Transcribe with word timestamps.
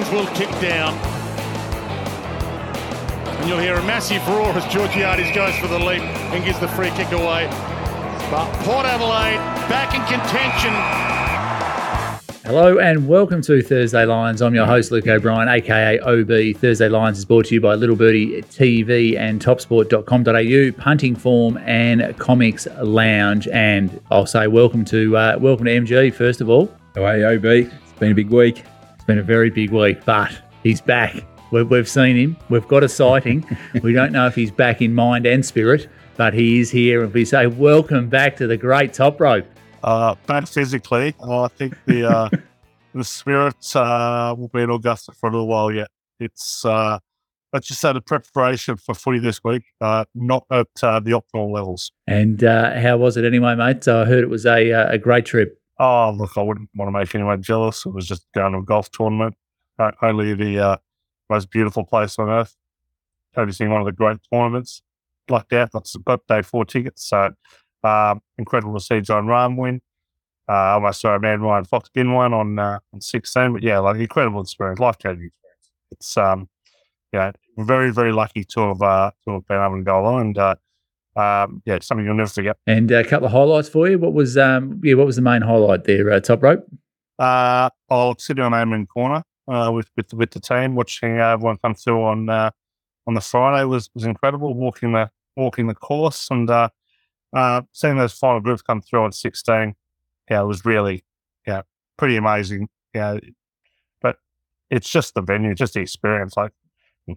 Lions 0.00 0.12
will 0.12 0.34
kick 0.34 0.48
down. 0.60 0.94
And 3.38 3.48
you'll 3.48 3.58
hear 3.58 3.74
a 3.74 3.82
massive 3.82 4.26
roar 4.28 4.48
as 4.48 4.64
Georgiades 4.72 5.34
goes 5.34 5.54
for 5.58 5.66
the 5.66 5.78
leap 5.78 6.02
and 6.32 6.42
gives 6.42 6.58
the 6.58 6.68
free 6.68 6.90
kick 6.90 7.12
away. 7.12 7.46
But 8.30 8.50
Port 8.64 8.86
Adelaide 8.86 9.36
back 9.68 9.94
in 9.94 10.00
contention. 10.06 10.72
Hello 12.46 12.78
and 12.78 13.06
welcome 13.08 13.42
to 13.42 13.60
Thursday 13.60 14.06
Lines. 14.06 14.40
I'm 14.40 14.54
your 14.54 14.64
host, 14.64 14.90
Luke 14.90 15.06
O'Brien, 15.06 15.48
aka 15.48 15.98
OB. 16.00 16.56
Thursday 16.56 16.88
Lines 16.88 17.18
is 17.18 17.26
brought 17.26 17.46
to 17.46 17.54
you 17.54 17.60
by 17.60 17.74
Little 17.74 17.96
Birdie 17.96 18.40
TV 18.42 19.18
and 19.18 19.42
topsport.com.au, 19.42 20.82
Punting 20.82 21.16
Form 21.16 21.58
and 21.58 22.16
Comics 22.18 22.66
Lounge. 22.82 23.48
And 23.48 24.00
I'll 24.10 24.26
say 24.26 24.46
welcome 24.46 24.84
to 24.86 25.16
uh, 25.16 25.38
welcome 25.38 25.66
to 25.66 25.72
MG 25.72 26.14
first 26.14 26.40
of 26.40 26.48
all. 26.48 26.72
Hey, 26.94 27.22
OB. 27.24 27.44
It's 27.44 27.92
been 27.98 28.12
a 28.12 28.14
big 28.14 28.30
week. 28.30 28.64
It's 29.10 29.16
been 29.16 29.18
a 29.18 29.22
very 29.24 29.50
big 29.50 29.72
week, 29.72 30.04
but 30.04 30.30
he's 30.62 30.80
back. 30.80 31.24
We've, 31.50 31.68
we've 31.68 31.88
seen 31.88 32.14
him. 32.14 32.36
We've 32.48 32.68
got 32.68 32.84
a 32.84 32.88
sighting. 32.88 33.44
we 33.82 33.92
don't 33.92 34.12
know 34.12 34.28
if 34.28 34.36
he's 34.36 34.52
back 34.52 34.80
in 34.80 34.94
mind 34.94 35.26
and 35.26 35.44
spirit, 35.44 35.88
but 36.16 36.32
he 36.32 36.60
is 36.60 36.70
here. 36.70 37.02
And 37.02 37.12
we 37.12 37.24
say 37.24 37.48
welcome 37.48 38.08
back 38.08 38.36
to 38.36 38.46
the 38.46 38.56
great 38.56 38.92
top 38.92 39.20
rope. 39.20 39.46
Uh, 39.82 40.14
back 40.28 40.46
physically, 40.46 41.16
I 41.28 41.48
think 41.48 41.76
the 41.86 42.08
uh, 42.08 42.28
the 42.94 43.02
spirits 43.02 43.74
uh, 43.74 44.32
will 44.38 44.46
be 44.46 44.60
in 44.60 44.70
Augusta 44.70 45.10
for 45.10 45.28
a 45.28 45.32
little 45.32 45.48
while 45.48 45.72
yet. 45.72 45.88
It's 46.20 46.64
uh, 46.64 47.00
let's 47.52 47.66
just 47.66 47.80
say 47.80 47.92
the 47.92 48.00
preparation 48.00 48.76
for 48.76 48.94
footy 48.94 49.18
this 49.18 49.42
week, 49.42 49.64
uh, 49.80 50.04
not 50.14 50.44
at 50.52 50.68
uh, 50.84 51.00
the 51.00 51.10
optimal 51.10 51.52
levels. 51.52 51.90
And 52.06 52.44
uh, 52.44 52.78
how 52.78 52.98
was 52.98 53.16
it 53.16 53.24
anyway, 53.24 53.56
mate? 53.56 53.82
So 53.82 54.02
I 54.02 54.04
heard 54.04 54.22
it 54.22 54.30
was 54.30 54.46
a 54.46 54.72
uh, 54.72 54.92
a 54.92 54.98
great 54.98 55.26
trip. 55.26 55.59
Oh, 55.82 56.10
look, 56.10 56.36
I 56.36 56.42
wouldn't 56.42 56.68
want 56.76 56.88
to 56.88 56.92
make 56.98 57.14
anyone 57.14 57.42
jealous. 57.42 57.86
It 57.86 57.94
was 57.94 58.06
just 58.06 58.26
going 58.34 58.52
to 58.52 58.58
a 58.58 58.62
golf 58.62 58.90
tournament. 58.90 59.34
Only 60.02 60.34
the 60.34 60.58
uh, 60.58 60.76
most 61.30 61.50
beautiful 61.50 61.84
place 61.84 62.18
on 62.18 62.28
earth. 62.28 62.54
Seeing 63.50 63.70
one 63.70 63.80
of 63.80 63.86
the 63.86 63.92
great 63.92 64.18
tournaments. 64.30 64.82
Lucked 65.30 65.54
out, 65.54 65.72
got, 65.72 65.88
got 66.04 66.26
day 66.26 66.42
four 66.42 66.66
tickets. 66.66 67.08
So 67.08 67.30
um, 67.82 68.20
incredible 68.36 68.74
to 68.74 68.80
see 68.80 69.00
Jon 69.00 69.26
Rahm 69.26 69.56
win. 69.56 69.80
Uh, 70.46 70.52
I 70.52 70.72
almost 70.72 71.02
a 71.04 71.18
man 71.18 71.40
Ryan 71.40 71.64
Fox 71.64 71.88
win 71.94 72.12
one 72.12 72.34
on 72.34 72.58
uh, 72.58 72.80
on 72.92 73.00
16, 73.00 73.52
but 73.54 73.62
yeah, 73.62 73.78
like 73.78 73.96
incredible 73.96 74.42
experience, 74.42 74.80
life 74.80 74.98
changing 74.98 75.26
experience. 75.26 75.70
It's 75.92 76.16
um, 76.18 76.48
yeah, 77.12 77.32
very 77.56 77.92
very 77.92 78.12
lucky 78.12 78.44
to 78.44 78.68
have 78.68 78.82
uh, 78.82 79.12
to 79.24 79.34
have 79.34 79.46
been 79.46 79.62
able 79.62 79.76
to 79.78 79.84
go 79.84 80.00
along, 80.00 80.20
and 80.20 80.38
uh, 80.38 80.54
um, 81.16 81.62
yeah, 81.64 81.78
something 81.82 82.04
you'll 82.04 82.14
never 82.14 82.30
forget. 82.30 82.56
And 82.66 82.90
a 82.90 83.04
couple 83.04 83.26
of 83.26 83.32
highlights 83.32 83.68
for 83.68 83.88
you. 83.88 83.98
What 83.98 84.12
was 84.12 84.36
um, 84.38 84.80
yeah, 84.82 84.94
what 84.94 85.06
was 85.06 85.16
the 85.16 85.22
main 85.22 85.42
highlight 85.42 85.84
there? 85.84 86.10
Uh, 86.10 86.20
top 86.20 86.42
rope. 86.42 86.66
Uh, 87.18 87.68
I'll 87.90 88.16
sit 88.18 88.38
on 88.38 88.54
Amen 88.54 88.86
Corner 88.86 89.22
uh, 89.48 89.70
with 89.72 89.90
with 89.96 90.12
with 90.14 90.30
the 90.30 90.40
team, 90.40 90.74
watching 90.74 91.18
uh, 91.18 91.28
everyone 91.28 91.58
come 91.58 91.74
through 91.74 92.02
on 92.02 92.28
uh, 92.28 92.50
on 93.06 93.14
the 93.14 93.20
Friday 93.20 93.64
was 93.64 93.90
was 93.94 94.04
incredible. 94.04 94.54
Walking 94.54 94.92
the 94.92 95.10
walking 95.36 95.66
the 95.66 95.74
course 95.74 96.28
and 96.30 96.48
uh, 96.50 96.68
uh, 97.34 97.62
seeing 97.72 97.96
those 97.96 98.12
final 98.12 98.40
groups 98.40 98.62
come 98.62 98.80
through 98.82 99.04
on 99.04 99.12
16, 99.12 99.74
yeah, 100.30 100.40
it 100.40 100.44
was 100.44 100.64
really 100.64 101.04
yeah 101.46 101.62
pretty 101.96 102.16
amazing. 102.16 102.68
Yeah, 102.94 103.18
but 104.00 104.16
it's 104.70 104.90
just 104.90 105.14
the 105.14 105.22
venue, 105.22 105.54
just 105.54 105.74
the 105.74 105.80
experience. 105.80 106.36
Like, 106.36 106.52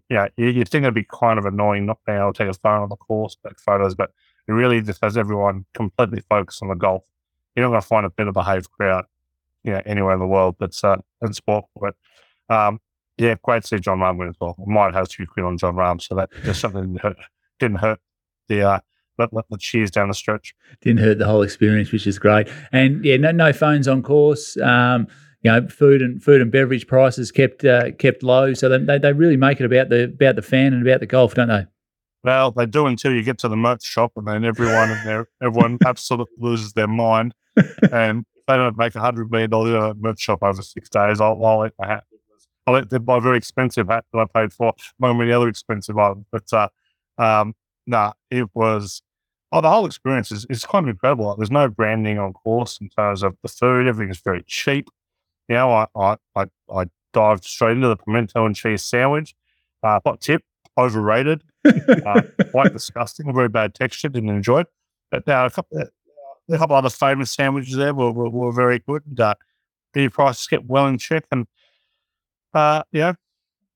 yeah, 0.09 0.27
you, 0.37 0.47
you'd 0.47 0.69
think 0.69 0.83
it'd 0.83 0.93
be 0.93 1.05
kind 1.05 1.39
of 1.39 1.45
annoying 1.45 1.85
not 1.85 1.99
being 2.05 2.17
able 2.17 2.33
to 2.33 2.43
take 2.43 2.49
a 2.49 2.59
phone 2.59 2.81
on 2.81 2.89
the 2.89 2.95
course, 2.95 3.37
take 3.45 3.59
photos, 3.59 3.95
but 3.95 4.11
it 4.47 4.51
really 4.51 4.81
just 4.81 5.03
has 5.03 5.17
everyone 5.17 5.65
completely 5.73 6.21
focused 6.29 6.61
on 6.61 6.69
the 6.69 6.75
golf. 6.75 7.03
You're 7.55 7.65
not 7.65 7.69
going 7.69 7.81
to 7.81 7.87
find 7.87 8.05
a 8.05 8.09
better 8.09 8.31
behaved 8.31 8.71
crowd, 8.71 9.05
yeah, 9.63 9.81
anywhere 9.85 10.13
in 10.13 10.19
the 10.19 10.27
world 10.27 10.55
that's 10.59 10.83
uh, 10.83 10.97
in 11.21 11.33
sport. 11.33 11.65
But 11.79 11.95
um, 12.49 12.79
yeah, 13.17 13.35
great 13.41 13.63
to 13.63 13.67
see 13.67 13.79
Jon 13.79 13.99
Rahm 13.99 14.17
win 14.17 14.29
as 14.29 14.35
well. 14.39 14.55
Might 14.65 14.93
have 14.93 15.07
to 15.07 15.25
quit 15.25 15.45
on 15.45 15.57
Jon 15.57 15.75
Rahm, 15.75 16.01
so 16.01 16.15
that 16.15 16.29
just 16.43 16.61
something 16.61 16.81
didn't 16.81 17.01
hurt, 17.01 17.17
didn't 17.59 17.77
hurt 17.77 17.99
the 18.47 18.61
uh, 18.61 18.79
let, 19.17 19.33
let 19.33 19.45
the 19.49 19.57
cheers 19.57 19.91
down 19.91 20.07
the 20.07 20.13
stretch. 20.13 20.55
Didn't 20.81 20.99
hurt 20.99 21.19
the 21.19 21.25
whole 21.25 21.43
experience, 21.43 21.91
which 21.91 22.07
is 22.07 22.17
great. 22.19 22.47
And 22.71 23.03
yeah, 23.05 23.17
no 23.17 23.31
no 23.31 23.53
phones 23.53 23.87
on 23.87 24.01
course. 24.03 24.57
Um, 24.57 25.07
you 25.43 25.51
know, 25.51 25.67
food 25.67 26.01
and 26.01 26.23
food 26.23 26.41
and 26.41 26.51
beverage 26.51 26.87
prices 26.87 27.31
kept 27.31 27.63
uh, 27.65 27.91
kept 27.91 28.23
low, 28.23 28.53
so 28.53 28.69
they, 28.69 28.97
they 28.97 29.13
really 29.13 29.37
make 29.37 29.59
it 29.59 29.65
about 29.65 29.89
the 29.89 30.05
about 30.05 30.35
the 30.35 30.41
fan 30.41 30.73
and 30.73 30.85
about 30.87 31.01
the 31.01 31.05
golf, 31.05 31.35
don't 31.35 31.49
they? 31.49 31.65
Well, 32.23 32.51
they 32.51 32.65
do 32.65 32.87
until 32.87 33.11
you 33.11 33.21
get 33.21 33.37
to 33.39 33.49
the 33.49 33.57
merch 33.57 33.83
shop, 33.83 34.13
and 34.15 34.25
then 34.25 34.45
everyone 34.45 34.89
and 34.89 35.07
their, 35.07 35.27
everyone 35.43 35.77
absolutely 35.85 36.35
loses 36.39 36.71
their 36.73 36.87
mind. 36.87 37.35
and 37.91 38.25
if 38.35 38.45
they 38.47 38.55
don't 38.55 38.77
make 38.77 38.95
a 38.95 39.01
hundred 39.01 39.29
million 39.29 39.49
dollars 39.49 39.73
at 39.91 39.97
merch 39.97 40.21
shop 40.21 40.39
over 40.41 40.61
six 40.61 40.89
days, 40.89 41.19
I'll, 41.19 41.43
I'll 41.45 41.65
eat 41.65 41.73
my 41.77 41.87
hat. 41.87 42.05
I'll 42.65 42.81
buy 42.81 43.17
a 43.17 43.21
very 43.21 43.37
expensive 43.37 43.89
hat 43.89 44.05
that 44.13 44.19
I 44.19 44.25
paid 44.39 44.53
for, 44.53 44.73
among 44.97 45.17
many 45.17 45.33
other 45.33 45.49
expensive 45.49 45.97
items. 45.97 46.25
But 46.31 46.53
uh, 46.53 46.69
um, 47.17 47.53
nah, 47.85 48.13
it 48.31 48.47
was. 48.53 49.01
Oh, 49.51 49.61
the 49.61 49.69
whole 49.69 49.85
experience 49.85 50.31
is, 50.31 50.47
is 50.49 50.65
kind 50.65 50.85
of 50.85 50.89
incredible. 50.89 51.27
Like, 51.27 51.37
there's 51.37 51.51
no 51.51 51.67
branding 51.67 52.17
on 52.17 52.33
course 52.33 52.79
in 52.81 52.89
terms 52.89 53.21
of 53.21 53.35
the 53.43 53.49
food. 53.49 53.87
Everything 53.87 54.09
is 54.09 54.19
very 54.19 54.43
cheap. 54.47 54.89
Know, 55.49 55.71
I 55.71 55.87
I 55.95 56.17
I, 56.35 56.45
I 56.73 56.85
dived 57.13 57.45
straight 57.45 57.73
into 57.73 57.87
the 57.87 57.97
pimento 57.97 58.45
and 58.45 58.55
cheese 58.55 58.83
sandwich. 58.83 59.35
Uh, 59.81 59.99
hot 60.05 60.21
tip, 60.21 60.41
overrated, 60.77 61.43
uh, 61.65 62.21
quite 62.51 62.71
disgusting, 62.73 63.33
very 63.33 63.49
bad 63.49 63.73
texture. 63.73 64.07
Didn't 64.09 64.29
enjoy 64.29 64.61
it. 64.61 64.67
But 65.11 65.27
uh, 65.27 65.49
a 65.51 65.53
couple, 65.53 65.77
uh, 65.77 65.85
a 66.49 66.57
couple 66.57 66.75
other 66.75 66.89
famous 66.89 67.31
sandwiches 67.31 67.75
there 67.75 67.93
were, 67.93 68.11
were, 68.11 68.29
were 68.29 68.51
very 68.53 68.79
good. 68.79 69.03
And, 69.05 69.19
uh, 69.19 69.35
the 69.93 70.09
prices 70.09 70.47
kept 70.47 70.65
well 70.65 70.87
in 70.87 70.97
check, 70.97 71.25
and 71.31 71.45
uh, 72.53 72.83
you 72.91 73.01
know, 73.01 73.15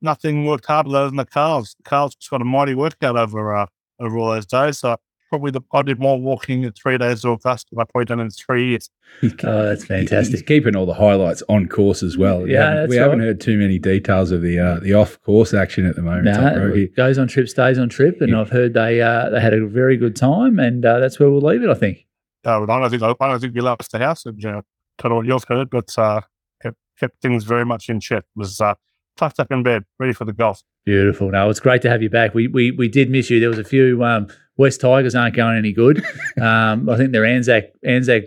nothing 0.02 0.46
worked 0.46 0.66
harder 0.66 0.90
than 0.90 1.16
the 1.16 1.26
cars. 1.26 1.76
The 1.78 1.84
cars 1.84 2.16
just 2.16 2.30
got 2.30 2.42
a 2.42 2.46
mighty 2.46 2.74
workout 2.74 3.18
over 3.18 3.56
uh, 3.56 3.68
over 4.00 4.18
all 4.18 4.32
those 4.32 4.46
days. 4.46 4.80
So 4.80 4.98
probably 5.30 5.52
the, 5.52 5.62
I 5.74 5.82
did 5.82 6.00
more 6.00 6.20
walking 6.20 6.64
in 6.64 6.72
three 6.72 6.98
days 6.98 7.22
to 7.22 7.32
Augusta 7.32 7.68
than 7.72 7.80
I've 7.82 7.90
probably 7.90 8.06
done 8.06 8.20
in 8.20 8.30
three 8.30 8.70
years. 8.70 8.90
Oh, 9.44 9.64
that's 9.66 9.82
He's 9.84 9.88
fantastic. 9.88 10.46
keeping 10.46 10.76
all 10.76 10.86
the 10.86 10.94
highlights 10.94 11.42
on 11.50 11.68
course 11.68 12.04
as 12.04 12.18
well. 12.18 12.42
We 12.42 12.54
Yeah, 12.54 12.64
haven't- 12.64 12.78
that's 12.78 12.90
we 12.90 12.96
haven't 12.98 13.20
heard 13.22 13.40
too 13.42 13.58
many 13.58 13.80
details 13.80 14.32
of 14.32 14.42
the 14.42 14.60
uh, 14.60 14.80
the 14.80 14.94
off 14.94 15.20
course 15.22 15.54
action 15.54 15.86
at 15.86 15.96
the 15.96 16.02
moment. 16.02 16.36
Top 16.36 16.56
No, 16.56 16.68
Rope. 16.68 16.96
goes 16.96 17.18
on 17.18 17.28
trip, 17.28 17.48
stays 17.50 17.78
on 17.80 17.90
trip, 17.90 18.22
and 18.22 18.32
Yeah. 18.32 18.42
I've 18.42 18.50
heard 18.50 18.74
they 18.74 19.02
uh, 19.02 19.30
they 19.30 19.40
had 19.40 19.54
a 19.54 19.66
very 19.66 19.96
good 19.98 20.16
time, 20.16 20.60
and 20.60 20.86
uh, 20.86 21.00
that's 21.00 21.20
where 21.20 21.30
we'll 21.30 21.42
leave 21.42 21.64
it. 21.64 21.70
I 21.70 21.74
think. 21.76 22.06
Uh, 22.46 22.64
I 22.64 22.66
don't 22.66 22.90
think 22.90 23.02
I 23.04 23.14
don't 23.20 23.40
think 23.40 23.56
we 23.56 23.62
left 23.62 23.92
the 23.92 24.00
house, 24.00 24.26
and 24.26 24.42
you 24.42 24.52
know, 24.52 24.62
don't 25.00 25.10
know 25.12 25.16
what 25.18 25.26
you've 25.26 25.44
heard, 25.48 25.70
but 25.70 25.98
uh, 25.98 26.22
kept, 26.62 26.78
kept 27.00 27.22
things 27.22 27.44
very 27.46 27.66
much 27.66 27.90
in 27.90 28.00
check. 28.00 28.24
Was 28.36 28.60
uh, 28.62 28.76
tucked 29.18 29.40
up 29.40 29.52
in 29.52 29.64
bed, 29.64 29.84
ready 30.00 30.14
for 30.14 30.26
the 30.26 30.34
golf. 30.34 30.62
Beautiful. 30.86 31.30
No, 31.30 31.50
it's 31.50 31.60
great 31.60 31.82
to 31.82 31.90
have 31.90 32.02
you 32.02 32.10
back. 32.10 32.34
We 32.34 32.48
we 32.48 32.72
we 32.72 32.88
did 32.88 33.10
miss 33.10 33.30
you. 33.30 33.40
There 33.40 33.50
was 33.50 33.60
a 33.60 33.64
few 33.64 34.04
um, 34.04 34.28
West 34.56 34.82
Tigers 34.82 35.16
aren't 35.16 35.36
going 35.36 35.58
any 35.58 35.74
good. 35.74 36.04
um, 36.42 36.90
I 36.90 36.98
think 36.98 37.12
their 37.12 37.26
Anzac 37.26 37.66
Anzac 37.84 38.24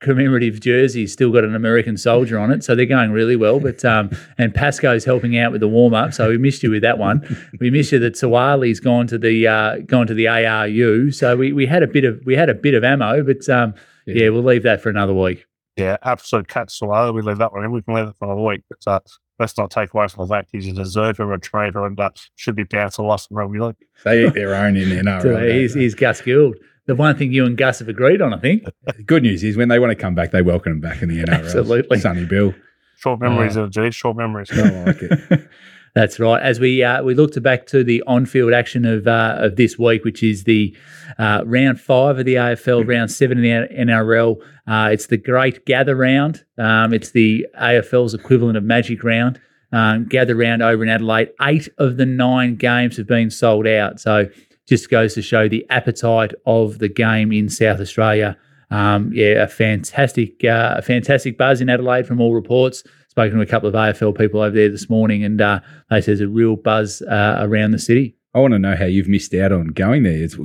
commemorative 0.00 0.60
jersey 0.60 1.06
still 1.06 1.32
got 1.32 1.44
an 1.44 1.54
American 1.54 1.96
soldier 1.96 2.38
on 2.38 2.50
it, 2.50 2.62
so 2.62 2.74
they're 2.74 2.86
going 2.86 3.10
really 3.10 3.36
well. 3.36 3.60
But 3.60 3.84
um, 3.84 4.10
and 4.38 4.54
Pasco's 4.54 5.04
helping 5.04 5.36
out 5.36 5.52
with 5.52 5.60
the 5.60 5.68
warm 5.68 5.94
up, 5.94 6.14
so 6.14 6.28
we 6.28 6.38
missed 6.38 6.62
you 6.62 6.70
with 6.70 6.82
that 6.82 6.98
one. 6.98 7.48
We 7.60 7.70
missed 7.70 7.92
you 7.92 7.98
that 8.00 8.14
Suaalii's 8.14 8.80
gone 8.80 9.06
to 9.08 9.18
the 9.18 9.46
uh, 9.46 9.78
gone 9.86 10.06
to 10.06 10.14
the 10.14 10.28
ARU, 10.28 11.10
so 11.10 11.36
we, 11.36 11.52
we 11.52 11.66
had 11.66 11.82
a 11.82 11.88
bit 11.88 12.04
of 12.04 12.20
we 12.24 12.36
had 12.36 12.48
a 12.48 12.54
bit 12.54 12.74
of 12.74 12.84
ammo, 12.84 13.22
but 13.22 13.48
um, 13.48 13.74
yeah. 14.06 14.24
Yeah. 14.24 14.28
we'll 14.30 14.44
leave 14.44 14.62
that 14.62 14.80
for 14.80 14.88
another 14.88 15.14
week. 15.14 15.46
Yeah, 15.76 15.96
absolute 16.02 16.48
cat 16.48 16.70
swallow. 16.70 17.12
We 17.12 17.22
leave 17.22 17.38
that 17.38 17.52
one 17.52 17.64
in. 17.64 17.72
We 17.72 17.82
can 17.82 17.94
leave 17.94 18.08
it 18.08 18.16
for 18.18 18.26
another 18.26 18.42
week. 18.42 18.62
But 18.68 18.90
uh, 18.90 19.00
let's 19.42 19.58
not 19.58 19.70
take 19.70 19.92
away 19.92 20.06
from 20.06 20.26
the 20.26 20.32
fact 20.32 20.50
he's 20.52 20.68
a 20.68 20.72
deserter, 20.72 21.30
a 21.32 21.38
traitor, 21.38 21.84
and 21.84 21.98
uh, 21.98 22.10
should 22.36 22.54
be 22.54 22.62
bounced 22.62 22.96
to 22.96 23.02
lost 23.02 23.30
in 23.30 23.36
rugby 23.36 23.58
league. 23.58 23.74
They 24.04 24.26
eat 24.26 24.34
their 24.34 24.54
own 24.54 24.76
in 24.76 24.88
the 24.88 24.96
NRL. 24.96 25.22
So 25.22 25.32
don't 25.32 25.50
he's, 25.50 25.74
he's 25.74 25.94
Gus 25.94 26.22
Gould. 26.22 26.56
The 26.86 26.94
one 26.94 27.16
thing 27.16 27.32
you 27.32 27.44
and 27.44 27.56
Gus 27.56 27.80
have 27.80 27.88
agreed 27.88 28.22
on, 28.22 28.32
I 28.32 28.38
think. 28.38 28.64
Good 29.06 29.24
news 29.24 29.42
is 29.44 29.56
when 29.56 29.68
they 29.68 29.78
want 29.78 29.90
to 29.90 29.96
come 29.96 30.14
back, 30.14 30.30
they 30.30 30.42
welcome 30.42 30.72
them 30.72 30.80
back 30.80 31.02
in 31.02 31.08
the 31.08 31.22
NRL. 31.22 31.44
Absolutely. 31.44 31.98
Sonny 31.98 32.24
Bill. 32.24 32.54
Short 32.98 33.20
memories 33.20 33.56
of 33.56 33.70
G, 33.70 33.90
short 33.90 34.16
memories. 34.16 34.48
I 34.52 34.84
like 34.84 35.02
it. 35.02 35.48
That's 35.94 36.18
right. 36.18 36.42
As 36.42 36.58
we 36.58 36.82
uh, 36.82 37.02
we 37.02 37.14
looked 37.14 37.40
back 37.42 37.66
to 37.66 37.84
the 37.84 38.02
on-field 38.06 38.54
action 38.54 38.86
of 38.86 39.06
uh, 39.06 39.36
of 39.38 39.56
this 39.56 39.78
week, 39.78 40.04
which 40.04 40.22
is 40.22 40.44
the 40.44 40.74
uh, 41.18 41.42
round 41.44 41.80
five 41.80 42.18
of 42.18 42.24
the 42.24 42.36
AFL, 42.36 42.88
round 42.88 43.10
seven 43.10 43.44
in 43.44 43.68
the 43.68 43.74
NRL. 43.74 44.36
Uh, 44.66 44.88
it's 44.90 45.06
the 45.06 45.18
Great 45.18 45.66
Gather 45.66 45.94
Round. 45.94 46.44
Um, 46.56 46.94
it's 46.94 47.10
the 47.10 47.46
AFL's 47.60 48.14
equivalent 48.14 48.56
of 48.56 48.64
Magic 48.64 49.04
Round. 49.04 49.38
Um, 49.72 50.06
gather 50.06 50.36
round 50.36 50.62
over 50.62 50.82
in 50.82 50.90
Adelaide. 50.90 51.30
Eight 51.40 51.68
of 51.78 51.96
the 51.96 52.04
nine 52.04 52.56
games 52.56 52.98
have 52.98 53.06
been 53.06 53.30
sold 53.30 53.66
out. 53.66 54.00
So 54.00 54.28
just 54.66 54.90
goes 54.90 55.14
to 55.14 55.22
show 55.22 55.48
the 55.48 55.66
appetite 55.70 56.32
of 56.46 56.78
the 56.78 56.88
game 56.88 57.32
in 57.32 57.48
South 57.48 57.80
Australia. 57.80 58.36
Um, 58.70 59.10
yeah, 59.14 59.42
a 59.42 59.48
fantastic, 59.48 60.44
uh, 60.44 60.74
a 60.78 60.82
fantastic 60.82 61.36
buzz 61.36 61.60
in 61.60 61.68
Adelaide 61.68 62.06
from 62.06 62.20
all 62.20 62.34
reports. 62.34 62.84
Spoken 63.12 63.36
to 63.36 63.42
a 63.42 63.46
couple 63.46 63.68
of 63.68 63.74
AFL 63.74 64.16
people 64.16 64.40
over 64.40 64.56
there 64.56 64.70
this 64.70 64.88
morning, 64.88 65.22
and 65.22 65.38
uh, 65.38 65.60
they 65.90 66.00
say 66.00 66.06
there's 66.06 66.22
a 66.22 66.28
real 66.28 66.56
buzz 66.56 67.02
uh, 67.02 67.36
around 67.40 67.72
the 67.72 67.78
city. 67.78 68.16
I 68.32 68.38
want 68.38 68.52
to 68.52 68.58
know 68.58 68.74
how 68.74 68.86
you've 68.86 69.06
missed 69.06 69.34
out 69.34 69.52
on 69.52 69.66
going 69.66 70.02
there. 70.04 70.14
It's 70.14 70.38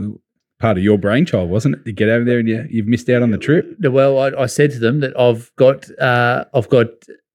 part 0.60 0.78
of 0.78 0.84
your 0.84 0.98
brainchild, 0.98 1.50
wasn't 1.50 1.76
it? 1.76 1.86
To 1.86 1.94
get 1.94 2.10
over 2.10 2.26
there 2.26 2.40
and 2.40 2.50
you, 2.50 2.68
you've 2.70 2.86
missed 2.86 3.08
out 3.08 3.22
on 3.22 3.32
the 3.32 3.38
trip. 3.38 3.74
Well, 3.80 4.20
I, 4.20 4.32
I 4.42 4.46
said 4.48 4.72
to 4.72 4.80
them 4.80 5.00
that 5.00 5.18
I've 5.18 5.50
got, 5.56 5.90
uh, 5.98 6.44
I've 6.54 6.68
got 6.68 6.88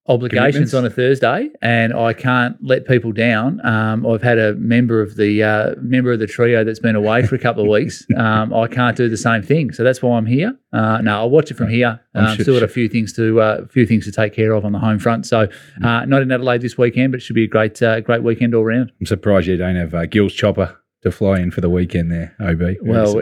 obligations 0.06 0.74
on 0.74 0.84
a 0.84 0.90
Thursday, 0.90 1.48
and 1.60 1.92
I 1.94 2.12
can't 2.12 2.56
let 2.62 2.86
people 2.86 3.12
down. 3.12 3.64
Um, 3.64 4.06
I've 4.06 4.22
had 4.22 4.38
a 4.38 4.54
member 4.54 5.00
of 5.00 5.16
the 5.16 5.42
uh, 5.42 5.74
member 5.80 6.12
of 6.12 6.18
the 6.18 6.26
trio 6.26 6.64
that's 6.64 6.80
been 6.80 6.96
away 6.96 7.24
for 7.26 7.34
a 7.34 7.38
couple 7.38 7.62
of 7.62 7.68
weeks. 7.80 8.04
Um, 8.16 8.52
I 8.52 8.66
can't 8.66 8.96
do 8.96 9.08
the 9.08 9.16
same 9.16 9.42
thing, 9.42 9.72
so 9.72 9.84
that's 9.84 10.02
why 10.02 10.16
I'm 10.16 10.26
here. 10.26 10.56
Uh, 10.72 10.98
no, 11.02 11.18
I'll 11.18 11.30
watch 11.30 11.50
it 11.50 11.54
from 11.54 11.68
here. 11.68 12.00
Um, 12.14 12.34
sure- 12.34 12.42
still 12.44 12.54
got 12.54 12.62
a 12.62 12.68
few 12.68 12.88
things 12.88 13.12
to 13.14 13.40
uh, 13.40 13.66
few 13.68 13.86
things 13.86 14.04
to 14.06 14.12
take 14.12 14.34
care 14.34 14.52
of 14.52 14.64
on 14.64 14.72
the 14.72 14.78
home 14.78 14.98
front. 14.98 15.26
So 15.26 15.48
uh, 15.84 16.04
not 16.04 16.22
in 16.22 16.32
Adelaide 16.32 16.62
this 16.62 16.76
weekend, 16.76 17.12
but 17.12 17.18
it 17.18 17.20
should 17.20 17.36
be 17.36 17.44
a 17.44 17.48
great 17.48 17.80
uh, 17.82 18.00
great 18.00 18.22
weekend 18.22 18.54
all 18.54 18.64
round. 18.64 18.92
I'm 19.00 19.06
surprised 19.06 19.46
you 19.46 19.56
don't 19.56 19.76
have 19.76 19.94
uh, 19.94 20.06
Gil's 20.06 20.32
chopper 20.32 20.78
to 21.02 21.10
fly 21.10 21.40
in 21.40 21.50
for 21.50 21.60
the 21.60 21.68
weekend 21.68 22.12
there, 22.12 22.34
OB. 22.40 22.76
Well. 22.80 23.18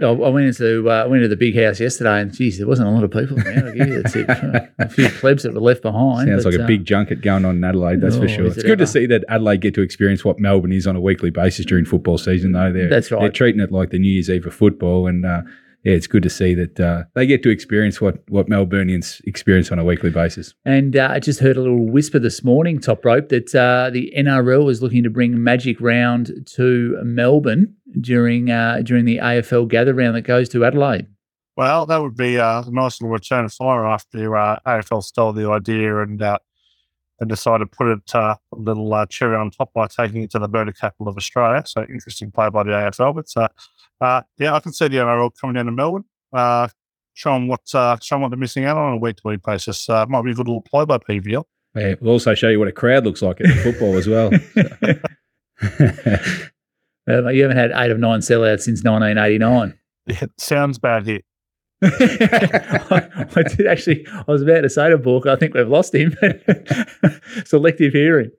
I 0.00 0.04
I 0.04 0.28
went 0.28 0.46
into 0.46 0.88
uh, 0.88 1.04
I 1.04 1.06
went 1.06 1.22
into 1.22 1.28
the 1.28 1.36
big 1.36 1.56
house 1.56 1.80
yesterday, 1.80 2.20
and 2.20 2.32
geez, 2.32 2.58
there 2.58 2.66
wasn't 2.66 2.88
a 2.88 2.92
lot 2.92 3.02
of 3.02 3.10
people 3.10 3.38
around. 3.40 3.66
I'll 3.66 3.74
give 3.74 3.88
you 3.88 4.02
the 4.02 4.08
tip. 4.08 4.72
a 4.78 4.88
few 4.88 5.08
plebs 5.08 5.42
that 5.42 5.52
were 5.52 5.60
left 5.60 5.82
behind. 5.82 6.28
Sounds 6.28 6.44
but, 6.44 6.52
like 6.52 6.60
a 6.60 6.64
uh, 6.64 6.66
big 6.66 6.84
junket 6.84 7.22
going 7.22 7.44
on 7.44 7.56
in 7.56 7.64
Adelaide, 7.64 8.00
that's 8.00 8.16
Oh, 8.16 8.20
for 8.20 8.28
sure. 8.28 8.46
It's 8.46 8.58
it 8.58 8.66
good 8.66 8.78
to 8.78 8.86
see 8.86 9.06
that 9.06 9.24
Adelaide 9.28 9.60
get 9.60 9.74
to 9.74 9.82
experience 9.82 10.24
what 10.24 10.38
Melbourne 10.38 10.72
is 10.72 10.86
on 10.86 10.94
a 10.94 11.00
weekly 11.00 11.30
basis 11.30 11.66
during 11.66 11.84
football 11.84 12.18
season, 12.18 12.52
though. 12.52 12.72
They're, 12.72 12.88
That's 12.88 13.10
right. 13.10 13.20
They're 13.20 13.32
treating 13.32 13.60
it 13.60 13.72
like 13.72 13.90
the 13.90 13.98
New 13.98 14.10
Year's 14.10 14.30
Eve 14.30 14.46
of 14.46 14.54
football. 14.54 15.08
And 15.08 15.26
uh, 15.26 15.42
yeah, 15.84 15.92
it's 15.92 16.06
good 16.06 16.22
to 16.22 16.30
see 16.30 16.54
that 16.54 16.80
uh, 16.80 17.04
they 17.14 17.26
get 17.26 17.42
to 17.42 17.50
experience 17.50 18.00
what, 18.00 18.18
what 18.30 18.48
Melburnians 18.48 19.20
experience 19.26 19.70
on 19.70 19.78
a 19.78 19.84
weekly 19.84 20.10
basis. 20.10 20.54
And 20.64 20.96
uh, 20.96 21.08
I 21.12 21.20
just 21.20 21.40
heard 21.40 21.58
a 21.58 21.60
little 21.60 21.86
whisper 21.86 22.18
this 22.18 22.42
morning, 22.42 22.80
top 22.80 23.04
rope, 23.04 23.28
that 23.28 23.54
uh, 23.54 23.90
the 23.90 24.12
NRL 24.16 24.70
is 24.70 24.82
looking 24.82 25.02
to 25.02 25.10
bring 25.10 25.42
Magic 25.42 25.78
Round 25.80 26.46
to 26.54 26.98
Melbourne 27.04 27.76
during 28.00 28.50
uh, 28.50 28.80
during 28.82 29.04
the 29.04 29.18
AFL 29.18 29.68
gather 29.68 29.92
round 29.92 30.16
that 30.16 30.22
goes 30.22 30.48
to 30.50 30.64
Adelaide. 30.64 31.06
Well, 31.56 31.84
that 31.86 32.00
would 32.00 32.16
be 32.16 32.38
uh, 32.38 32.62
a 32.62 32.70
nice 32.70 33.00
little 33.00 33.12
return 33.12 33.44
of 33.44 33.52
fire 33.52 33.86
after 33.86 34.36
uh, 34.36 34.58
AFL 34.66 35.04
stole 35.04 35.32
the 35.32 35.48
idea 35.50 36.00
and 36.00 36.20
uh, 36.20 36.38
and 37.20 37.28
decided 37.28 37.70
to 37.70 37.76
put 37.76 37.88
it 37.88 38.14
uh, 38.14 38.36
a 38.52 38.56
little 38.56 38.92
uh, 38.92 39.06
cherry 39.06 39.36
on 39.36 39.50
top 39.50 39.72
by 39.74 39.86
taking 39.86 40.22
it 40.22 40.30
to 40.30 40.38
the 40.38 40.48
murder 40.48 40.72
capital 40.72 41.08
of 41.08 41.16
Australia. 41.16 41.62
So 41.66 41.82
interesting 41.82 42.32
play 42.32 42.48
by 42.48 42.62
the 42.62 42.70
AFL. 42.70 43.14
But 43.14 43.52
uh, 44.00 44.22
yeah, 44.38 44.54
I 44.54 44.60
can 44.60 44.72
see 44.72 44.88
the 44.88 44.96
NRL 44.96 45.30
coming 45.40 45.54
down 45.54 45.66
to 45.66 45.72
Melbourne, 45.72 46.04
uh, 46.32 46.68
showing 47.14 47.48
what 47.48 47.62
uh, 47.74 47.96
showing 48.02 48.22
what 48.22 48.30
they're 48.30 48.38
missing 48.38 48.64
out 48.64 48.76
on 48.76 48.86
on 48.86 48.92
a 48.94 48.98
week 48.98 49.16
to 49.16 49.22
week 49.24 49.42
basis. 49.42 49.88
Uh, 49.88 50.06
might 50.06 50.22
be 50.22 50.30
a 50.30 50.34
good 50.34 50.46
little 50.48 50.62
play 50.62 50.84
by 50.84 50.98
PVL. 50.98 51.44
Yeah, 51.74 51.94
we'll 52.00 52.12
also 52.12 52.34
show 52.34 52.48
you 52.48 52.58
what 52.58 52.68
a 52.68 52.72
crowd 52.72 53.04
looks 53.04 53.22
like 53.22 53.40
at 53.40 53.48
the 53.48 53.54
football 53.62 53.96
as 53.96 54.06
well. 54.06 54.30
Uh, 57.06 57.28
you 57.28 57.42
haven't 57.42 57.58
had 57.58 57.70
eight 57.74 57.90
of 57.90 57.98
nine 57.98 58.20
sellouts 58.20 58.62
since 58.62 58.82
1989. 58.82 59.78
Yeah, 60.06 60.26
sounds 60.38 60.78
bad 60.78 61.04
here. 61.04 61.20
I, 61.82 63.26
I 63.36 63.42
did 63.42 63.66
actually. 63.66 64.06
I 64.08 64.24
was 64.26 64.40
about 64.42 64.62
to 64.62 64.70
say 64.70 64.88
to 64.88 64.96
Bork, 64.96 65.26
I 65.26 65.36
think 65.36 65.54
we've 65.54 65.68
lost 65.68 65.94
him. 65.94 66.16
Selective 67.44 67.92
hearing. 67.92 68.30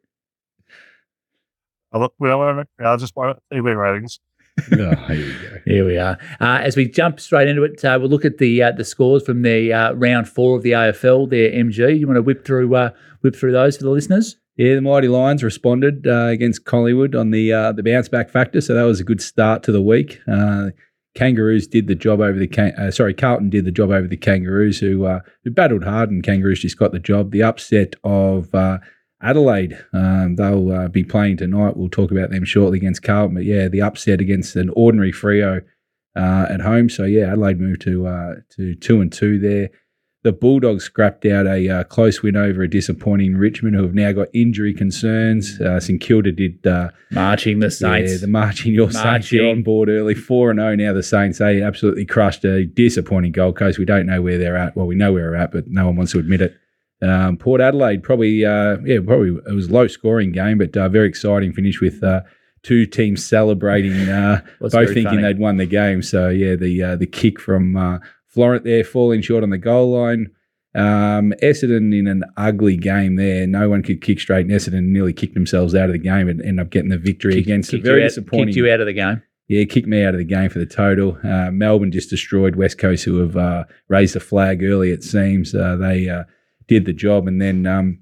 I 1.91 1.99
look, 1.99 2.13
well, 2.17 2.63
I'll 2.79 2.97
just 2.97 3.15
worry 3.15 3.31
about 3.31 3.43
TV 3.53 3.77
ratings. 3.77 4.19
oh, 4.73 4.95
here 5.07 5.15
you 5.15 5.33
go. 5.33 5.57
Here 5.65 5.85
we 5.85 5.97
are. 5.97 6.17
Uh, 6.39 6.59
as 6.61 6.77
we 6.77 6.87
jump 6.87 7.19
straight 7.19 7.47
into 7.47 7.63
it, 7.63 7.83
uh, 7.83 7.97
we'll 7.99 8.09
look 8.09 8.25
at 8.25 8.37
the 8.37 8.63
uh, 8.63 8.71
the 8.71 8.85
scores 8.85 9.23
from 9.23 9.41
the 9.41 9.73
uh, 9.73 9.93
round 9.93 10.29
four 10.29 10.55
of 10.55 10.63
the 10.63 10.71
AFL. 10.71 11.29
There, 11.29 11.51
MG. 11.51 11.99
You 11.99 12.07
want 12.07 12.17
to 12.17 12.21
whip 12.21 12.45
through 12.45 12.73
uh, 12.75 12.91
whip 13.21 13.35
through 13.35 13.51
those 13.51 13.77
for 13.77 13.83
the 13.83 13.89
listeners? 13.89 14.37
Yeah, 14.57 14.75
the 14.75 14.81
Mighty 14.81 15.09
Lions 15.09 15.43
responded 15.43 16.07
uh, 16.07 16.27
against 16.27 16.63
Collingwood 16.63 17.15
on 17.15 17.31
the 17.31 17.51
uh, 17.51 17.71
the 17.73 17.83
bounce 17.83 18.07
back 18.07 18.29
factor, 18.29 18.61
so 18.61 18.73
that 18.73 18.83
was 18.83 19.01
a 19.01 19.03
good 19.03 19.21
start 19.21 19.63
to 19.63 19.71
the 19.73 19.81
week. 19.81 20.21
Uh, 20.27 20.69
Kangaroos 21.15 21.67
did 21.67 21.87
the 21.87 21.95
job 21.95 22.19
over 22.19 22.37
the 22.37 22.47
Can- 22.47 22.75
uh, 22.77 22.91
sorry 22.91 23.13
Carlton 23.13 23.49
did 23.49 23.65
the 23.65 23.71
job 23.71 23.89
over 23.89 24.07
the 24.07 24.17
Kangaroos 24.17 24.79
who 24.79 25.05
uh, 25.05 25.19
who 25.43 25.51
battled 25.51 25.83
hard 25.83 26.11
and 26.11 26.23
Kangaroos 26.23 26.61
just 26.61 26.77
got 26.77 26.91
the 26.91 26.99
job. 26.99 27.31
The 27.31 27.43
upset 27.43 27.95
of 28.03 28.53
uh, 28.55 28.79
Adelaide, 29.25 29.83
um, 29.91 30.35
they'll 30.35 30.71
uh, 30.71 30.87
be 30.87 31.03
playing 31.03 31.37
tonight. 31.37 31.75
We'll 31.75 31.89
talk 31.89 32.11
about 32.11 32.29
them 32.29 32.45
shortly 32.45 32.77
against 32.77 33.01
Carlton, 33.01 33.35
but 33.35 33.43
yeah, 33.43 33.67
the 33.67 33.81
upset 33.81 34.21
against 34.21 34.55
an 34.55 34.69
ordinary 34.75 35.11
Freo 35.11 35.63
uh, 36.15 36.45
at 36.49 36.61
home. 36.61 36.89
So 36.89 37.05
yeah, 37.05 37.31
Adelaide 37.31 37.59
moved 37.59 37.81
to 37.81 38.07
uh, 38.07 38.35
to 38.51 38.75
two 38.75 39.01
and 39.01 39.11
two 39.11 39.39
there. 39.39 39.69
The 40.23 40.31
Bulldogs 40.31 40.83
scrapped 40.83 41.23
out 41.27 41.45
a 41.45 41.69
uh, 41.69 41.83
close 41.83 42.23
win 42.23 42.35
over 42.35 42.63
a 42.63 42.69
disappointing 42.69 43.35
Richmond, 43.37 43.75
who 43.75 43.83
have 43.83 43.93
now 43.93 44.11
got 44.11 44.27
injury 44.33 44.73
concerns. 44.73 45.61
Uh, 45.61 45.79
St 45.79 46.01
Kilda 46.01 46.31
did 46.31 46.65
uh, 46.65 46.89
Marching 47.11 47.59
the 47.59 47.69
Saints. 47.69 48.11
yeah, 48.11 48.17
the 48.17 48.27
marching 48.27 48.73
your 48.73 48.91
Saints 48.91 49.31
you're 49.31 49.51
on 49.51 49.61
board 49.61 49.87
early, 49.87 50.15
four 50.15 50.49
and 50.49 50.59
zero 50.59 50.75
now. 50.75 50.93
The 50.93 51.03
Saints 51.03 51.37
they 51.39 51.61
absolutely 51.61 52.05
crushed 52.05 52.43
a 52.43 52.65
disappointing 52.65 53.33
Gold 53.33 53.55
Coast. 53.55 53.77
We 53.77 53.85
don't 53.85 54.05
know 54.05 54.21
where 54.21 54.37
they're 54.37 54.57
at. 54.57 54.75
Well, 54.75 54.87
we 54.87 54.95
know 54.95 55.13
where 55.13 55.29
they're 55.29 55.35
at, 55.35 55.51
but 55.51 55.67
no 55.67 55.85
one 55.87 55.95
wants 55.95 56.11
to 56.13 56.19
admit 56.19 56.41
it. 56.41 56.57
Um, 57.01 57.37
Port 57.37 57.61
Adelaide 57.61 58.03
probably, 58.03 58.45
uh, 58.45 58.77
yeah, 58.83 58.99
probably 59.05 59.37
it 59.47 59.53
was 59.53 59.67
a 59.67 59.73
low 59.73 59.87
scoring 59.87 60.31
game, 60.31 60.57
but 60.57 60.75
uh, 60.75 60.89
very 60.89 61.07
exciting 61.07 61.53
finish 61.53 61.81
with 61.81 62.03
uh, 62.03 62.21
two 62.63 62.85
teams 62.85 63.25
celebrating, 63.25 64.09
uh, 64.09 64.41
both 64.59 64.71
thinking 64.71 65.03
funny. 65.03 65.21
they'd 65.21 65.39
won 65.39 65.57
the 65.57 65.65
game. 65.65 66.01
So 66.01 66.29
yeah, 66.29 66.55
the 66.55 66.81
uh, 66.83 66.95
the 66.95 67.07
kick 67.07 67.39
from 67.39 67.75
uh, 67.75 67.99
Florent 68.27 68.63
there 68.63 68.83
falling 68.83 69.21
short 69.21 69.43
on 69.43 69.49
the 69.49 69.57
goal 69.57 69.91
line. 69.91 70.31
Um, 70.73 71.33
Essendon 71.41 71.97
in 71.97 72.07
an 72.07 72.23
ugly 72.35 72.75
game 72.75 73.15
there. 73.15 73.47
No 73.47 73.69
one 73.69 73.81
could 73.81 74.01
kick 74.01 74.19
straight, 74.19 74.45
and 74.45 74.51
Essendon 74.53 74.87
nearly 74.87 75.13
kicked 75.13 75.33
themselves 75.33 75.73
out 75.73 75.85
of 75.85 75.93
the 75.93 75.99
game 75.99 76.27
and 76.27 76.41
ended 76.41 76.65
up 76.65 76.69
getting 76.69 76.89
the 76.89 76.97
victory 76.97 77.37
against 77.37 77.73
a 77.73 77.77
very 77.77 78.03
out, 78.03 78.09
disappointing. 78.09 78.47
Kicked 78.47 78.57
you 78.57 78.69
out 78.69 78.81
of 78.81 78.87
the 78.87 78.93
game. 78.93 79.21
Yeah, 79.47 79.63
kicked 79.65 79.87
me 79.87 80.03
out 80.03 80.15
of 80.15 80.17
the 80.17 80.25
game 80.25 80.49
for 80.49 80.59
the 80.59 80.65
total. 80.65 81.17
Uh, 81.23 81.51
Melbourne 81.51 81.91
just 81.91 82.09
destroyed 82.09 82.55
West 82.55 82.77
Coast, 82.77 83.05
who 83.05 83.19
have 83.19 83.37
uh, 83.37 83.65
raised 83.87 84.15
the 84.15 84.19
flag 84.19 84.63
early. 84.63 84.91
It 84.91 85.03
seems 85.03 85.53
uh, 85.55 85.77
they 85.77 86.09
uh, 86.09 86.23
did 86.67 86.85
the 86.85 86.93
job, 86.93 87.27
and 87.27 87.41
then. 87.41 87.65
Um, 87.65 87.99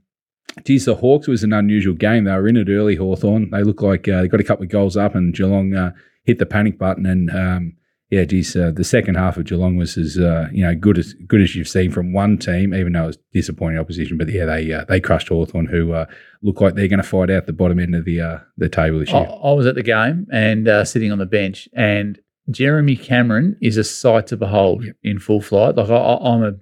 Geez, 0.66 0.86
the 0.86 0.94
Hawks 0.94 1.28
was 1.28 1.44
an 1.44 1.52
unusual 1.52 1.96
game. 1.96 2.26
They 2.26 2.32
were 2.32 2.48
in 2.48 2.58
it 2.58 2.70
early, 2.70 2.96
Hawthorn. 2.96 3.50
They 3.50 3.64
looked 3.64 3.82
like 3.82 4.08
uh, 4.08 4.22
they 4.22 4.28
got 4.28 4.40
a 4.40 4.44
couple 4.44 4.64
of 4.64 4.70
goals 4.70 4.96
up, 4.96 5.16
and 5.16 5.34
Geelong 5.34 5.74
uh, 5.74 5.94
hit 6.26 6.38
the 6.38 6.46
panic 6.46 6.78
button. 6.78 7.08
And 7.08 7.32
um, 7.32 7.74
yeah, 8.12 8.24
geez, 8.26 8.56
uh, 8.56 8.70
the 8.70 8.84
second 8.84 9.16
half 9.16 9.38
of 9.38 9.46
Geelong 9.46 9.78
was 9.78 9.98
as 9.98 10.20
uh, 10.20 10.50
you 10.52 10.64
know 10.64 10.76
good 10.76 11.00
as 11.00 11.14
good 11.26 11.42
as 11.42 11.56
you've 11.56 11.68
seen 11.68 11.92
from 11.92 12.14
one 12.14 12.38
team, 12.38 12.72
even 12.76 12.94
though 12.94 13.06
it 13.06 13.08
was 13.08 13.18
disappointing 13.34 13.80
opposition. 13.80 14.16
But 14.16 14.30
yeah, 14.30 14.46
they 14.46 14.72
uh, 14.72 14.86
they 14.88 15.00
crushed 15.00 15.30
Hawthorn, 15.30 15.66
who 15.66 15.94
uh, 15.94 16.06
look 16.44 16.62
like 16.62 16.76
they're 16.76 16.88
going 16.88 17.02
to 17.02 17.08
fight 17.08 17.32
out 17.32 17.48
the 17.48 17.54
bottom 17.54 17.80
end 17.80 17.96
of 17.96 18.06
the 18.06 18.22
uh, 18.22 18.38
the 18.58 18.70
table 18.70 19.00
this 19.00 19.10
I, 19.12 19.22
year. 19.22 19.30
I 19.30 19.54
was 19.54 19.66
at 19.66 19.74
the 19.74 19.82
game 19.82 20.28
and 20.32 20.68
uh, 20.68 20.86
sitting 20.86 21.12
on 21.12 21.18
the 21.18 21.26
bench, 21.26 21.68
and 21.74 22.20
Jeremy 22.52 22.96
Cameron 22.96 23.58
is 23.60 23.78
a 23.78 23.84
sight 23.84 24.28
to 24.28 24.38
behold 24.38 24.86
in 25.02 25.18
full 25.18 25.42
flight. 25.42 25.76
Like 25.78 25.90
I, 25.90 25.96
I- 25.96 26.32
I'm 26.36 26.44
a, 26.44 26.54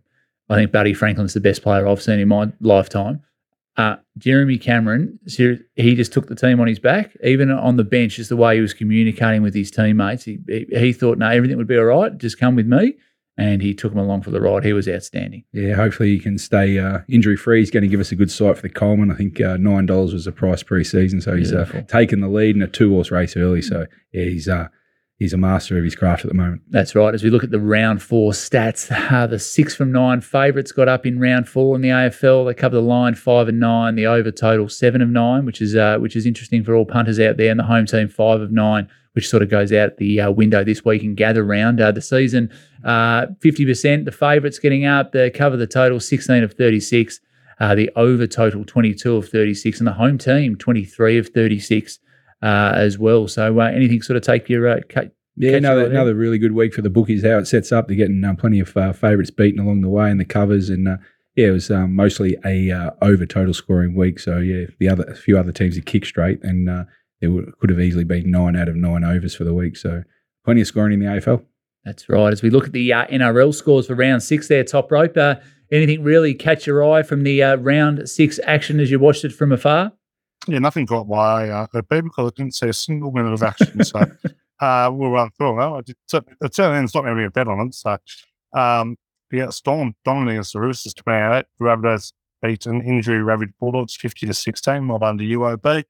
I 0.49 0.55
think 0.55 0.71
Buddy 0.71 0.93
Franklin's 0.93 1.33
the 1.33 1.39
best 1.39 1.61
player 1.61 1.87
I've 1.87 2.01
seen 2.01 2.19
in 2.19 2.27
my 2.27 2.51
lifetime. 2.59 3.21
Uh, 3.77 3.95
Jeremy 4.17 4.57
Cameron, 4.57 5.17
he 5.25 5.95
just 5.95 6.11
took 6.11 6.27
the 6.27 6.35
team 6.35 6.59
on 6.59 6.67
his 6.67 6.79
back, 6.79 7.15
even 7.23 7.49
on 7.49 7.77
the 7.77 7.85
bench, 7.85 8.17
just 8.17 8.29
the 8.29 8.35
way 8.35 8.55
he 8.55 8.61
was 8.61 8.73
communicating 8.73 9.41
with 9.41 9.55
his 9.55 9.71
teammates. 9.71 10.25
He, 10.25 10.39
he, 10.69 10.91
thought, 10.91 11.17
no, 11.17 11.29
everything 11.29 11.57
would 11.57 11.67
be 11.67 11.77
all 11.77 11.85
right. 11.85 12.15
Just 12.17 12.37
come 12.37 12.55
with 12.55 12.67
me. 12.67 12.95
And 13.37 13.61
he 13.61 13.73
took 13.73 13.93
them 13.93 13.99
along 13.99 14.23
for 14.23 14.29
the 14.29 14.41
ride. 14.41 14.65
He 14.65 14.73
was 14.73 14.89
outstanding. 14.89 15.45
Yeah, 15.53 15.75
hopefully 15.75 16.09
he 16.09 16.19
can 16.19 16.37
stay 16.37 16.77
uh, 16.77 16.99
injury 17.07 17.37
free. 17.37 17.59
He's 17.59 17.71
going 17.71 17.83
to 17.83 17.87
give 17.87 18.01
us 18.01 18.11
a 18.11 18.15
good 18.15 18.29
sight 18.29 18.57
for 18.57 18.63
the 18.63 18.69
Coleman. 18.69 19.09
I 19.09 19.15
think 19.15 19.39
uh, 19.39 19.55
nine 19.55 19.85
dollars 19.85 20.13
was 20.13 20.25
the 20.25 20.33
price 20.33 20.61
pre-season, 20.61 21.21
so 21.21 21.37
he's 21.37 21.53
uh, 21.53 21.81
taken 21.87 22.19
the 22.19 22.27
lead 22.27 22.57
in 22.57 22.61
a 22.61 22.67
two 22.67 22.91
horse 22.91 23.09
race 23.09 23.37
early. 23.37 23.61
So 23.61 23.87
yeah, 24.11 24.25
he's 24.25 24.49
uh, 24.49 24.67
he's 25.21 25.33
a 25.33 25.37
master 25.37 25.77
of 25.77 25.83
his 25.83 25.95
craft 25.95 26.25
at 26.25 26.29
the 26.29 26.35
moment. 26.35 26.63
That's 26.71 26.95
right. 26.95 27.13
As 27.13 27.23
we 27.23 27.29
look 27.29 27.43
at 27.43 27.51
the 27.51 27.59
round 27.59 28.01
four 28.01 28.31
stats, 28.31 28.91
uh, 29.11 29.27
the 29.27 29.37
six 29.37 29.75
from 29.75 29.91
nine 29.91 30.19
favourites 30.19 30.71
got 30.71 30.87
up 30.87 31.05
in 31.05 31.19
round 31.19 31.47
four 31.47 31.75
in 31.75 31.81
the 31.81 31.89
AFL. 31.89 32.47
They 32.47 32.55
cover 32.55 32.77
the 32.77 32.81
line 32.81 33.13
five 33.13 33.47
and 33.47 33.59
nine, 33.59 33.93
the 33.93 34.07
over 34.07 34.31
total 34.31 34.67
seven 34.67 34.99
of 34.99 35.09
nine, 35.09 35.45
which 35.45 35.61
is 35.61 35.75
uh, 35.75 35.99
which 35.99 36.15
is 36.15 36.25
interesting 36.25 36.63
for 36.63 36.73
all 36.73 36.85
punters 36.85 37.19
out 37.19 37.37
there. 37.37 37.51
And 37.51 37.59
the 37.59 37.65
home 37.65 37.85
team 37.85 38.09
five 38.09 38.41
of 38.41 38.51
nine, 38.51 38.89
which 39.13 39.29
sort 39.29 39.43
of 39.43 39.49
goes 39.49 39.71
out 39.71 39.97
the 39.97 40.21
uh, 40.21 40.31
window 40.31 40.63
this 40.63 40.83
week 40.83 41.03
and 41.03 41.15
gather 41.15 41.43
round. 41.43 41.79
Uh, 41.79 41.91
the 41.91 42.01
season 42.01 42.49
fifty 43.41 43.63
percent. 43.63 44.05
The 44.05 44.11
favourites 44.11 44.57
getting 44.57 44.85
up. 44.85 45.11
They 45.11 45.29
cover 45.29 45.55
the 45.55 45.67
total 45.67 45.99
sixteen 45.99 46.43
of 46.43 46.53
thirty 46.53 46.79
six. 46.79 47.19
Uh, 47.59 47.75
the 47.75 47.91
over 47.95 48.25
total 48.25 48.65
twenty 48.65 48.95
two 48.95 49.17
of 49.17 49.29
thirty 49.29 49.53
six, 49.53 49.77
and 49.77 49.85
the 49.85 49.93
home 49.93 50.17
team 50.17 50.55
twenty 50.55 50.83
three 50.83 51.19
of 51.19 51.27
thirty 51.27 51.59
six. 51.59 51.99
Uh, 52.41 52.73
as 52.75 52.97
well, 52.97 53.27
so 53.27 53.59
uh, 53.59 53.65
anything 53.65 54.01
sort 54.01 54.17
of 54.17 54.23
take 54.23 54.49
your 54.49 54.67
uh, 54.67 54.79
cut, 54.89 55.13
Yeah, 55.35 55.57
another 55.57 55.83
right 55.83 55.91
another 55.91 56.15
really 56.15 56.39
good 56.39 56.53
week 56.53 56.73
for 56.73 56.81
the 56.81 56.89
bookies. 56.89 57.23
How 57.23 57.37
it 57.37 57.47
sets 57.47 57.71
up, 57.71 57.87
they're 57.87 57.95
getting 57.95 58.23
uh, 58.23 58.33
plenty 58.33 58.59
of 58.59 58.75
uh, 58.75 58.93
favourites 58.93 59.29
beaten 59.29 59.59
along 59.59 59.81
the 59.81 59.89
way 59.89 60.09
in 60.09 60.17
the 60.17 60.25
covers, 60.25 60.69
and 60.69 60.87
uh, 60.87 60.97
yeah, 61.35 61.47
it 61.47 61.51
was 61.51 61.69
um, 61.69 61.95
mostly 61.95 62.37
a 62.43 62.71
uh, 62.71 62.91
over 63.01 63.25
total 63.25 63.53
scoring 63.53 63.95
week. 63.95 64.19
So 64.19 64.39
yeah, 64.39 64.65
the 64.79 64.89
other 64.89 65.03
a 65.03 65.15
few 65.15 65.37
other 65.37 65.51
teams 65.51 65.75
that 65.75 65.85
kick 65.85 66.05
straight, 66.05 66.43
and 66.43 66.69
uh, 66.69 66.85
it 67.21 67.27
would, 67.27 67.57
could 67.59 67.69
have 67.69 67.79
easily 67.79 68.03
been 68.03 68.31
nine 68.31 68.55
out 68.55 68.67
of 68.67 68.75
nine 68.75 69.03
overs 69.03 69.35
for 69.35 69.43
the 69.43 69.53
week. 69.53 69.77
So 69.77 70.03
plenty 70.43 70.61
of 70.61 70.67
scoring 70.67 70.93
in 70.93 70.99
the 70.99 71.05
AFL. 71.05 71.45
That's 71.85 72.09
right. 72.09 72.31
As 72.31 72.41
we 72.41 72.49
look 72.49 72.65
at 72.65 72.73
the 72.73 72.93
uh, 72.93 73.07
NRL 73.07 73.53
scores 73.53 73.87
for 73.87 73.95
round 73.95 74.23
six, 74.23 74.47
there, 74.47 74.63
top 74.63 74.91
rope. 74.91 75.17
Uh, 75.17 75.35
anything 75.71 76.03
really 76.03 76.33
catch 76.33 76.67
your 76.67 76.83
eye 76.91 77.03
from 77.03 77.23
the 77.23 77.41
uh, 77.41 77.55
round 77.55 78.07
six 78.09 78.39
action 78.43 78.79
as 78.79 78.91
you 78.91 78.99
watched 78.99 79.25
it 79.25 79.33
from 79.33 79.51
afar? 79.51 79.93
Yeah, 80.47 80.59
nothing 80.59 80.85
got 80.85 81.07
my 81.07 81.15
eye, 81.17 81.49
uh, 81.49 81.67
but 81.73 81.87
because 81.87 82.31
I 82.31 82.35
didn't 82.35 82.55
see 82.55 82.67
a 82.69 82.73
single 82.73 83.11
minute 83.11 83.33
of 83.33 83.43
action. 83.43 83.83
So 83.83 83.99
uh, 84.59 84.89
we'll 84.91 85.11
run 85.11 85.29
through. 85.37 85.55
Well, 85.55 85.75
I 85.75 85.81
did, 85.81 85.95
so, 86.07 86.21
it 86.41 86.55
certainly 86.55 86.79
ends 86.79 86.95
not 86.95 87.01
going 87.03 87.15
to 87.15 87.19
be 87.21 87.25
a 87.25 87.31
bet 87.31 87.47
on 87.47 87.67
it. 87.67 87.75
So 87.75 87.97
um, 88.53 88.97
yeah, 89.31 89.49
Storm 89.49 89.95
dominating 90.03 90.43
the 90.51 90.59
Roosters 90.59 90.93
to 90.95 91.09
out. 91.11 91.45
Rabbitohs 91.61 92.13
beat 92.41 92.65
an 92.65 92.81
injury 92.81 93.21
ravaged 93.21 93.53
Bulldogs 93.59 93.95
50 93.95 94.25
to 94.27 94.33
16, 94.33 94.87
well 94.87 95.03
under 95.03 95.23
UOB. 95.23 95.83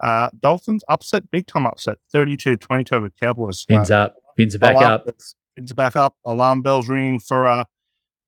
Uh, 0.00 0.30
Dolphins 0.40 0.82
upset, 0.88 1.30
big 1.30 1.46
time 1.46 1.66
upset, 1.66 1.98
32 2.12 2.56
22 2.56 3.00
with 3.02 3.12
Cowboys. 3.20 3.64
Pins 3.66 3.90
Uh, 3.90 3.96
up. 4.04 4.16
Pins 4.36 4.54
are 4.54 4.58
back 4.58 4.74
alarm- 4.76 4.92
up. 4.92 5.06
Pins 5.54 5.70
are 5.70 5.74
back 5.74 5.96
up. 5.96 6.16
Alarm 6.24 6.62
bells 6.62 6.88
ringing 6.88 7.20
for 7.20 7.46
uh, 7.46 7.64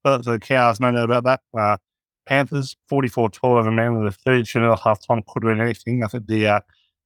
for 0.05 0.19
the 0.19 0.39
Cows, 0.39 0.79
no 0.79 0.93
doubt 0.93 1.05
about 1.11 1.25
that. 1.25 1.41
Uh, 1.59 1.79
Panthers 2.27 2.77
44 2.89 3.31
12 3.31 3.57
over 3.57 3.71
Manly, 3.71 4.05
the 4.07 4.13
32 4.13 4.59
and 4.59 4.69
a 4.69 4.77
half 4.77 5.07
time 5.07 5.23
could 5.29 5.45
win 5.45 5.61
anything. 5.61 6.03
I 6.03 6.09
think 6.09 6.27
the 6.27 6.47
uh, 6.47 6.61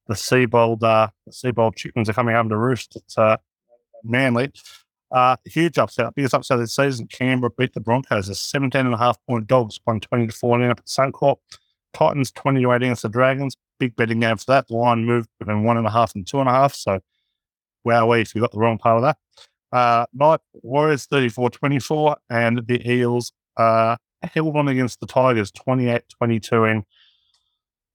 the 0.07 0.15
Seibold, 0.15 0.83
uh, 0.83 1.09
the 1.25 1.31
Seibold 1.31 1.75
chickens 1.75 2.09
are 2.09 2.13
coming 2.13 2.35
home 2.35 2.49
to 2.49 2.57
roost. 2.57 2.97
Uh, 3.17 3.37
Manly. 4.03 4.51
Uh, 5.11 5.35
huge 5.45 5.79
upset, 5.79 6.13
biggest 6.13 6.35
upset 6.35 6.59
the 6.59 6.67
season. 6.67 7.07
Canberra 7.07 7.49
beat 7.57 7.73
the 7.73 7.79
Broncos, 7.79 8.29
a 8.29 8.35
17 8.35 8.85
and 8.85 8.93
a 8.93 8.97
half 8.97 9.17
point 9.25 9.47
dogs, 9.47 9.79
won 9.85 9.99
20 9.99 10.27
to 10.27 10.33
14 10.33 10.69
up 10.69 10.79
at 10.79 10.85
Suncorp. 10.85 11.37
Titans 11.93 12.31
20 12.31 12.61
to 12.61 12.71
8 12.71 12.75
against 12.75 13.01
the 13.01 13.09
Dragons. 13.09 13.55
Big 13.79 13.95
betting 13.95 14.19
game 14.19 14.37
for 14.37 14.45
that. 14.47 14.67
The 14.67 14.75
line 14.75 15.05
moved 15.05 15.29
between 15.39 15.63
one 15.63 15.77
and 15.77 15.87
a 15.87 15.89
half 15.89 16.13
and 16.13 16.27
two 16.27 16.39
and 16.39 16.47
a 16.47 16.51
half. 16.51 16.75
So, 16.75 16.99
wow, 17.83 18.11
if 18.11 18.35
you 18.35 18.41
got 18.41 18.51
the 18.51 18.59
wrong 18.59 18.77
part 18.77 18.97
of 18.97 19.03
that. 19.03 19.17
Uh, 19.71 20.05
Night 20.13 20.41
Warriors 20.53 21.05
34 21.05 21.49
24, 21.49 22.17
and 22.29 22.67
the 22.67 22.91
Eels 22.91 23.31
uh, 23.57 23.95
held 24.21 24.55
on 24.55 24.67
against 24.67 24.99
the 24.99 25.07
Tigers 25.07 25.51
28 25.51 26.03
22 26.17 26.63
in 26.65 26.85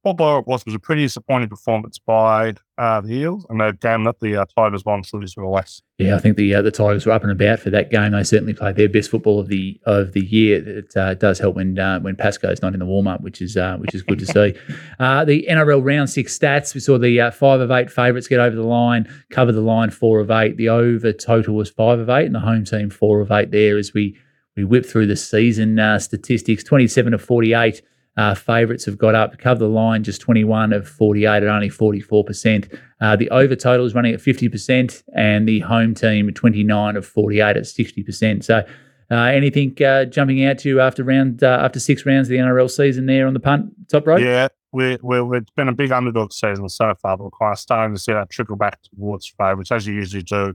what 0.05 0.19
by 0.19 0.39
it 0.39 0.47
was 0.47 0.65
was 0.67 0.75
a 0.75 0.79
pretty 0.79 1.03
disappointing 1.03 1.49
performance 1.49 1.99
by 1.99 2.55
uh, 2.77 3.01
the 3.01 3.15
Eels, 3.15 3.47
and 3.49 3.61
they've 3.61 3.79
damn 3.81 4.05
that 4.05 4.21
the 4.21 4.37
uh, 4.37 4.45
Tigers 4.55 4.85
won 4.85 5.03
so 5.03 5.19
this 5.19 5.35
less. 5.37 5.81
Yeah, 5.99 6.17
I 6.17 6.19
think 6.19 6.37
the 6.37 6.55
uh, 6.55 6.63
the 6.63 6.71
Tigers 6.71 7.07
were 7.07 7.13
up 7.13 7.23
and 7.23 7.33
about 7.33 7.61
for 7.61 7.71
that 7.71 7.91
game. 7.91 8.13
They 8.13 8.23
certainly 8.23 8.53
played 8.53 8.77
their 8.77 8.89
best 8.89 9.11
football 9.11 9.41
of 9.41 9.49
the 9.49 9.81
of 9.87 10.13
the 10.13 10.25
year. 10.25 10.79
It 10.79 10.95
uh, 10.97 11.15
does 11.15 11.39
help 11.39 11.57
when 11.57 11.79
uh, 11.79 12.01
when 12.01 12.17
Pasco's 12.17 12.61
not 12.61 12.75
in 12.75 12.81
the 12.81 12.87
warm 12.87 13.09
up, 13.09 13.23
which 13.23 13.41
is 13.41 13.57
uh, 13.57 13.77
which 13.79 13.95
is 13.95 14.03
good 14.03 14.19
to 14.21 14.27
see. 14.27 14.55
Uh, 15.01 15.25
the 15.25 15.47
NRL 15.51 15.85
round 15.85 16.09
six 16.09 16.39
stats: 16.39 16.75
we 16.75 16.81
saw 16.81 16.99
the 16.99 17.21
uh, 17.21 17.31
five 17.31 17.61
of 17.61 17.71
eight 17.71 17.91
favourites 17.91 18.29
get 18.29 18.39
over 18.39 18.55
the 18.55 18.63
line, 18.63 19.09
cover 19.31 19.53
the 19.53 19.61
line 19.61 19.91
four 19.91 20.21
of 20.21 20.31
eight. 20.31 20.57
The 20.57 20.69
over 20.69 21.13
total 21.13 21.55
was 21.55 21.71
five 21.71 21.99
of 21.99 22.09
eight, 22.09 22.27
and 22.27 22.35
the 22.35 22.41
home 22.41 22.65
team 22.65 22.91
four 22.91 23.21
of 23.21 23.31
eight. 23.33 23.51
There 23.51 23.77
as 23.77 23.93
we 23.93 24.17
we 24.57 24.65
whip 24.65 24.87
through 24.87 25.07
the 25.07 25.17
season 25.17 25.79
uh, 25.79 25.99
statistics: 25.99 26.65
twenty 26.65 26.89
seven 26.89 27.13
to 27.13 27.19
forty 27.19 27.55
eight. 27.55 27.83
Uh, 28.17 28.35
favourites 28.35 28.85
have 28.85 28.97
got 28.97 29.15
up, 29.15 29.39
cover 29.39 29.59
the 29.59 29.69
line 29.69 30.05
just 30.05 30.21
21 30.21 30.73
of 30.73 30.89
48 30.89 31.27
at 31.29 31.49
only 31.49 31.69
44%. 31.69 32.79
Uh, 33.01 33.17
the 33.17 33.29
over 33.31 33.57
total 33.57 33.85
is 33.85 33.93
running 33.93 34.15
at 34.15 34.21
50%, 34.21 35.03
and 35.17 35.49
the 35.49 35.59
home 35.61 35.95
team 35.95 36.33
29 36.33 36.97
of 36.97 37.05
48 37.05 37.57
at 37.57 37.65
60%. 37.65 38.45
So, 38.45 38.65
uh, 39.11 39.15
anything 39.15 39.77
uh, 39.83 40.05
jumping 40.05 40.45
out 40.45 40.59
to 40.59 40.69
you 40.69 40.81
after 40.81 41.05
round 41.05 41.43
uh, 41.43 41.59
after 41.61 41.79
six 41.79 42.07
rounds 42.07 42.29
of 42.29 42.31
the 42.31 42.37
NRL 42.37 42.71
season 42.71 43.07
there 43.07 43.27
on 43.27 43.35
the 43.35 43.41
punt 43.41 43.73
top 43.89 44.07
rope? 44.07 44.21
Yeah, 44.21 44.49
we 44.73 44.97
we 45.03 45.19
it's 45.37 45.51
been 45.51 45.69
a 45.69 45.75
big 45.75 45.93
underdog 45.93 46.33
season 46.33 46.69
so 46.69 46.95
far, 46.95 47.17
but 47.17 47.25
we're 47.25 47.31
kind 47.31 47.53
of 47.53 47.59
starting 47.59 47.95
to 47.95 48.01
see 48.01 48.13
that 48.13 48.31
trickle 48.31 48.57
back 48.57 48.81
towards 48.83 49.27
favourites 49.27 49.71
as 49.71 49.87
you 49.87 49.95
usually 49.95 50.23
do. 50.23 50.55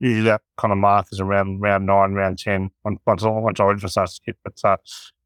Usually 0.00 0.22
that 0.22 0.42
kind 0.56 0.72
of 0.72 0.78
mark 0.78 1.08
is 1.12 1.20
around 1.20 1.60
round 1.60 1.86
nine, 1.86 2.12
round 2.12 2.38
ten, 2.38 2.70
once 2.84 3.22
once 3.24 3.60
Origin 3.60 3.88
starts 3.88 4.18
to 4.18 4.22
hit. 4.26 4.36
But 4.44 4.60
uh, 4.64 4.76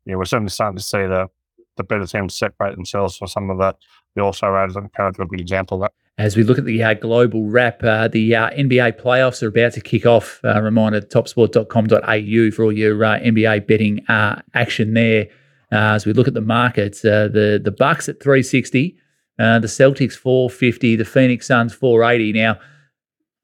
yeah, 0.07 0.17
we're 0.17 0.25
certainly 0.25 0.51
starting 0.51 0.79
to 0.79 0.83
see 0.83 0.99
the 0.99 1.29
the 1.77 1.85
better 1.85 2.07
teams 2.07 2.35
separate 2.35 2.75
themselves 2.75 3.17
for 3.17 3.27
some 3.27 3.51
of 3.51 3.59
that. 3.59 3.77
The 4.15 4.23
also 4.23 4.55
and 4.55 4.75
kind 4.93 5.15
of 5.15 5.19
a 5.19 5.27
good 5.27 5.41
example 5.41 5.77
of 5.77 5.83
that. 5.83 5.93
As 6.19 6.37
we 6.37 6.43
look 6.43 6.59
at 6.59 6.67
the 6.67 6.83
uh, 6.83 6.95
global 6.95 7.49
wrap, 7.49 7.83
uh, 7.83 8.09
the 8.09 8.37
uh, 8.37 8.51
NBA 8.51 9.01
playoffs 9.01 9.43
are 9.43 9.49
about 9.49 9.73
to 9.73 9.81
kick 9.81 10.05
off. 10.05 10.41
Uh, 10.45 10.61
reminder 10.61 11.01
topsport.com.au 11.01 12.51
for 12.51 12.65
all 12.65 12.73
your 12.73 13.03
uh, 13.03 13.19
NBA 13.19 13.67
betting 13.67 14.05
uh, 14.09 14.43
action 14.53 14.93
there. 14.93 15.29
Uh, 15.73 15.95
as 15.95 16.05
we 16.05 16.13
look 16.13 16.29
at 16.29 16.35
the 16.35 16.43
markets, 16.43 17.01
the 17.01 17.61
the 17.63 17.71
Bucks 17.71 18.09
at 18.11 18.23
360, 18.23 18.99
uh, 19.39 19.59
the 19.59 19.67
Celtics 19.67 20.13
450, 20.13 20.97
the 20.97 21.05
Phoenix 21.07 21.47
Suns 21.47 21.73
480. 21.73 22.35
Now, 22.35 22.59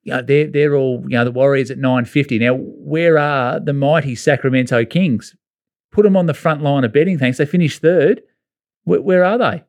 you 0.08 0.14
know, 0.14 0.22
they're 0.22 0.46
they're 0.48 0.74
all 0.74 1.02
you 1.08 1.16
know 1.16 1.24
the 1.24 1.30
Warriors 1.30 1.70
at 1.70 1.78
950. 1.78 2.38
Now, 2.38 2.54
where 2.56 3.18
are 3.18 3.60
the 3.60 3.72
mighty 3.72 4.14
Sacramento 4.14 4.84
Kings? 4.84 5.34
Put 5.92 6.02
them 6.02 6.16
on 6.16 6.26
the 6.26 6.34
front 6.34 6.62
line 6.62 6.84
of 6.84 6.92
betting. 6.92 7.18
Thanks. 7.18 7.38
They 7.38 7.46
finished 7.46 7.80
third. 7.80 8.22
Where, 8.84 9.00
where 9.00 9.24
are 9.24 9.38
they? 9.38 9.64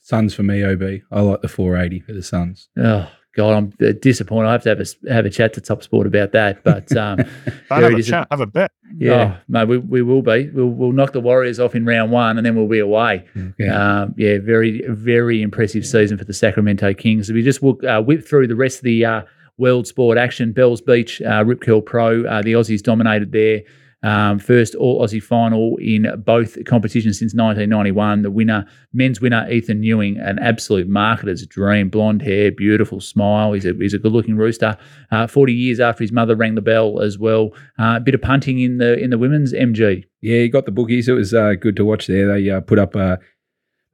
Suns 0.00 0.34
for 0.34 0.42
me, 0.44 0.64
OB. 0.64 1.00
I 1.10 1.20
like 1.20 1.40
the 1.42 1.48
480 1.48 2.00
for 2.00 2.12
the 2.12 2.22
Suns. 2.22 2.68
Oh 2.78 3.10
God, 3.34 3.50
I'm 3.56 3.72
uh, 3.86 3.92
disappointed. 4.00 4.48
I 4.48 4.52
have 4.52 4.62
to 4.62 4.68
have 4.70 4.78
a 4.78 4.82
s- 4.82 4.94
have 5.08 5.26
a 5.26 5.30
chat 5.30 5.52
to 5.54 5.60
Top 5.60 5.82
Sport 5.82 6.06
about 6.06 6.32
that. 6.32 6.62
But 6.62 6.96
um, 6.96 7.16
Don't 7.18 7.82
have 7.82 7.92
a 7.92 7.96
dis- 7.96 8.06
chat, 8.06 8.28
have 8.30 8.40
a 8.40 8.46
bet. 8.46 8.70
yeah, 8.96 9.38
mate, 9.48 9.66
we, 9.68 9.78
we 9.78 10.00
will 10.02 10.22
be. 10.22 10.48
We'll 10.50 10.68
we'll 10.68 10.92
knock 10.92 11.12
the 11.12 11.20
Warriors 11.20 11.58
off 11.60 11.74
in 11.74 11.84
round 11.84 12.12
one, 12.12 12.38
and 12.38 12.46
then 12.46 12.54
we'll 12.54 12.68
be 12.68 12.78
away. 12.78 13.26
Yeah. 13.58 14.02
Um, 14.02 14.14
yeah, 14.16 14.38
very 14.40 14.82
very 14.88 15.42
impressive 15.42 15.84
season 15.84 16.16
for 16.16 16.24
the 16.24 16.32
Sacramento 16.32 16.94
Kings. 16.94 17.30
We 17.30 17.42
just 17.42 17.60
will 17.60 17.76
uh, 17.86 18.00
whip 18.00 18.24
through 18.26 18.46
the 18.46 18.56
rest 18.56 18.78
of 18.78 18.84
the 18.84 19.04
uh, 19.04 19.22
world 19.58 19.86
sport 19.86 20.18
action. 20.18 20.52
Bells 20.52 20.80
Beach, 20.80 21.20
uh, 21.22 21.44
Rip 21.44 21.60
Curl 21.60 21.80
Pro, 21.80 22.24
uh, 22.24 22.42
the 22.42 22.52
Aussies 22.52 22.82
dominated 22.82 23.32
there. 23.32 23.62
Um, 24.02 24.38
first 24.38 24.74
all 24.76 25.02
Aussie 25.02 25.22
final 25.22 25.76
in 25.78 26.06
both 26.24 26.64
competitions 26.64 27.18
since 27.18 27.34
1991. 27.34 28.22
The 28.22 28.30
winner, 28.30 28.66
men's 28.92 29.20
winner, 29.20 29.50
Ethan 29.50 29.82
Ewing, 29.82 30.18
an 30.18 30.38
absolute 30.38 30.88
marketer's 30.88 31.44
dream. 31.46 31.88
Blonde 31.88 32.22
hair, 32.22 32.52
beautiful 32.52 33.00
smile. 33.00 33.52
He's 33.52 33.64
a, 33.64 33.72
he's 33.72 33.94
a 33.94 33.98
good 33.98 34.12
looking 34.12 34.36
rooster. 34.36 34.76
Uh, 35.10 35.26
40 35.26 35.52
years 35.52 35.80
after 35.80 36.04
his 36.04 36.12
mother 36.12 36.36
rang 36.36 36.54
the 36.54 36.60
bell 36.60 37.00
as 37.00 37.18
well. 37.18 37.50
Uh, 37.80 37.94
a 37.96 38.00
bit 38.00 38.14
of 38.14 38.22
punting 38.22 38.60
in 38.60 38.78
the 38.78 38.98
in 38.98 39.10
the 39.10 39.18
women's 39.18 39.52
MG. 39.52 40.04
Yeah, 40.20 40.38
he 40.40 40.48
got 40.48 40.66
the 40.66 40.72
bookies. 40.72 41.08
It 41.08 41.14
was 41.14 41.34
uh, 41.34 41.54
good 41.54 41.76
to 41.76 41.84
watch 41.84 42.06
there. 42.06 42.28
They 42.28 42.50
uh, 42.50 42.60
put 42.60 42.78
up 42.78 42.94
a 42.94 43.18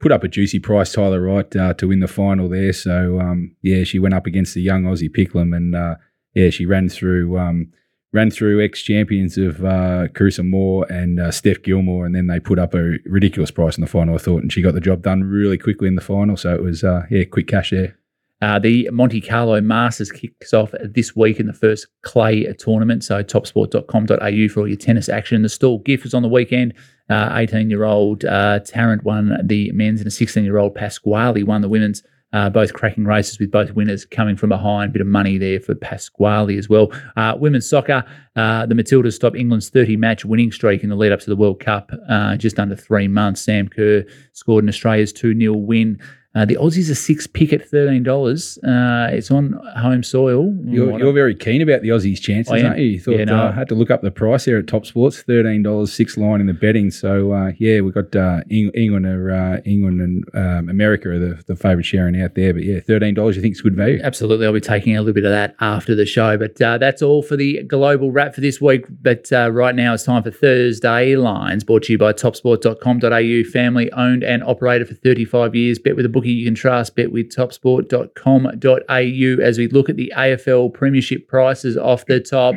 put 0.03 0.11
up 0.11 0.23
a 0.23 0.27
juicy 0.27 0.59
price, 0.59 0.91
Tyler 0.91 1.21
Wright, 1.21 1.55
uh, 1.55 1.73
to 1.75 1.87
win 1.87 2.01
the 2.01 2.07
final 2.09 2.49
there. 2.49 2.73
So 2.73 3.21
um, 3.21 3.55
yeah, 3.61 3.85
she 3.85 3.99
went 3.99 4.13
up 4.13 4.27
against 4.27 4.53
the 4.53 4.61
young 4.61 4.83
Aussie 4.83 5.09
Picklum, 5.09 5.55
and 5.55 5.73
uh, 5.73 5.95
yeah, 6.33 6.49
she 6.49 6.65
ran 6.65 6.89
through 6.89 7.39
um, 7.39 7.71
ran 8.11 8.29
through 8.29 8.63
ex 8.63 8.81
champions 8.81 9.37
of 9.37 9.63
uh, 9.63 10.09
Carissa 10.09 10.47
Moore 10.47 10.85
and 10.91 11.21
uh, 11.21 11.31
Steph 11.31 11.63
Gilmore, 11.63 12.05
and 12.05 12.13
then 12.13 12.27
they 12.27 12.41
put 12.41 12.59
up 12.59 12.73
a 12.75 12.97
ridiculous 13.05 13.49
price 13.49 13.77
in 13.77 13.81
the 13.81 13.87
final. 13.87 14.15
I 14.15 14.17
thought, 14.17 14.41
and 14.41 14.51
she 14.51 14.61
got 14.61 14.73
the 14.73 14.81
job 14.81 15.03
done 15.03 15.23
really 15.23 15.57
quickly 15.57 15.87
in 15.87 15.95
the 15.95 16.01
final. 16.01 16.35
So 16.35 16.53
it 16.53 16.61
was 16.61 16.83
uh, 16.83 17.03
yeah, 17.09 17.23
quick 17.23 17.47
cash 17.47 17.71
there. 17.71 17.97
Uh, 18.41 18.59
the 18.59 18.89
Monte 18.91 19.21
Carlo 19.21 19.61
Masters 19.61 20.11
kicks 20.11 20.53
off 20.53 20.73
this 20.83 21.15
week 21.15 21.39
in 21.39 21.47
the 21.47 21.53
first 21.53 21.87
clay 22.01 22.43
tournament. 22.59 23.05
So 23.05 23.23
topsport.com.au 23.23 24.47
for 24.49 24.59
all 24.59 24.67
your 24.67 24.75
tennis 24.75 25.07
action. 25.07 25.43
The 25.43 25.49
Stawell 25.49 25.77
Gift 25.77 26.03
was 26.03 26.13
on 26.13 26.23
the 26.23 26.27
weekend. 26.27 26.73
18 27.09 27.69
year 27.69 27.83
old 27.83 28.25
uh, 28.25 28.59
Tarrant 28.59 29.03
won 29.03 29.37
the 29.43 29.71
men's, 29.71 29.99
and 29.99 30.07
a 30.07 30.11
16 30.11 30.43
year 30.43 30.57
old 30.57 30.75
Pasquale 30.75 31.43
won 31.43 31.61
the 31.61 31.69
women's. 31.69 32.03
Uh, 32.31 32.49
both 32.49 32.73
cracking 32.73 33.05
races 33.05 33.37
with 33.37 33.51
both 33.51 33.73
winners 33.73 34.05
coming 34.05 34.35
from 34.35 34.49
behind. 34.49 34.91
Bit 34.91 35.03
of 35.03 35.07
money 35.07 35.37
there 35.37 35.59
for 35.59 35.75
Pasquale 35.75 36.57
as 36.57 36.67
well. 36.67 36.91
Uh, 37.15 37.35
women's 37.37 37.69
soccer, 37.69 38.03
uh, 38.35 38.65
the 38.65 38.73
Matildas 38.73 39.13
stopped 39.13 39.35
England's 39.35 39.69
30 39.69 39.97
match 39.97 40.25
winning 40.25 40.51
streak 40.51 40.81
in 40.81 40.89
the 40.89 40.95
lead 40.95 41.11
up 41.11 41.19
to 41.19 41.29
the 41.29 41.35
World 41.35 41.59
Cup 41.59 41.91
uh, 42.09 42.35
just 42.35 42.59
under 42.59 42.75
three 42.75 43.07
months. 43.07 43.41
Sam 43.41 43.67
Kerr 43.67 44.03
scored 44.31 44.63
in 44.63 44.69
Australia's 44.69 45.13
2 45.13 45.39
0 45.39 45.53
win. 45.53 45.99
Uh, 46.35 46.45
the 46.45 46.55
Aussies 46.55 46.89
are 46.89 46.95
six 46.95 47.27
pick 47.27 47.53
at 47.53 47.63
thirteen 47.69 48.01
dollars. 48.01 48.57
Uh, 48.63 49.07
it's 49.11 49.29
on 49.29 49.53
home 49.77 50.01
soil. 50.01 50.51
You're, 50.65 50.97
you're 50.97 51.13
very 51.13 51.35
keen 51.35 51.61
about 51.61 51.83
the 51.83 51.89
Aussies' 51.89 52.19
chances, 52.19 52.51
aren't 52.63 52.79
you? 52.79 52.85
You 52.85 52.99
thought 52.99 53.11
Yeah, 53.19 53.25
no. 53.25 53.37
uh, 53.39 53.49
I 53.49 53.51
had 53.51 53.69
to 53.69 53.75
look 53.75 53.91
up 53.91 54.01
the 54.01 54.09
price 54.09 54.43
here 54.45 54.57
at 54.57 54.65
Top 54.65 54.87
Sports, 54.87 55.21
thirteen 55.21 55.61
dollars 55.61 55.93
six 55.93 56.17
line 56.17 56.41
in 56.41 56.47
the 56.47 56.53
betting. 56.53 56.89
So 56.89 57.31
uh, 57.33 57.51
yeah, 57.59 57.81
we've 57.81 57.93
got 57.93 58.15
uh, 58.15 58.41
Eng- 58.49 58.71
England, 58.73 59.05
or 59.05 59.31
uh, 59.31 59.57
England 59.63 60.01
and 60.01 60.25
um, 60.33 60.69
America 60.69 61.09
are 61.09 61.19
the, 61.19 61.43
the 61.45 61.55
favourite 61.55 61.85
sharing 61.85 62.19
out 62.19 62.33
there. 62.33 62.51
But 62.51 62.63
yeah, 62.63 62.79
thirteen 62.79 63.13
dollars. 63.13 63.35
You 63.35 63.43
think 63.43 63.51
it's 63.51 63.61
good 63.61 63.75
value? 63.75 63.99
Absolutely, 64.03 64.47
I'll 64.47 64.53
be 64.53 64.59
taking 64.59 64.97
a 64.97 65.01
little 65.01 65.13
bit 65.13 65.25
of 65.25 65.31
that 65.31 65.55
after 65.59 65.93
the 65.93 66.07
show. 66.07 66.35
But 66.37 66.59
uh, 66.59 66.79
that's 66.79 67.03
all 67.03 67.21
for 67.21 67.35
the 67.37 67.61
global 67.63 68.11
wrap 68.11 68.33
for 68.33 68.41
this 68.41 68.59
week. 68.59 68.85
But 69.03 69.31
uh, 69.31 69.51
right 69.51 69.75
now 69.75 69.93
it's 69.93 70.03
time 70.03 70.23
for 70.23 70.31
Thursday 70.31 71.15
Lines, 71.15 71.63
brought 71.63 71.83
to 71.83 71.91
you 71.91 71.99
by 71.99 72.11
topsport.com.au, 72.13 73.43
family 73.51 73.91
owned 73.91 74.23
and 74.23 74.43
operated 74.43 74.87
for 74.87 74.95
35 74.95 75.53
years. 75.53 75.77
Bet 75.77 75.95
with 75.95 76.05
a 76.07 76.09
bookie 76.23 76.33
you 76.33 76.45
can 76.45 76.55
trust. 76.55 76.95
Bet 76.95 77.11
with 77.11 77.29
topsport.com.au 77.29 79.43
as 79.43 79.57
we 79.57 79.67
look 79.67 79.89
at 79.89 79.97
the 79.97 80.13
AFL 80.15 80.73
Premiership 80.73 81.27
prices 81.27 81.77
off 81.77 82.05
the 82.05 82.19
top. 82.19 82.55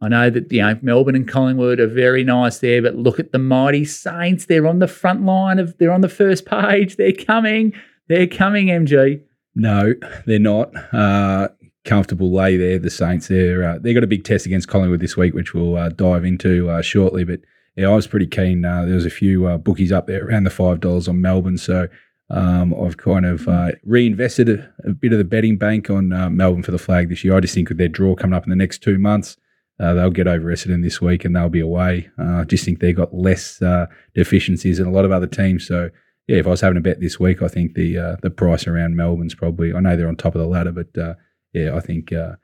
I 0.00 0.08
know 0.08 0.28
that 0.28 0.52
you 0.52 0.60
know 0.60 0.78
Melbourne 0.82 1.14
and 1.14 1.26
Collingwood 1.26 1.80
are 1.80 1.86
very 1.86 2.24
nice 2.24 2.58
there, 2.58 2.82
but 2.82 2.96
look 2.96 3.18
at 3.18 3.32
the 3.32 3.38
mighty 3.38 3.84
Saints. 3.84 4.46
They're 4.46 4.66
on 4.66 4.80
the 4.80 4.88
front 4.88 5.24
line 5.24 5.58
of. 5.58 5.78
They're 5.78 5.92
on 5.92 6.02
the 6.02 6.08
first 6.08 6.44
page. 6.44 6.96
They're 6.96 7.12
coming. 7.12 7.72
They're 8.08 8.26
coming. 8.26 8.66
MG. 8.66 9.22
No, 9.54 9.94
they're 10.26 10.38
not. 10.38 10.72
Uh, 10.92 11.48
comfortable 11.84 12.34
lay 12.34 12.56
there. 12.56 12.78
The 12.78 12.90
Saints. 12.90 13.28
They're 13.28 13.64
uh, 13.64 13.78
they 13.78 13.94
got 13.94 14.04
a 14.04 14.08
big 14.08 14.24
test 14.24 14.44
against 14.44 14.68
Collingwood 14.68 15.00
this 15.00 15.16
week, 15.16 15.32
which 15.32 15.54
we'll 15.54 15.76
uh, 15.76 15.88
dive 15.88 16.24
into 16.24 16.68
uh, 16.68 16.82
shortly. 16.82 17.24
But 17.24 17.40
yeah, 17.76 17.88
I 17.88 17.94
was 17.94 18.06
pretty 18.06 18.26
keen. 18.26 18.64
Uh, 18.64 18.84
there 18.84 18.96
was 18.96 19.06
a 19.06 19.10
few 19.10 19.46
uh, 19.46 19.56
bookies 19.56 19.92
up 19.92 20.06
there 20.06 20.26
around 20.26 20.44
the 20.44 20.50
five 20.50 20.80
dollars 20.80 21.08
on 21.08 21.20
Melbourne, 21.20 21.56
so. 21.56 21.88
Um, 22.30 22.74
I've 22.74 22.96
kind 22.96 23.26
of 23.26 23.46
uh, 23.48 23.72
reinvested 23.84 24.48
a, 24.48 24.72
a 24.84 24.92
bit 24.92 25.12
of 25.12 25.18
the 25.18 25.24
betting 25.24 25.58
bank 25.58 25.90
on 25.90 26.12
uh, 26.12 26.30
Melbourne 26.30 26.62
for 26.62 26.70
the 26.70 26.78
flag 26.78 27.08
this 27.08 27.22
year. 27.22 27.36
I 27.36 27.40
just 27.40 27.54
think 27.54 27.68
with 27.68 27.78
their 27.78 27.88
draw 27.88 28.14
coming 28.14 28.34
up 28.34 28.44
in 28.44 28.50
the 28.50 28.56
next 28.56 28.82
two 28.82 28.98
months, 28.98 29.36
uh, 29.78 29.92
they'll 29.92 30.10
get 30.10 30.28
over 30.28 30.50
Essendon 30.50 30.82
this 30.82 31.00
week 31.00 31.24
and 31.24 31.36
they'll 31.36 31.48
be 31.48 31.60
away. 31.60 32.08
Uh, 32.18 32.40
I 32.40 32.44
just 32.44 32.64
think 32.64 32.80
they've 32.80 32.96
got 32.96 33.12
less 33.12 33.60
uh, 33.60 33.86
deficiencies 34.14 34.78
than 34.78 34.86
a 34.86 34.92
lot 34.92 35.04
of 35.04 35.12
other 35.12 35.26
teams. 35.26 35.66
So 35.66 35.90
yeah, 36.26 36.38
if 36.38 36.46
I 36.46 36.50
was 36.50 36.62
having 36.62 36.78
a 36.78 36.80
bet 36.80 37.00
this 37.00 37.20
week, 37.20 37.42
I 37.42 37.48
think 37.48 37.74
the 37.74 37.98
uh, 37.98 38.16
the 38.22 38.30
price 38.30 38.66
around 38.66 38.96
Melbourne's 38.96 39.34
probably. 39.34 39.74
I 39.74 39.80
know 39.80 39.96
they're 39.96 40.08
on 40.08 40.16
top 40.16 40.34
of 40.34 40.40
the 40.40 40.46
ladder, 40.46 40.72
but 40.72 41.18
yeah, 41.52 41.76
I 41.76 41.80
think 41.80 42.10
they're 42.10 42.38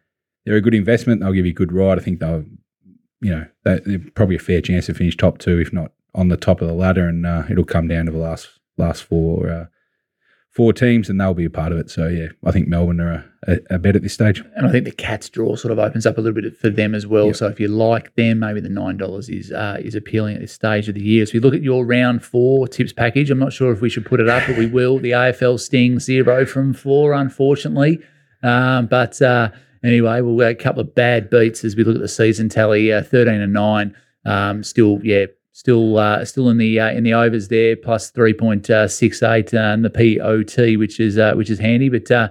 a 0.47 0.61
good 0.61 0.75
investment. 0.75 1.21
They'll 1.21 1.33
give 1.33 1.47
you 1.47 1.53
a 1.53 1.55
good 1.55 1.73
ride. 1.73 1.99
I 1.99 2.03
think 2.03 2.21
they'll, 2.21 2.45
you 3.23 3.31
know, 3.31 3.47
they're 3.65 3.81
probably 4.15 4.37
a 4.37 4.41
fair 4.41 4.61
chance 4.61 4.87
to 4.87 4.95
finish 4.95 5.17
top 5.17 5.39
two, 5.39 5.59
if 5.59 5.73
not 5.73 5.93
on 6.15 6.29
the 6.29 6.37
top 6.37 6.61
of 6.61 6.69
the 6.69 6.75
ladder, 6.75 7.09
and 7.09 7.25
it'll 7.51 7.65
come 7.65 7.89
down 7.89 8.07
to 8.07 8.13
the 8.13 8.19
last 8.19 8.60
last 8.81 9.03
four 9.03 9.69
four 10.51 10.73
teams, 10.73 11.09
and 11.09 11.21
they'll 11.21 11.35
be 11.35 11.45
a 11.45 11.51
part 11.51 11.73
of 11.73 11.79
it. 11.79 11.91
So 11.91 12.09
yeah, 12.09 12.29
I 12.45 12.51
think 12.51 12.69
Melbourne 12.69 13.01
are 13.01 13.25
a, 13.47 13.53
a, 13.53 13.59
a 13.77 13.79
bet 13.79 13.97
at 13.97 14.03
this 14.03 14.13
stage. 14.13 14.43
And 14.57 14.67
I 14.67 14.71
think 14.71 14.85
the 14.85 14.91
Cats 14.91 15.29
draw 15.29 15.57
sort 15.57 15.73
of 15.73 15.79
opens 15.79 16.07
up 16.07 16.19
a 16.19 16.21
little 16.21 16.41
bit 16.41 16.57
for 16.57 16.69
them 16.69 16.95
as 16.95 17.07
well. 17.07 17.27
Yep. 17.27 17.37
So 17.37 17.47
if 17.47 17.61
you 17.61 17.69
like 17.69 18.15
them, 18.17 18.41
maybe 18.41 18.61
the 18.61 18.69
nine 18.69 18.97
dollars 18.97 19.29
is 19.29 19.53
uh, 19.53 19.79
is 19.81 19.95
appealing 19.95 20.35
at 20.35 20.41
this 20.41 20.53
stage 20.53 20.89
of 20.89 20.95
the 20.95 21.03
year. 21.03 21.25
So 21.25 21.31
if 21.31 21.35
you 21.35 21.41
look 21.41 21.55
at 21.55 21.63
your 21.63 21.85
round 21.87 22.25
four 22.25 22.69
tips 22.69 22.93
package. 22.93 23.31
I'm 23.31 23.39
not 23.39 23.53
sure 23.53 23.73
if 23.73 23.81
we 23.81 23.89
should 23.89 24.05
put 24.05 24.21
it 24.21 24.29
up, 24.29 24.43
but 24.47 24.59
we 24.59 24.67
will. 24.67 24.99
The 24.99 25.13
AFL 25.13 25.61
Sting 25.61 25.99
zero 26.01 26.45
from 26.45 26.75
four, 26.75 27.13
unfortunately, 27.13 28.01
um, 28.43 28.87
but. 28.87 29.21
Uh, 29.23 29.51
anyway, 29.83 30.21
we'll 30.21 30.37
get 30.37 30.51
a 30.51 30.55
couple 30.55 30.81
of 30.81 30.95
bad 30.95 31.31
beats 31.31 31.65
as 31.65 31.75
we 31.75 31.85
look 31.85 31.95
at 31.95 32.03
the 32.03 32.09
season 32.09 32.49
tally. 32.49 32.93
Uh, 32.93 33.03
Thirteen 33.03 33.41
and 33.41 33.53
nine, 33.53 33.97
um, 34.27 34.63
still 34.63 35.01
yeah, 35.03 35.27
still 35.61 35.99
uh, 35.99 36.25
still 36.25 36.49
in 36.49 36.57
the 36.57 36.81
uh, 36.81 36.91
in 36.91 37.05
the 37.05 37.13
overs 37.13 37.49
there, 37.49 37.77
plus 37.77 38.11
three 38.11 38.33
point 38.33 38.67
six 38.89 39.23
eight 39.23 39.53
and 39.53 39.85
the 39.85 39.91
POT, 39.91 40.79
which 40.79 40.99
is 40.99 41.19
uh, 41.19 41.35
which 41.35 41.51
is 41.51 41.59
handy. 41.59 41.91
But 41.91 42.11
uh, 42.11 42.31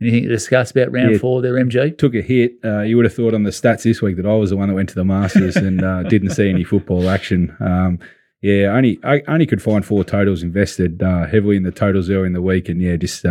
anything 0.00 0.22
to 0.22 0.28
discuss 0.30 0.70
about 0.70 0.90
round 0.90 1.12
yeah, 1.12 1.18
four 1.18 1.42
there, 1.42 1.54
MG? 1.54 1.96
Took 1.98 2.14
a 2.14 2.22
hit. 2.22 2.54
Uh, 2.64 2.80
you 2.80 2.96
would 2.96 3.04
have 3.04 3.14
thought 3.14 3.34
on 3.34 3.42
the 3.42 3.50
stats 3.50 3.82
this 3.82 4.00
week 4.00 4.16
that 4.16 4.24
I 4.24 4.32
was 4.32 4.48
the 4.48 4.56
one 4.56 4.68
that 4.68 4.74
went 4.74 4.88
to 4.88 4.94
the 4.94 5.04
Masters 5.04 5.56
and 5.56 5.84
uh, 5.84 6.02
didn't 6.08 6.30
see 6.30 6.48
any 6.48 6.64
football 6.64 7.10
action. 7.10 7.54
Um, 7.60 7.98
yeah, 8.40 8.68
only 8.68 8.98
I 9.04 9.20
only 9.28 9.44
could 9.44 9.62
find 9.62 9.84
four 9.84 10.02
totals 10.02 10.42
invested 10.42 11.02
heavily 11.02 11.56
in 11.56 11.64
the 11.64 11.70
totals 11.70 12.08
early 12.08 12.28
in 12.28 12.32
the 12.32 12.42
week, 12.42 12.68
and 12.68 12.80
yeah, 12.80 12.96
just. 12.96 13.24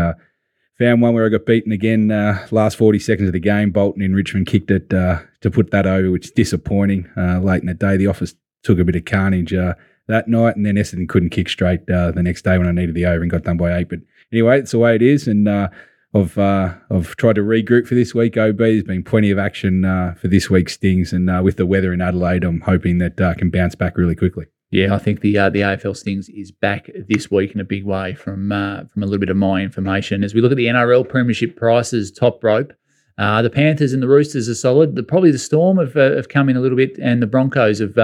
Found 0.78 1.02
one 1.02 1.14
where 1.14 1.26
I 1.26 1.28
got 1.28 1.46
beaten 1.46 1.74
again 1.74 2.08
last 2.52 2.78
40 2.78 3.00
seconds 3.00 3.28
of 3.28 3.34
the 3.34 3.40
game. 3.42 3.72
Bolton 3.72 4.02
in 4.02 4.16
Richmond 4.16 4.48
kicked 4.48 4.72
it 4.72 4.90
to 4.90 5.52
put 5.52 5.72
that 5.72 5.86
over, 5.86 6.10
which 6.10 6.28
is 6.28 6.32
disappointing 6.32 7.06
late 7.18 7.60
in 7.60 7.68
the 7.68 7.74
day. 7.74 7.98
The 7.98 8.08
office 8.08 8.34
took 8.64 8.80
a 8.80 8.84
bit 8.84 8.96
of 8.96 9.06
carnage 9.06 9.54
uh, 9.54 9.74
that 10.08 10.28
night, 10.28 10.56
and 10.56 10.66
then 10.66 10.76
Essendon 10.76 11.08
couldn't 11.08 11.30
kick 11.30 11.50
straight 11.50 11.90
uh, 11.90 12.12
the 12.12 12.24
next 12.24 12.44
day 12.44 12.58
when 12.58 12.68
I 12.68 12.72
needed 12.72 12.96
the 12.96 13.06
over 13.06 13.22
and 13.22 13.32
got 13.32 13.44
done 13.44 13.58
by 13.58 13.78
eight. 13.78 13.90
But 13.90 14.00
anyway, 14.32 14.60
it's 14.60 14.72
the 14.72 14.80
way 14.80 14.96
it 14.96 15.02
is, 15.02 15.28
and 15.28 15.48
uh, 15.48 15.70
I've 16.14 16.38
uh, 16.38 16.74
I've 16.90 17.16
tried 17.18 17.36
to 17.36 17.42
regroup 17.42 17.88
for 17.88 17.96
this 17.96 18.16
week. 18.16 18.36
OB 18.36 18.58
there's 18.58 18.84
been 18.84 19.04
plenty 19.04 19.30
of 19.30 19.38
action 19.38 19.86
uh, 19.86 20.16
for 20.20 20.28
this 20.28 20.50
week's 20.50 20.74
Stings, 20.74 21.14
and 21.14 21.30
uh, 21.30 21.42
with 21.44 21.58
the 21.58 21.66
weather 21.66 21.94
in 21.94 22.02
Adelaide, 22.02 22.44
I'm 22.44 22.62
hoping 22.62 22.98
that 22.98 23.22
I 23.22 23.36
can 23.36 23.50
bounce 23.50 23.76
back 23.76 23.98
really 23.98 24.16
quickly. 24.16 24.46
Yeah, 24.72 24.94
I 24.94 24.98
think 24.98 25.22
the 25.22 25.38
uh, 25.38 25.50
the 25.50 25.62
AFL 25.62 25.96
Stings 25.96 26.30
is 26.30 26.52
back 26.52 26.90
this 27.08 27.30
week 27.30 27.54
in 27.54 27.60
a 27.60 27.64
big 27.64 27.86
way 27.86 28.16
from 28.16 28.52
uh, 28.52 28.86
from 28.86 29.04
a 29.04 29.06
little 29.06 29.20
bit 29.20 29.30
of 29.30 29.38
my 29.38 29.62
information. 29.62 30.24
As 30.24 30.34
we 30.34 30.42
look 30.42 30.52
at 30.52 30.58
the 30.58 30.68
NRL 30.68 31.08
Premiership 31.08 31.56
prices, 31.56 32.12
top 32.12 32.44
rope, 32.44 32.74
uh, 33.20 33.44
the 33.44 33.50
Panthers 33.50 33.94
and 33.94 34.02
the 34.02 34.08
Roosters 34.08 34.50
are 34.50 34.56
solid. 34.56 34.96
The, 34.96 35.04
probably 35.04 35.32
the 35.32 35.38
Storm 35.38 35.78
have, 35.78 35.94
have 35.94 36.30
come 36.30 36.50
in 36.50 36.56
a 36.56 36.60
little 36.60 36.78
bit, 36.78 36.98
and 37.00 37.22
the 37.22 37.28
Broncos 37.28 37.80
have 37.80 37.96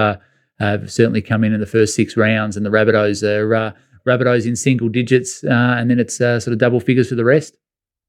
have 0.58 0.90
certainly 0.90 1.22
come 1.22 1.44
in 1.44 1.52
in 1.52 1.60
the 1.60 1.66
first 1.66 1.94
six 1.94 2.16
rounds, 2.16 2.56
and 2.56 2.64
the 2.64 2.70
Rabbitohs 2.70 3.22
are 3.22 3.54
uh, 3.54 3.72
Rabbitohs 4.06 4.46
in 4.46 4.56
single 4.56 4.88
digits, 4.88 5.44
uh, 5.44 5.76
and 5.78 5.90
then 5.90 5.98
it's 5.98 6.20
uh, 6.20 6.40
sort 6.40 6.52
of 6.52 6.58
double 6.58 6.80
figures 6.80 7.08
for 7.08 7.14
the 7.14 7.24
rest. 7.24 7.56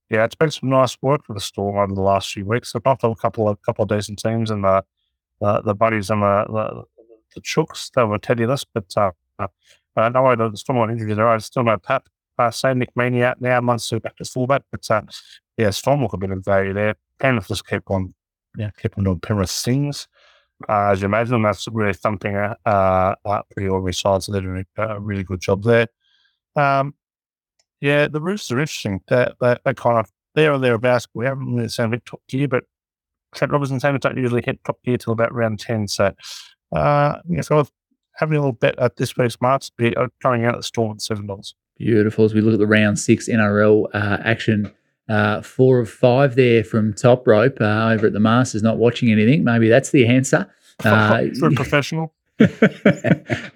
Yeah, 0.10 0.24
it's 0.24 0.36
been 0.36 0.52
some 0.52 0.70
nice 0.70 0.98
work 1.02 1.26
for 1.26 1.34
the 1.34 1.42
Storm 1.42 1.78
over 1.78 1.94
the 1.94 2.02
last 2.02 2.32
few 2.32 2.46
weeks. 2.46 2.72
They've 2.72 2.84
got 2.84 3.04
a 3.04 3.16
couple 3.16 3.50
of 3.50 3.62
couple 3.62 3.84
of 3.84 3.90
decent 3.90 4.20
teams, 4.20 4.50
and 4.50 4.64
the 4.64 4.84
the, 5.40 5.62
the 5.62 5.76
buddies 5.76 6.10
and 6.10 6.22
the, 6.22 6.46
the, 6.48 6.84
the 7.36 7.42
Chooks. 7.42 7.92
They 7.92 8.42
you 8.42 8.48
this, 8.48 8.64
but 8.64 8.92
uh, 8.96 9.12
uh, 9.40 10.10
no, 10.10 10.36
the 10.36 10.58
Storm 10.58 10.80
on 10.80 10.92
injury 10.92 11.14
there. 11.14 11.28
I 11.28 11.38
still 11.40 11.64
know 11.64 11.78
Pat. 11.78 12.04
Uh, 12.40 12.52
say 12.52 12.74
Nick 12.74 12.94
Meaney 12.94 13.24
out 13.24 13.42
now, 13.42 13.60
Munster 13.62 14.00
back 14.00 14.16
to 14.18 14.26
fullback, 14.26 14.62
but 14.72 14.90
uh, 14.92 15.02
yeah, 15.58 15.72
Storm 15.72 16.04
look 16.04 16.14
a 16.14 16.18
bit 16.18 16.30
of 16.30 16.46
value 16.46 16.72
there. 16.72 16.96
Penrith 17.20 17.48
just 17.48 17.68
keep 17.68 17.90
on, 17.90 18.14
yeah, 18.56 18.70
keep 18.80 18.96
on 18.98 19.06
doing 19.06 19.20
Penrith 19.20 19.50
things. 19.50 20.08
Uh, 20.68 20.90
as 20.92 21.02
you 21.02 21.06
imagine, 21.06 21.42
that's 21.42 21.68
really 21.68 21.94
thumping 21.94 22.36
uh, 22.36 22.56
uh, 22.66 23.42
pretty 23.52 23.70
ordinary 23.70 23.94
sides. 23.94 24.26
So 24.26 24.32
they're 24.32 24.42
doing 24.42 24.66
a 24.78 25.00
really 25.00 25.24
good 25.24 25.40
job 25.40 25.64
there. 25.64 25.88
Um, 26.56 26.96
yeah, 27.80 28.08
the 28.08 28.22
Roosters 28.22 28.52
are 28.52 28.60
interesting. 28.60 29.02
They're, 29.08 29.34
they're, 29.40 29.60
they're 29.64 29.74
kind 29.74 30.00
of 30.00 30.12
there 30.34 30.54
or 30.54 30.58
thereabouts. 30.58 31.08
We 31.14 31.26
haven't 31.26 31.56
really 31.56 31.70
seen 31.70 31.94
a 31.94 32.00
top 32.00 32.22
gear, 32.28 32.48
but 32.48 32.64
Trent 33.36 33.54
Robinson 33.54 33.80
teams 33.80 34.00
don't 34.00 34.18
usually 34.18 34.44
hit 34.44 34.64
top 34.64 34.82
gear 34.84 34.98
till 34.98 35.14
about 35.14 35.34
round 35.34 35.60
10. 35.60 35.88
So, 35.88 36.12
uh, 36.76 37.20
yeah, 37.30 37.42
so 37.42 37.60
I've 37.60 37.72
having 38.18 38.36
a 38.36 38.40
little 38.40 38.52
bet 38.52 38.78
at 38.80 38.98
this 38.98 39.16
week's 39.16 39.40
marks, 39.42 39.72
uh, 39.80 40.08
coming 40.22 40.44
out 40.44 40.56
at 40.56 40.60
the 40.60 40.64
store 40.64 40.92
at 40.92 40.98
$7. 40.98 41.54
Beautiful. 41.78 42.26
As 42.26 42.34
we 42.34 42.42
look 42.42 42.54
at 42.54 42.60
the 42.60 42.68
round 42.68 43.00
six 43.00 43.30
NRL 43.30 43.86
uh, 43.94 44.18
action, 44.24 44.72
uh, 45.10 45.42
four 45.42 45.80
of 45.80 45.90
five 45.90 46.36
there 46.36 46.64
from 46.64 46.94
top 46.94 47.28
rope 47.28 47.58
uh, 47.62 47.90
over 47.92 48.08
at 48.08 48.14
the 48.14 48.20
Masters, 48.20 48.64
not 48.64 48.78
watching 48.78 49.12
anything. 49.12 49.44
Maybe 49.44 49.70
that's 49.70 49.92
the 49.92 50.06
answer. 50.06 50.48
Uh, 50.86 51.24
For 51.40 51.48
a 51.48 51.52
professional. 51.54 52.14
the 52.38 53.52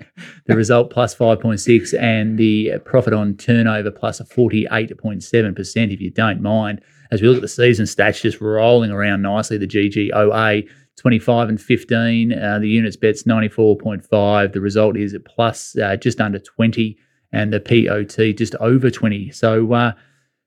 result 0.48 0.90
plus 0.90 1.16
5.6 1.16 2.00
and 2.02 2.40
the 2.40 2.80
profit 2.84 3.14
on 3.14 3.38
turnover 3.38 3.92
plus 3.92 4.20
a 4.20 4.26
48.7% 4.26 5.94
if 5.94 6.02
you 6.02 6.10
don't 6.10 6.42
mind. 6.42 6.82
As 7.12 7.22
we 7.22 7.28
look 7.28 7.38
at 7.38 7.42
the 7.44 7.48
season 7.48 7.86
stats, 7.86 8.22
just 8.22 8.42
rolling 8.42 8.90
around 8.90 9.22
nicely, 9.22 9.60
the 9.60 9.68
GGOA 9.68 10.68
25 10.98 11.50
and 11.50 11.62
15, 11.62 12.34
uh, 12.34 12.60
the 12.60 12.68
units 12.68 12.96
bets 12.96 13.24
94.5. 13.24 14.54
The 14.54 14.62
result 14.62 14.98
is 14.98 15.14
at 15.14 15.26
plus 15.26 15.78
uh, 15.78 15.96
just 15.96 16.20
under 16.20 16.40
20 16.40 16.98
and 17.32 17.54
the 17.54 17.60
POT 17.60 18.36
just 18.36 18.56
over 18.56 18.90
20. 18.90 19.30
So, 19.32 19.72
uh, 19.74 19.92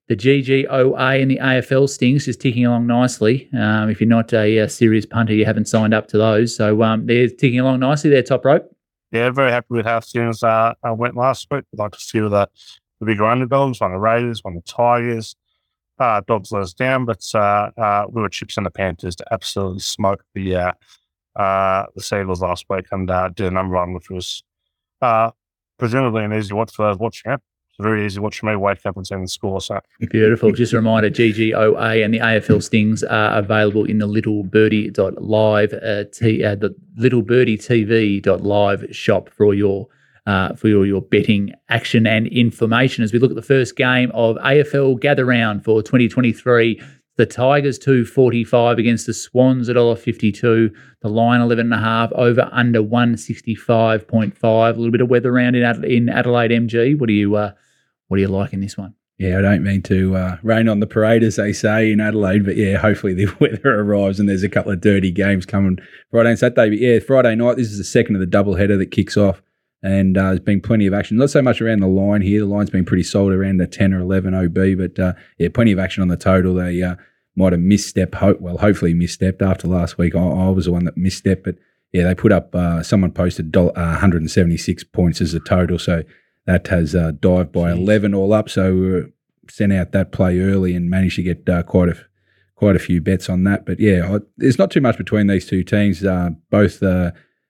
the 0.08 0.16
GGOA 0.16 1.22
and 1.22 1.30
the 1.30 1.38
AFL 1.38 1.88
stings 1.88 2.26
just 2.26 2.40
ticking 2.40 2.66
along 2.66 2.86
nicely. 2.86 3.48
Um, 3.58 3.88
if 3.88 4.00
you're 4.00 4.08
not 4.08 4.32
a, 4.34 4.58
a, 4.58 4.68
serious 4.68 5.06
punter, 5.06 5.32
you 5.32 5.46
haven't 5.46 5.66
signed 5.66 5.94
up 5.94 6.08
to 6.08 6.18
those. 6.18 6.54
So 6.54 6.82
um, 6.82 7.06
they're 7.06 7.28
ticking 7.28 7.60
along 7.60 7.80
nicely. 7.80 8.10
They're 8.10 8.22
top 8.22 8.44
rope. 8.44 8.70
Yeah, 9.12 9.30
very 9.30 9.50
happy 9.50 9.68
with 9.70 9.86
how 9.86 10.00
things 10.00 10.42
uh, 10.42 10.74
went 10.84 11.16
last 11.16 11.46
week. 11.50 11.64
I'd 11.72 11.78
like 11.78 11.92
to 11.92 12.00
see 12.00 12.20
the, 12.20 12.48
the 13.00 13.06
bigger 13.06 13.24
underdogs, 13.24 13.80
one 13.80 13.92
the 13.92 13.98
Raiders, 13.98 14.42
one 14.42 14.56
the 14.56 14.60
Tigers. 14.62 15.36
Uh, 15.98 16.20
dogs 16.26 16.50
let 16.50 16.62
us 16.62 16.74
down, 16.74 17.04
but 17.04 17.24
uh, 17.34 17.70
uh, 17.78 18.06
we 18.10 18.20
were 18.20 18.28
chips 18.28 18.56
in 18.56 18.64
the 18.64 18.70
Panthers 18.70 19.14
to 19.16 19.24
absolutely 19.32 19.78
smoke 19.78 20.24
the 20.34 20.56
uh, 20.56 20.72
uh, 21.36 21.86
the 21.94 22.02
Seagulls 22.02 22.42
last 22.42 22.66
week 22.68 22.86
and 22.90 23.08
uh, 23.08 23.28
did 23.28 23.46
a 23.46 23.50
number 23.52 23.76
on, 23.76 23.94
which 23.94 24.10
was 24.10 24.42
presumably 25.78 26.24
an 26.24 26.32
easy 26.32 26.52
watch 26.52 26.74
for 26.74 26.86
those 26.86 26.98
watching 26.98 27.32
it 27.32 27.40
very 27.80 28.06
easy 28.06 28.20
watching 28.20 28.48
me 28.48 28.56
wake 28.56 28.84
up 28.84 28.96
and 28.96 29.06
seeing 29.06 29.22
the 29.22 29.28
score. 29.28 29.60
So 29.60 29.80
beautiful. 30.10 30.52
Just 30.52 30.72
a 30.72 30.76
reminder: 30.76 31.10
GGOA 31.10 32.04
and 32.04 32.14
the 32.14 32.18
AFL 32.18 32.62
Stings 32.62 33.02
are 33.02 33.38
available 33.38 33.84
in 33.84 33.98
the 33.98 34.06
Little 34.06 34.44
Birdie 34.44 34.90
Live, 34.96 35.72
uh, 35.72 36.04
t- 36.12 36.44
uh, 36.44 36.54
the 36.54 36.74
Little 36.96 37.22
Birdie 37.22 37.58
TV 37.58 38.24
Live 38.42 38.86
shop 38.94 39.28
for 39.30 39.46
all 39.46 39.54
your 39.54 39.88
uh, 40.26 40.54
for 40.54 40.68
your, 40.68 40.86
your 40.86 41.02
betting 41.02 41.52
action 41.68 42.06
and 42.06 42.26
information. 42.28 43.04
As 43.04 43.12
we 43.12 43.18
look 43.18 43.30
at 43.30 43.36
the 43.36 43.42
first 43.42 43.76
game 43.76 44.10
of 44.14 44.36
AFL 44.36 45.00
Gather 45.00 45.24
Round 45.24 45.64
for 45.64 45.82
2023. 45.82 46.80
The 47.16 47.26
Tigers 47.26 47.78
245 47.78 48.78
against 48.78 49.06
the 49.06 49.14
Swans 49.14 49.68
at 49.68 49.76
$1.52. 49.76 50.74
The 51.00 51.08
line 51.08 51.40
11.5 51.40 52.12
over 52.12 52.48
under 52.50 52.82
165.5. 52.82 54.42
A 54.42 54.70
little 54.70 54.90
bit 54.90 55.00
of 55.00 55.08
weather 55.08 55.32
around 55.32 55.54
in, 55.54 55.84
in 55.84 56.08
Adelaide 56.08 56.50
MG. 56.50 56.98
What 56.98 57.06
do 57.06 57.12
you 57.12 57.36
uh, 57.36 57.52
what 58.08 58.16
do 58.16 58.20
you 58.22 58.28
like 58.28 58.52
in 58.52 58.60
this 58.60 58.76
one? 58.76 58.94
Yeah, 59.18 59.38
I 59.38 59.42
don't 59.42 59.62
mean 59.62 59.80
to 59.82 60.16
uh, 60.16 60.36
rain 60.42 60.68
on 60.68 60.80
the 60.80 60.88
parade, 60.88 61.22
as 61.22 61.36
they 61.36 61.52
say 61.52 61.92
in 61.92 62.00
Adelaide, 62.00 62.44
but 62.44 62.56
yeah, 62.56 62.78
hopefully 62.78 63.14
the 63.14 63.32
weather 63.40 63.80
arrives 63.80 64.18
and 64.18 64.28
there's 64.28 64.42
a 64.42 64.48
couple 64.48 64.72
of 64.72 64.80
dirty 64.80 65.12
games 65.12 65.46
coming 65.46 65.78
Friday 66.10 66.30
and 66.30 66.38
Saturday. 66.38 66.70
But 66.70 66.78
yeah, 66.78 66.98
Friday 66.98 67.36
night, 67.36 67.56
this 67.56 67.70
is 67.70 67.78
the 67.78 67.84
second 67.84 68.16
of 68.16 68.20
the 68.20 68.26
double 68.26 68.56
header 68.56 68.76
that 68.76 68.90
kicks 68.90 69.16
off, 69.16 69.40
and 69.84 70.16
uh, 70.16 70.28
there's 70.28 70.40
been 70.40 70.62
plenty 70.62 70.86
of 70.86 70.94
action. 70.94 71.18
Not 71.18 71.28
so 71.28 71.42
much 71.42 71.60
around 71.60 71.80
the 71.80 71.86
line 71.86 72.22
here. 72.22 72.40
The 72.40 72.46
line's 72.46 72.70
been 72.70 72.86
pretty 72.86 73.02
solid 73.02 73.34
around 73.34 73.58
the 73.58 73.66
10 73.66 73.92
or 73.92 74.00
11 74.00 74.34
OB, 74.34 74.78
but 74.78 74.98
uh, 74.98 75.12
yeah, 75.36 75.48
plenty 75.52 75.72
of 75.72 75.78
action 75.78 76.00
on 76.00 76.08
the 76.08 76.16
total. 76.16 76.54
They 76.54 76.82
uh, 76.82 76.96
might 77.36 77.52
have 77.52 77.60
misstepped, 77.60 78.14
ho- 78.14 78.38
well, 78.40 78.56
hopefully 78.56 78.94
misstepped 78.94 79.42
after 79.42 79.68
last 79.68 79.98
week. 79.98 80.14
I, 80.16 80.20
I, 80.20 80.48
was 80.48 80.64
the 80.64 80.72
one 80.72 80.86
that 80.86 80.96
misstepped, 80.96 81.44
but 81.44 81.56
yeah, 81.92 82.04
they 82.04 82.14
put 82.14 82.32
up, 82.32 82.54
uh, 82.54 82.82
someone 82.82 83.12
posted 83.12 83.54
176 83.54 84.84
points 84.84 85.20
as 85.20 85.34
a 85.34 85.40
total. 85.40 85.78
So 85.78 86.02
that 86.46 86.66
has 86.68 86.94
uh, 86.94 87.12
dived 87.20 87.52
by 87.52 87.70
Jeez. 87.70 87.76
11 87.76 88.14
all 88.14 88.32
up. 88.32 88.48
So 88.48 88.72
we 88.72 88.90
were 88.90 89.10
sent 89.50 89.74
out 89.74 89.92
that 89.92 90.12
play 90.12 90.40
early 90.40 90.74
and 90.74 90.88
managed 90.88 91.16
to 91.16 91.22
get 91.22 91.46
uh, 91.46 91.62
quite 91.62 91.90
a 91.90 91.96
quite 92.54 92.76
a 92.76 92.78
few 92.78 93.02
bets 93.02 93.28
on 93.28 93.44
that. 93.44 93.66
But 93.66 93.80
yeah, 93.80 94.14
I, 94.14 94.18
there's 94.38 94.58
not 94.58 94.70
too 94.70 94.80
much 94.80 94.96
between 94.96 95.26
these 95.26 95.46
two 95.46 95.62
teams. 95.62 96.02
Uh, 96.02 96.30
both 96.48 96.82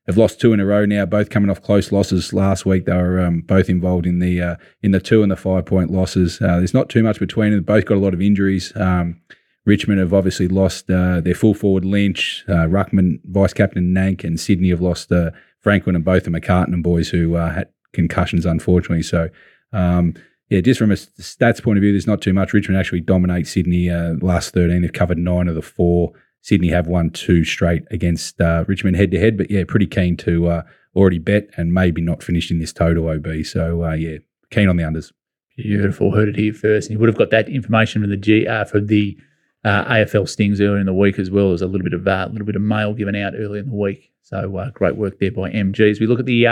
have 0.06 0.16
lost 0.16 0.40
two 0.40 0.52
in 0.52 0.60
a 0.60 0.66
row 0.66 0.84
now. 0.84 1.06
Both 1.06 1.30
coming 1.30 1.50
off 1.50 1.62
close 1.62 1.90
losses 1.90 2.32
last 2.32 2.66
week. 2.66 2.84
They 2.84 2.94
were 2.94 3.20
um, 3.20 3.40
both 3.40 3.68
involved 3.68 4.06
in 4.06 4.18
the 4.18 4.40
uh, 4.40 4.56
in 4.82 4.92
the 4.92 5.00
two 5.00 5.22
and 5.22 5.30
the 5.32 5.36
five 5.36 5.66
point 5.66 5.90
losses. 5.90 6.40
Uh, 6.40 6.58
there's 6.58 6.74
not 6.74 6.88
too 6.88 7.02
much 7.02 7.18
between 7.18 7.52
them. 7.52 7.62
Both 7.62 7.86
got 7.86 7.96
a 7.96 8.00
lot 8.00 8.14
of 8.14 8.20
injuries. 8.20 8.72
Um, 8.76 9.20
Richmond 9.64 10.00
have 10.00 10.12
obviously 10.12 10.46
lost 10.46 10.90
uh, 10.90 11.20
their 11.20 11.34
full 11.34 11.54
forward 11.54 11.84
Lynch, 11.84 12.44
uh, 12.48 12.66
Ruckman, 12.66 13.20
vice 13.24 13.54
captain 13.54 13.94
Nank, 13.94 14.22
and 14.24 14.38
Sydney 14.38 14.70
have 14.70 14.82
lost 14.82 15.10
uh, 15.10 15.30
Franklin 15.60 15.96
and 15.96 16.04
both 16.04 16.24
the 16.24 16.30
McCartin 16.30 16.82
boys 16.82 17.08
who 17.08 17.36
uh, 17.36 17.50
had 17.50 17.68
concussions, 17.94 18.44
unfortunately. 18.44 19.02
So, 19.02 19.30
um, 19.72 20.14
yeah, 20.50 20.60
just 20.60 20.78
from 20.78 20.90
a 20.90 20.94
stats 20.94 21.62
point 21.62 21.78
of 21.78 21.82
view, 21.82 21.92
there's 21.92 22.06
not 22.06 22.20
too 22.20 22.34
much. 22.34 22.52
Richmond 22.52 22.78
actually 22.78 23.00
dominate 23.00 23.46
Sydney 23.46 23.88
uh, 23.88 24.14
last 24.20 24.52
13. 24.52 24.82
They've 24.82 24.92
covered 24.92 25.16
nine 25.16 25.48
of 25.48 25.54
the 25.54 25.62
four. 25.62 26.12
Sydney 26.44 26.68
have 26.68 26.86
won 26.86 27.08
two 27.08 27.42
straight 27.42 27.84
against 27.90 28.38
uh, 28.38 28.66
Richmond 28.68 28.96
head 28.96 29.10
to 29.12 29.18
head, 29.18 29.38
but 29.38 29.50
yeah, 29.50 29.64
pretty 29.66 29.86
keen 29.86 30.14
to 30.18 30.46
uh, 30.48 30.62
already 30.94 31.18
bet 31.18 31.48
and 31.56 31.72
maybe 31.72 32.02
not 32.02 32.22
finish 32.22 32.50
in 32.50 32.58
this 32.58 32.70
total 32.70 33.08
OB. 33.08 33.46
So 33.46 33.82
uh, 33.82 33.94
yeah, 33.94 34.18
keen 34.50 34.68
on 34.68 34.76
the 34.76 34.82
unders. 34.82 35.10
Beautiful. 35.56 36.14
Heard 36.14 36.28
it 36.28 36.36
here 36.36 36.52
first. 36.52 36.90
And 36.90 36.92
you 36.92 37.00
would 37.00 37.08
have 37.08 37.16
got 37.16 37.30
that 37.30 37.48
information 37.48 38.02
from 38.02 38.10
the 38.10 38.18
G 38.18 38.46
uh, 38.46 38.62
the 38.74 39.16
uh, 39.64 39.84
AFL 39.86 40.28
stings 40.28 40.60
earlier 40.60 40.76
in 40.76 40.84
the 40.84 40.92
week 40.92 41.18
as 41.18 41.30
well. 41.30 41.48
There's 41.48 41.62
a 41.62 41.66
little 41.66 41.84
bit 41.84 41.94
of 41.94 42.06
a 42.06 42.12
uh, 42.12 42.28
little 42.28 42.44
bit 42.44 42.56
of 42.56 42.62
mail 42.62 42.92
given 42.92 43.16
out 43.16 43.32
early 43.34 43.60
in 43.60 43.70
the 43.70 43.74
week. 43.74 44.12
So 44.20 44.54
uh, 44.58 44.70
great 44.72 44.96
work 44.96 45.18
there 45.20 45.32
by 45.32 45.50
MGs. 45.50 45.98
We 45.98 46.06
look 46.06 46.20
at 46.20 46.26
the 46.26 46.46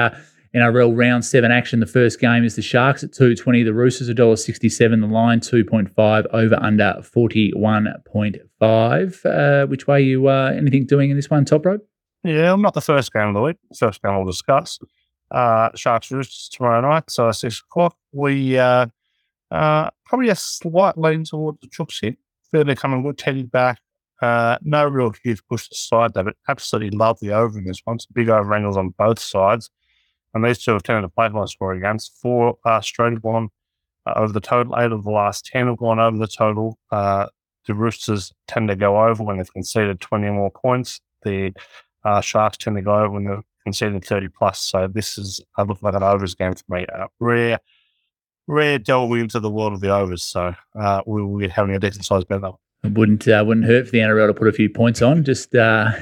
NRL 0.54 0.96
round 0.96 1.24
seven 1.24 1.50
action, 1.50 1.80
the 1.80 1.86
first 1.86 2.20
game 2.20 2.44
is 2.44 2.56
the 2.56 2.62
Sharks 2.62 3.02
at 3.02 3.12
two 3.12 3.34
twenty, 3.34 3.62
the 3.62 3.72
Roosters 3.72 4.08
a 4.08 4.14
dollar 4.14 4.36
sixty 4.36 4.68
seven, 4.68 5.00
the 5.00 5.06
line 5.06 5.40
two 5.40 5.64
point 5.64 5.88
five, 5.94 6.26
over 6.32 6.56
under 6.60 7.00
forty 7.02 7.52
one 7.54 7.88
point 8.06 8.36
five. 8.58 9.20
Uh, 9.24 9.66
which 9.66 9.86
way 9.86 10.02
you 10.02 10.28
uh, 10.28 10.52
anything 10.54 10.86
doing 10.86 11.10
in 11.10 11.16
this 11.16 11.30
one, 11.30 11.44
top 11.44 11.64
rope? 11.64 11.86
Yeah, 12.24 12.52
I'm 12.52 12.62
not 12.62 12.74
the 12.74 12.80
first 12.80 13.12
game 13.12 13.28
of 13.28 13.34
the 13.34 13.40
week. 13.40 13.56
First 13.76 14.02
game 14.02 14.14
we'll 14.14 14.26
discuss. 14.26 14.78
Uh, 15.30 15.70
Sharks 15.74 16.10
Roosters 16.10 16.50
tomorrow 16.52 16.82
night, 16.82 17.04
so 17.08 17.30
six 17.32 17.60
o'clock. 17.60 17.96
We 18.12 18.58
uh, 18.58 18.86
uh, 19.50 19.90
probably 20.04 20.28
a 20.28 20.36
slight 20.36 20.98
lean 20.98 21.24
towards 21.24 21.60
the 21.60 21.68
Chooks 21.68 22.00
here. 22.00 22.16
They're 22.52 22.74
coming 22.74 23.02
good, 23.02 23.16
Teddy 23.16 23.44
back. 23.44 23.80
Uh, 24.20 24.58
no 24.62 24.86
real 24.86 25.12
huge 25.24 25.42
push 25.48 25.68
to 25.68 25.74
side 25.74 26.14
there, 26.14 26.24
but 26.24 26.36
absolutely 26.48 26.96
love 26.96 27.18
the 27.20 27.32
over 27.32 27.58
in 27.58 27.64
this 27.64 27.80
one. 27.84 27.96
It's 27.96 28.06
big 28.06 28.28
over 28.28 28.54
angles 28.54 28.76
on 28.76 28.90
both 28.90 29.18
sides. 29.18 29.70
And 30.34 30.44
these 30.44 30.58
two 30.58 30.72
have 30.72 30.82
tended 30.82 31.04
to 31.04 31.08
play 31.08 31.28
high 31.28 31.44
scoring 31.44 31.80
games. 31.80 32.10
Four 32.20 32.56
uh, 32.64 32.80
straight 32.80 33.12
have 33.12 33.22
gone 33.22 33.50
uh, 34.06 34.14
over 34.16 34.32
the 34.32 34.40
total. 34.40 34.74
Eight 34.78 34.92
of 34.92 35.04
the 35.04 35.10
last 35.10 35.46
10 35.46 35.66
have 35.66 35.76
gone 35.76 36.00
over 36.00 36.16
the 36.16 36.26
total. 36.26 36.78
Uh, 36.90 37.26
the 37.66 37.74
Roosters 37.74 38.32
tend 38.48 38.68
to 38.68 38.76
go 38.76 39.02
over 39.02 39.22
when 39.22 39.38
they've 39.38 39.52
conceded 39.52 40.00
20 40.00 40.26
or 40.26 40.32
more 40.32 40.50
points. 40.50 41.00
The 41.22 41.52
uh, 42.04 42.20
Sharks 42.20 42.56
tend 42.56 42.76
to 42.76 42.82
go 42.82 42.94
over 42.94 43.10
when 43.10 43.24
they've 43.24 43.44
conceded 43.64 44.04
30 44.04 44.28
plus. 44.28 44.60
So 44.60 44.88
this 44.88 45.18
is, 45.18 45.40
I 45.56 45.62
look 45.62 45.82
like 45.82 45.94
an 45.94 46.02
overs 46.02 46.34
game 46.34 46.54
for 46.54 46.64
me. 46.68 46.86
Uh, 46.92 47.06
rare, 47.20 47.60
rare 48.46 48.78
delving 48.78 49.20
into 49.20 49.38
the 49.38 49.50
world 49.50 49.74
of 49.74 49.80
the 49.80 49.94
overs. 49.94 50.24
So 50.24 50.54
uh, 50.78 51.02
we 51.06 51.22
will 51.22 51.38
be 51.38 51.48
having 51.48 51.74
a 51.74 51.78
decent 51.78 52.04
size 52.04 52.24
bet 52.24 52.40
though. 52.40 52.58
It 52.82 52.94
wouldn't 52.94 53.28
uh, 53.28 53.44
wouldn't 53.46 53.66
hurt 53.66 53.86
for 53.86 53.92
the 53.92 53.98
NRL 53.98 54.26
to 54.26 54.34
put 54.34 54.48
a 54.48 54.52
few 54.52 54.68
points 54.68 55.02
on. 55.02 55.22
Just 55.22 55.54
uh, 55.54 55.92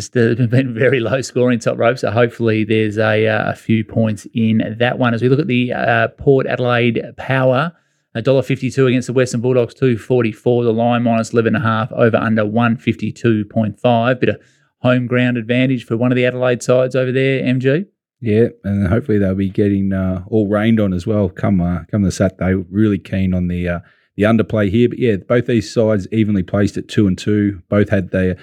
just 0.00 0.16
uh, 0.16 0.34
been 0.46 0.74
very 0.74 1.00
low 1.00 1.20
scoring 1.20 1.58
top 1.58 1.78
rope. 1.78 1.98
So 1.98 2.10
hopefully 2.10 2.64
there's 2.64 2.98
a, 2.98 3.26
uh, 3.26 3.52
a 3.52 3.54
few 3.54 3.84
points 3.84 4.26
in 4.34 4.76
that 4.78 4.98
one. 4.98 5.14
As 5.14 5.22
we 5.22 5.28
look 5.28 5.40
at 5.40 5.46
the 5.46 5.72
uh, 5.72 6.08
Port 6.08 6.46
Adelaide 6.46 7.02
Power, 7.16 7.72
$1.52 8.16 8.88
against 8.88 9.06
the 9.06 9.12
Western 9.12 9.40
Bulldogs, 9.40 9.74
244. 9.74 10.64
The 10.64 10.72
line 10.72 11.02
minus 11.02 11.30
11.5 11.30 11.92
over 11.92 12.16
under 12.16 12.44
152.5. 12.44 14.20
Bit 14.20 14.28
of 14.28 14.40
home 14.78 15.06
ground 15.06 15.36
advantage 15.36 15.84
for 15.84 15.96
one 15.96 16.10
of 16.10 16.16
the 16.16 16.26
Adelaide 16.26 16.62
sides 16.62 16.96
over 16.96 17.12
there, 17.12 17.42
MG. 17.42 17.86
Yeah, 18.22 18.48
and 18.64 18.88
hopefully 18.88 19.18
they'll 19.18 19.34
be 19.34 19.48
getting 19.48 19.92
uh, 19.92 20.24
all 20.28 20.48
rained 20.48 20.78
on 20.78 20.92
as 20.92 21.06
well. 21.06 21.30
Come 21.30 21.60
uh, 21.60 21.84
come 21.90 22.02
the 22.02 22.12
Saturday, 22.12 22.52
really 22.70 22.98
keen 22.98 23.32
on 23.32 23.48
the 23.48 23.66
uh, 23.66 23.80
the 24.16 24.24
underplay 24.24 24.70
here. 24.70 24.90
But 24.90 24.98
yeah, 24.98 25.16
both 25.16 25.46
these 25.46 25.72
sides 25.72 26.06
evenly 26.12 26.42
placed 26.42 26.76
at 26.76 26.86
two 26.86 27.06
and 27.06 27.16
two. 27.16 27.62
Both 27.70 27.88
had 27.88 28.10
their 28.10 28.36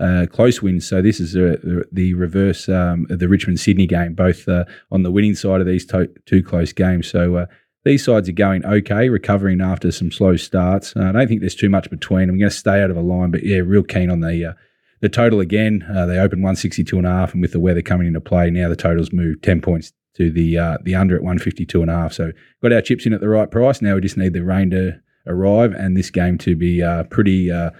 uh, 0.00 0.26
close 0.30 0.60
wins. 0.62 0.86
So 0.86 1.00
this 1.00 1.20
is 1.20 1.32
the, 1.32 1.84
the 1.92 2.14
reverse 2.14 2.68
um, 2.68 3.06
of 3.10 3.18
the 3.18 3.28
Richmond 3.28 3.60
Sydney 3.60 3.86
game, 3.86 4.14
both 4.14 4.48
uh, 4.48 4.64
on 4.90 5.02
the 5.02 5.10
winning 5.10 5.34
side 5.34 5.60
of 5.60 5.66
these 5.66 5.86
to- 5.86 6.10
two 6.26 6.42
close 6.42 6.72
games. 6.72 7.06
So 7.08 7.36
uh, 7.36 7.46
these 7.84 8.04
sides 8.04 8.28
are 8.28 8.32
going 8.32 8.64
okay, 8.64 9.08
recovering 9.08 9.60
after 9.60 9.92
some 9.92 10.10
slow 10.10 10.36
starts. 10.36 10.96
I 10.96 11.12
don't 11.12 11.28
think 11.28 11.40
there's 11.40 11.54
too 11.54 11.70
much 11.70 11.90
between. 11.90 12.28
I'm 12.28 12.38
going 12.38 12.50
to 12.50 12.56
stay 12.56 12.82
out 12.82 12.90
of 12.90 12.96
a 12.96 13.02
line, 13.02 13.30
but 13.30 13.44
yeah, 13.44 13.58
real 13.58 13.82
keen 13.82 14.10
on 14.10 14.20
the 14.20 14.56
the 15.04 15.08
total 15.10 15.40
again. 15.40 15.84
Uh, 15.94 16.06
they 16.06 16.18
opened 16.18 16.42
162 16.42 16.96
and 16.96 17.06
a 17.06 17.10
half, 17.10 17.34
and 17.34 17.42
with 17.42 17.52
the 17.52 17.60
weather 17.60 17.82
coming 17.82 18.06
into 18.06 18.22
play, 18.22 18.50
now 18.50 18.70
the 18.70 18.76
totals 18.76 19.12
moved 19.12 19.42
10 19.42 19.60
points 19.60 19.92
to 20.14 20.30
the 20.30 20.56
uh, 20.56 20.78
the 20.82 20.94
under 20.94 21.14
at 21.14 21.22
152 21.22 21.82
and 21.82 21.90
a 21.90 21.94
half. 21.94 22.14
So 22.14 22.32
got 22.62 22.72
our 22.72 22.80
chips 22.80 23.04
in 23.04 23.12
at 23.12 23.20
the 23.20 23.28
right 23.28 23.50
price. 23.50 23.82
Now 23.82 23.96
we 23.96 24.00
just 24.00 24.16
need 24.16 24.32
the 24.32 24.42
rain 24.42 24.70
to 24.70 25.00
arrive 25.26 25.72
and 25.72 25.96
this 25.96 26.10
game 26.10 26.38
to 26.38 26.56
be 26.56 26.82
uh, 26.82 27.04
pretty 27.04 27.50
uh, 27.50 27.70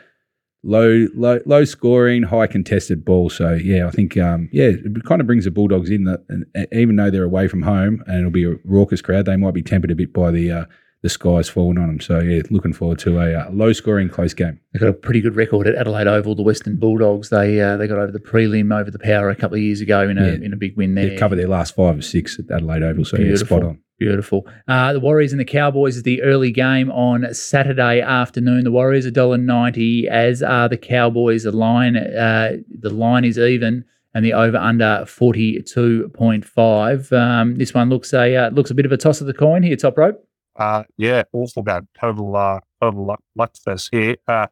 low, 0.65 1.07
low, 1.15 1.41
low 1.47 1.65
scoring, 1.65 2.23
high 2.25 2.47
contested 2.47 3.05
ball. 3.05 3.31
So 3.31 3.53
yeah, 3.53 3.87
I 3.87 3.91
think 3.91 4.17
um, 4.17 4.49
yeah, 4.53 4.71
it 4.71 5.05
kind 5.05 5.21
of 5.21 5.27
brings 5.27 5.45
the 5.45 5.51
Bulldogs 5.51 5.91
in 5.91 6.05
that, 6.05 6.25
and 6.29 6.47
even 6.73 6.97
though 6.97 7.11
they're 7.11 7.25
away 7.25 7.47
from 7.49 7.63
home 7.63 8.03
and 8.07 8.19
it'll 8.19 8.31
be 8.31 8.45
a 8.45 8.57
raucous 8.65 9.03
crowd, 9.03 9.27
they 9.27 9.37
might 9.37 9.55
be 9.55 9.63
tempered 9.63 9.91
a 9.91 9.95
bit 9.95 10.13
by 10.13 10.31
the 10.31 10.51
uh, 10.51 10.65
the 11.03 11.11
sky's 11.11 11.51
falling 11.51 11.77
on 11.77 11.87
them. 11.87 12.01
So 12.01 12.19
yeah, 12.21 12.43
looking 12.51 12.73
forward 12.73 12.99
to 13.01 13.21
a 13.21 13.35
uh, 13.35 13.51
low 13.51 13.75
scoring 13.75 14.09
close 14.09 14.33
game. 14.33 14.59
They've 14.73 14.81
got 14.81 14.89
a 14.89 14.95
pretty 14.95 15.21
good 15.21 15.37
record 15.37 15.67
at 15.67 15.75
Adelaide 15.75 16.07
Oval. 16.07 16.35
The 16.35 16.43
Western 16.43 16.77
Bulldogs 16.77 17.29
they 17.29 17.61
uh, 17.61 17.77
they 17.77 17.87
got 17.87 17.99
over 17.99 18.11
the 18.11 18.19
prelim 18.19 18.75
over 18.75 18.91
the 18.91 18.99
Power 18.99 19.29
a 19.29 19.37
couple 19.37 19.57
of 19.57 19.63
years 19.63 19.83
ago 19.83 20.09
in 20.09 20.17
a 20.17 20.27
yeah. 20.27 20.33
in 20.33 20.53
a 20.55 20.57
big 20.57 20.77
win 20.77 20.95
there. 20.95 21.11
They've 21.11 21.19
covered 21.19 21.37
their 21.37 21.49
last 21.49 21.75
five 21.75 21.99
or 21.99 22.03
six 22.03 22.39
at 22.39 22.51
Adelaide 22.51 22.83
Oval, 22.83 23.05
so 23.05 23.19
yeah, 23.19 23.37
spot 23.37 23.63
on. 23.63 23.81
Beautiful. 23.99 24.47
Uh, 24.67 24.93
the 24.93 25.01
Warriors 25.01 25.33
and 25.33 25.41
the 25.41 25.45
Cowboys 25.45 25.97
is 25.97 26.03
the 26.03 26.21
early 26.23 26.51
game 26.51 26.91
on 26.91 27.33
Saturday 27.33 28.01
afternoon. 28.01 28.65
The 28.65 28.73
Warriors 28.73 29.07
$1.90, 29.07 30.09
as 30.09 30.43
are 30.43 30.69
the 30.69 30.77
Cowboys. 30.77 31.45
The 31.45 31.53
line 31.53 31.97
uh, 31.97 32.57
the 32.69 32.91
line 32.91 33.25
is 33.25 33.39
even 33.39 33.85
and 34.15 34.25
the 34.25 34.33
over 34.33 34.57
under 34.57 35.05
42.5. 35.07 37.13
Um, 37.13 37.57
this 37.57 37.75
one 37.75 37.89
looks 37.89 38.15
a 38.15 38.37
uh, 38.37 38.51
looks 38.51 38.71
a 38.71 38.75
bit 38.75 38.87
of 38.87 38.93
a 38.93 38.97
toss 38.97 39.21
of 39.21 39.27
the 39.27 39.35
coin 39.35 39.63
here, 39.63 39.77
top 39.77 39.99
rope. 39.99 40.27
Uh, 40.57 40.85
yeah, 40.97 41.25
awful 41.33 41.63
bad. 41.63 41.87
Total, 42.01 42.35
uh, 42.37 42.61
total 42.81 43.07
luck, 43.07 43.21
luck 43.37 43.55
fest 43.57 43.89
here. 43.93 44.17
Uh, 44.29 44.47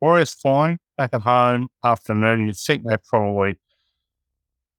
Warriors 0.00 0.32
flying 0.32 0.78
back 0.96 1.10
at 1.12 1.22
home 1.22 1.68
afternoon. 1.84 2.46
You'd 2.46 2.56
think 2.56 2.84
they 2.86 2.96
probably 3.08 3.56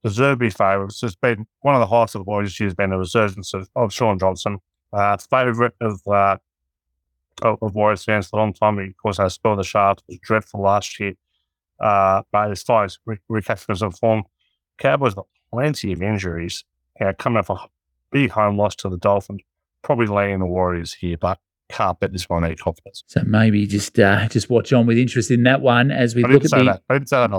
to 0.03 0.35
be 0.35 0.49
favourites. 0.49 1.01
It's 1.03 1.15
been 1.15 1.45
one 1.61 1.75
of 1.75 1.79
the 1.79 1.87
highlights 1.87 2.15
of 2.15 2.19
the 2.19 2.29
Warriors 2.29 2.51
this 2.51 2.59
year 2.59 2.67
has 2.67 2.75
been 2.75 2.89
the 2.89 2.97
resurgence 2.97 3.53
of, 3.53 3.69
of 3.75 3.93
Shaun 3.93 4.19
Johnson, 4.19 4.59
uh, 4.93 5.17
favourite 5.17 5.73
of, 5.81 6.01
uh, 6.07 6.37
of, 7.41 7.57
of 7.61 7.75
Warriors 7.75 8.03
fans 8.03 8.27
for 8.27 8.39
a 8.39 8.43
long 8.43 8.53
time. 8.53 8.79
Of 8.79 8.97
course, 8.97 9.19
I 9.19 9.27
spell 9.27 9.55
the 9.55 9.63
Sharks 9.63 10.03
was 10.07 10.19
dreadful 10.21 10.61
last 10.61 10.99
year. 10.99 11.13
Uh, 11.79 12.21
but 12.31 12.49
his 12.49 12.61
fights 12.61 12.99
recapturing 13.27 13.77
some 13.77 13.91
form. 13.91 14.23
Cowboys 14.77 15.15
got 15.15 15.25
plenty 15.51 15.91
of 15.93 16.01
injuries. 16.01 16.63
Yeah, 16.99 17.13
coming 17.13 17.39
off 17.39 17.49
a 17.49 17.57
big 18.11 18.29
home 18.29 18.57
loss 18.57 18.75
to 18.77 18.89
the 18.89 18.97
Dolphins 18.97 19.41
probably 19.81 20.07
laying 20.07 20.39
the 20.39 20.45
Warriors 20.45 20.93
here, 20.93 21.17
but 21.17 21.39
can't 21.71 21.99
bet 21.99 22.11
this 22.11 22.29
one 22.29 22.43
eight 22.43 22.59
confidence. 22.59 23.03
So 23.07 23.23
maybe 23.25 23.65
just 23.65 23.99
uh, 23.99 24.27
just 24.27 24.49
watch 24.49 24.71
on 24.73 24.85
with 24.85 24.97
interest 24.97 25.31
in 25.31 25.43
that 25.43 25.61
one 25.61 25.91
as 25.91 26.15
we 26.15 26.23
I 26.23 26.27
look 26.27 26.45
at 26.45 26.51
the. 26.51 26.63
That. 26.63 26.83
I 26.89 26.93
didn't 26.93 27.09
say 27.09 27.17
that. 27.17 27.33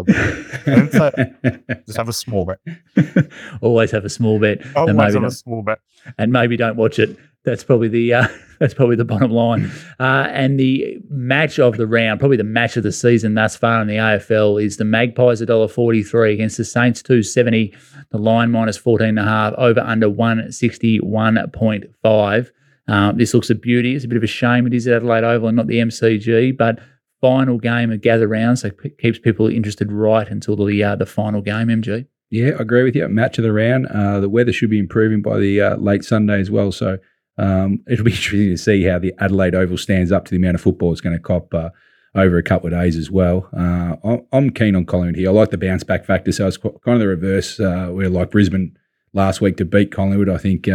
I 0.66 0.74
didn't 0.74 1.66
say 1.68 1.74
just 1.86 1.98
have 1.98 2.08
a 2.08 2.12
small 2.12 2.46
bet. 2.46 3.28
Always 3.60 3.90
have 3.92 4.04
a 4.04 4.10
small 4.10 4.40
bet. 4.40 4.64
Always 4.74 5.14
have 5.14 5.24
a 5.24 5.30
small 5.30 5.62
bet. 5.62 5.78
And 6.18 6.32
maybe 6.32 6.56
don't 6.56 6.76
watch 6.76 6.98
it. 6.98 7.16
That's 7.44 7.64
probably 7.64 7.88
the 7.88 8.14
uh, 8.14 8.28
that's 8.60 8.74
probably 8.74 8.96
the 8.96 9.04
bottom 9.04 9.30
line. 9.30 9.70
Uh, 9.98 10.26
and 10.30 10.58
the 10.58 10.98
match 11.08 11.58
of 11.58 11.76
the 11.76 11.86
round, 11.86 12.20
probably 12.20 12.36
the 12.36 12.44
match 12.44 12.76
of 12.76 12.82
the 12.84 12.92
season 12.92 13.34
thus 13.34 13.56
far 13.56 13.80
in 13.82 13.88
the 13.88 13.96
AFL, 13.96 14.62
is 14.62 14.76
the 14.76 14.84
Magpies 14.84 15.40
dollar 15.40 15.68
forty 15.68 16.02
three 16.02 16.32
against 16.32 16.56
the 16.56 16.64
Saints 16.64 17.02
two 17.02 17.22
seventy. 17.22 17.74
The 18.10 18.18
line 18.18 18.50
minus 18.50 18.76
fourteen 18.76 19.10
and 19.10 19.18
a 19.20 19.24
half 19.24 19.54
over 19.54 19.80
under 19.80 20.08
one 20.08 20.52
sixty 20.52 20.98
one 20.98 21.38
point 21.52 21.84
five. 22.02 22.52
Um, 22.88 23.16
this 23.16 23.32
looks 23.32 23.50
a 23.50 23.54
beauty. 23.54 23.94
It's 23.94 24.04
a 24.04 24.08
bit 24.08 24.16
of 24.16 24.24
a 24.24 24.28
shame 24.28 24.66
it 24.66 24.74
is 24.74 24.86
at 24.86 24.96
Adelaide 24.96 25.24
Oval 25.24 25.48
and 25.48 25.56
not 25.56 25.66
the 25.68 25.78
MCG, 25.78 26.56
but 26.56 26.80
final 27.20 27.56
game 27.58 27.92
of 27.92 28.00
gather 28.00 28.28
round, 28.28 28.58
so 28.58 28.68
it 28.68 28.98
keeps 28.98 29.18
people 29.18 29.46
interested 29.46 29.90
right 29.90 30.28
until 30.28 30.56
the 30.56 30.82
uh, 30.82 30.96
the 30.96 31.06
final 31.06 31.40
game. 31.40 31.68
MG. 31.68 32.06
Yeah, 32.30 32.52
I 32.58 32.62
agree 32.62 32.82
with 32.82 32.96
you. 32.96 33.06
Match 33.08 33.38
of 33.38 33.44
the 33.44 33.52
round. 33.52 33.86
Uh, 33.86 34.20
the 34.20 34.28
weather 34.28 34.52
should 34.52 34.70
be 34.70 34.78
improving 34.78 35.22
by 35.22 35.38
the 35.38 35.60
uh, 35.60 35.76
late 35.76 36.04
Sunday 36.04 36.40
as 36.40 36.50
well, 36.50 36.72
so 36.72 36.98
um, 37.38 37.80
it'll 37.88 38.04
be 38.04 38.10
interesting 38.12 38.50
to 38.50 38.56
see 38.56 38.82
how 38.84 38.98
the 38.98 39.14
Adelaide 39.18 39.54
Oval 39.54 39.78
stands 39.78 40.10
up 40.10 40.24
to 40.24 40.30
the 40.30 40.36
amount 40.36 40.56
of 40.56 40.60
football 40.60 40.92
it's 40.92 41.00
going 41.00 41.16
to 41.16 41.22
cop 41.22 41.54
uh, 41.54 41.70
over 42.14 42.36
a 42.38 42.42
couple 42.42 42.66
of 42.66 42.72
days 42.72 42.96
as 42.96 43.10
well. 43.10 43.48
Uh, 43.56 44.16
I'm 44.32 44.50
keen 44.50 44.74
on 44.74 44.84
Collingwood 44.84 45.16
here. 45.16 45.28
I 45.28 45.32
like 45.32 45.50
the 45.50 45.58
bounce 45.58 45.84
back 45.84 46.04
factor, 46.04 46.32
so 46.32 46.46
it's 46.46 46.56
kind 46.56 46.74
of 46.86 46.98
the 46.98 47.06
reverse. 47.06 47.60
Uh, 47.60 47.88
where 47.88 48.08
like 48.08 48.30
Brisbane 48.30 48.76
last 49.12 49.40
week 49.40 49.56
to 49.58 49.64
beat 49.64 49.92
Collingwood, 49.92 50.28
I 50.28 50.38
think 50.38 50.68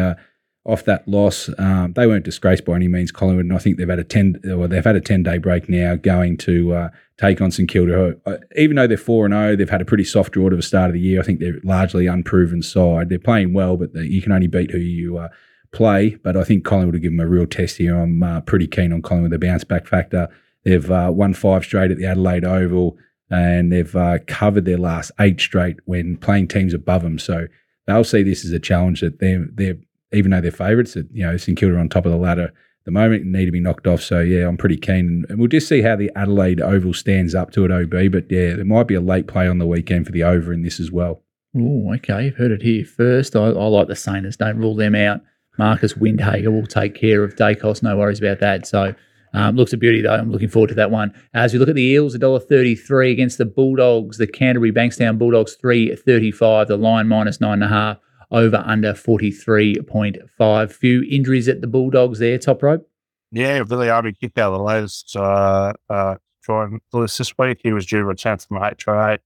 off 0.67 0.83
that 0.85 1.07
loss. 1.07 1.49
Um, 1.57 1.93
they 1.93 2.05
weren't 2.05 2.25
disgraced 2.25 2.65
by 2.65 2.75
any 2.75 2.87
means, 2.87 3.11
Collingwood, 3.11 3.45
and 3.45 3.53
I 3.53 3.57
think 3.57 3.77
they've 3.77 3.89
had 3.89 3.99
a 3.99 4.03
ten 4.03 4.39
or 4.51 4.67
they've 4.67 4.83
had 4.83 4.95
a 4.95 5.01
ten 5.01 5.23
day 5.23 5.37
break 5.37 5.69
now, 5.69 5.95
going 5.95 6.37
to 6.39 6.73
uh, 6.73 6.89
take 7.17 7.41
on 7.41 7.51
St 7.51 7.69
Kilda. 7.69 8.17
Uh, 8.25 8.37
even 8.55 8.75
though 8.75 8.85
they're 8.85 8.97
four 8.97 9.25
and 9.25 9.33
zero, 9.33 9.51
oh, 9.51 9.55
they've 9.55 9.69
had 9.69 9.81
a 9.81 9.85
pretty 9.85 10.03
soft 10.03 10.33
draw 10.33 10.49
to 10.49 10.55
the 10.55 10.61
start 10.61 10.89
of 10.89 10.93
the 10.93 10.99
year. 10.99 11.19
I 11.19 11.23
think 11.23 11.39
they're 11.39 11.59
largely 11.63 12.05
unproven 12.05 12.61
side. 12.61 13.09
They're 13.09 13.17
playing 13.17 13.53
well, 13.53 13.77
but 13.77 13.93
you 13.95 14.21
can 14.21 14.31
only 14.31 14.47
beat 14.47 14.71
who 14.71 14.77
you 14.77 15.17
uh, 15.17 15.29
play. 15.71 16.15
But 16.15 16.35
I 16.35 16.43
think 16.43 16.65
Collingwood 16.65 16.95
will 16.95 17.01
give 17.01 17.11
them 17.11 17.19
a 17.19 17.27
real 17.27 17.47
test 17.47 17.77
here. 17.77 17.97
I'm 17.97 18.21
uh, 18.21 18.41
pretty 18.41 18.67
keen 18.67 18.91
on 18.91 19.01
Collingwood. 19.01 19.31
The 19.31 19.39
bounce 19.39 19.63
back 19.63 19.87
factor. 19.87 20.27
They've 20.63 20.91
uh, 20.91 21.11
won 21.13 21.33
five 21.33 21.63
straight 21.63 21.91
at 21.91 21.97
the 21.97 22.05
Adelaide 22.05 22.43
Oval, 22.43 22.97
and 23.29 23.71
they've 23.71 23.95
uh, 23.95 24.19
covered 24.27 24.65
their 24.65 24.77
last 24.77 25.11
eight 25.19 25.39
straight 25.39 25.77
when 25.85 26.17
playing 26.17 26.49
teams 26.49 26.73
above 26.73 27.03
them. 27.03 27.19
So 27.19 27.47
they'll 27.85 28.03
see 28.03 28.21
this 28.21 28.43
as 28.43 28.51
a 28.51 28.59
challenge 28.59 28.99
that 28.99 29.19
they're 29.19 29.47
they're 29.53 29.77
even 30.13 30.31
though 30.31 30.41
they're 30.41 30.51
favourites, 30.51 30.93
that 30.93 31.07
you 31.11 31.25
know 31.25 31.37
St 31.37 31.57
Kilda 31.57 31.77
on 31.77 31.89
top 31.89 32.05
of 32.05 32.11
the 32.11 32.17
ladder 32.17 32.45
at 32.45 32.85
the 32.85 32.91
moment 32.91 33.25
need 33.25 33.45
to 33.45 33.51
be 33.51 33.59
knocked 33.59 33.87
off. 33.87 34.01
So 34.01 34.19
yeah, 34.19 34.47
I'm 34.47 34.57
pretty 34.57 34.77
keen, 34.77 35.25
and 35.29 35.39
we'll 35.39 35.47
just 35.47 35.67
see 35.67 35.81
how 35.81 35.95
the 35.95 36.11
Adelaide 36.15 36.61
Oval 36.61 36.93
stands 36.93 37.35
up 37.35 37.51
to 37.51 37.65
it. 37.65 37.71
OB, 37.71 38.11
but 38.11 38.31
yeah, 38.31 38.55
there 38.55 38.65
might 38.65 38.87
be 38.87 38.95
a 38.95 39.01
late 39.01 39.27
play 39.27 39.47
on 39.47 39.57
the 39.57 39.67
weekend 39.67 40.05
for 40.05 40.11
the 40.11 40.23
over 40.23 40.53
in 40.53 40.61
this 40.61 40.79
as 40.79 40.91
well. 40.91 41.23
Oh, 41.55 41.93
okay. 41.95 42.25
You've 42.25 42.35
heard 42.37 42.51
it 42.51 42.61
here 42.61 42.85
first. 42.85 43.35
I, 43.35 43.45
I 43.45 43.67
like 43.67 43.87
the 43.87 43.95
Saints. 43.95 44.37
Don't 44.37 44.57
rule 44.57 44.75
them 44.75 44.95
out. 44.95 45.21
Marcus 45.57 45.93
Windhager 45.93 46.51
will 46.51 46.67
take 46.67 46.93
care 46.93 47.23
of 47.23 47.35
Daicos. 47.35 47.81
No 47.81 47.97
worries 47.97 48.19
about 48.19 48.39
that. 48.39 48.67
So 48.67 48.93
um, 49.33 49.55
looks 49.55 49.73
a 49.73 49.77
beauty 49.77 50.01
though. 50.01 50.13
I'm 50.13 50.31
looking 50.31 50.49
forward 50.49 50.67
to 50.67 50.75
that 50.75 50.91
one. 50.91 51.13
As 51.33 51.53
we 51.53 51.59
look 51.59 51.69
at 51.69 51.75
the 51.75 51.81
Eels, 51.81 52.15
$1.33 52.15 53.11
against 53.11 53.37
the 53.37 53.45
Bulldogs. 53.45 54.17
The 54.17 54.27
Canterbury 54.27 54.71
Bankstown 54.71 55.17
Bulldogs 55.17 55.57
3.35. 55.57 56.67
The 56.67 56.77
line 56.77 57.07
minus 57.07 57.41
nine 57.41 57.53
and 57.53 57.63
a 57.63 57.67
half 57.67 57.97
over 58.31 58.63
under 58.65 58.93
43.5. 58.93 60.71
Few 60.71 61.03
injuries 61.03 61.47
at 61.47 61.61
the 61.61 61.67
Bulldogs 61.67 62.19
there, 62.19 62.37
top 62.37 62.63
rope. 62.63 62.89
Yeah, 63.31 63.63
Billy 63.63 63.89
Army 63.89 64.13
kicked 64.13 64.37
out 64.37 64.53
of 64.53 64.59
the 64.59 64.63
latest 64.63 65.15
uh, 65.15 65.73
uh, 65.89 66.15
drawing 66.43 66.79
list 66.93 67.17
this 67.17 67.37
week. 67.37 67.59
He 67.63 67.73
was 67.73 67.85
due 67.85 67.99
to 67.99 68.05
return 68.05 68.37
from 68.37 68.57
HRA. 68.57 69.19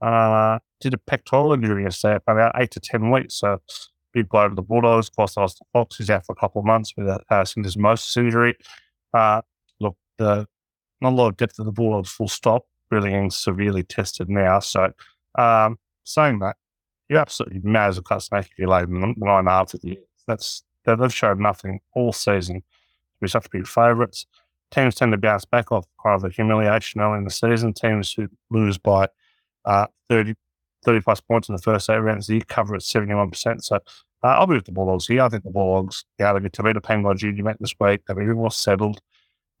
Uh, 0.00 0.58
did 0.80 0.94
a 0.94 0.98
pectoral 0.98 1.52
injury 1.52 1.84
yesterday, 1.84 2.18
about 2.26 2.52
eight 2.60 2.70
to 2.72 2.80
10 2.80 3.10
weeks. 3.10 3.34
So 3.36 3.60
big 4.12 4.28
blow 4.28 4.48
to 4.48 4.54
the 4.54 4.62
Bulldogs. 4.62 5.10
Plus, 5.10 5.36
Austin 5.36 5.66
Fox 5.72 6.00
is 6.00 6.10
out 6.10 6.24
for 6.24 6.32
a 6.32 6.36
couple 6.36 6.60
of 6.60 6.66
months 6.66 6.92
with 6.96 7.06
a 7.06 7.20
uh, 7.30 7.44
syndesmosis 7.44 8.16
injury. 8.16 8.56
Uh, 9.12 9.42
look, 9.80 9.96
the, 10.18 10.46
not 11.00 11.12
a 11.12 11.16
lot 11.16 11.28
of 11.28 11.36
depth 11.36 11.58
of 11.58 11.66
the 11.66 11.72
Bulldogs, 11.72 12.10
full 12.10 12.28
stop, 12.28 12.64
really 12.90 13.10
getting 13.10 13.30
severely 13.30 13.82
tested 13.82 14.28
now. 14.28 14.58
So, 14.60 14.92
um, 15.38 15.78
saying 16.04 16.38
that, 16.40 16.56
you 17.08 17.18
absolutely 17.18 17.60
mad 17.62 17.88
as 17.88 17.98
a 17.98 18.02
cut 18.02 18.22
snake 18.22 18.46
if 18.46 18.58
you 18.58 18.68
lay 18.68 18.80
them 18.82 19.14
nine 19.16 19.38
and 19.38 19.48
a 19.48 19.50
half 19.50 19.74
at 19.74 19.80
the 19.82 19.98
That's 20.26 20.62
they've 20.84 21.14
shown 21.14 21.40
nothing 21.40 21.80
all 21.94 22.12
season 22.12 22.56
to 22.60 23.20
be 23.20 23.28
such 23.28 23.50
big 23.50 23.66
favourites. 23.66 24.26
Teams 24.70 24.94
tend 24.94 25.12
to 25.12 25.18
bounce 25.18 25.44
back 25.44 25.72
off 25.72 25.86
kind 26.02 26.16
of 26.16 26.22
the 26.22 26.28
humiliation 26.28 27.00
early 27.00 27.18
in 27.18 27.24
the 27.24 27.30
season. 27.30 27.72
Teams 27.72 28.12
who 28.12 28.28
lose 28.50 28.78
by 28.78 29.08
uh, 29.64 29.86
30, 30.08 30.34
30 30.84 31.00
plus 31.00 31.20
points 31.20 31.48
in 31.48 31.54
the 31.54 31.62
first 31.62 31.88
eight 31.88 31.98
rounds, 31.98 32.28
you 32.28 32.40
cover 32.42 32.74
at 32.74 32.82
71%. 32.82 33.62
So 33.62 33.76
uh, 33.76 33.80
I'll 34.22 34.46
be 34.46 34.54
with 34.54 34.64
the 34.64 34.72
Bulldogs 34.72 35.06
here. 35.06 35.22
I 35.22 35.28
think 35.28 35.44
the 35.44 35.50
Bulldogs, 35.50 36.04
yeah, 36.18 36.32
they'll 36.32 36.42
get 36.42 36.52
to 36.54 36.62
beat 36.62 36.76
a 36.76 36.80
Penguin 36.80 37.16
Junior 37.16 37.44
met 37.44 37.58
this 37.60 37.74
week. 37.78 38.02
They'll 38.06 38.16
be 38.16 38.24
a 38.24 38.28
bit 38.28 38.36
more 38.36 38.50
settled. 38.50 39.00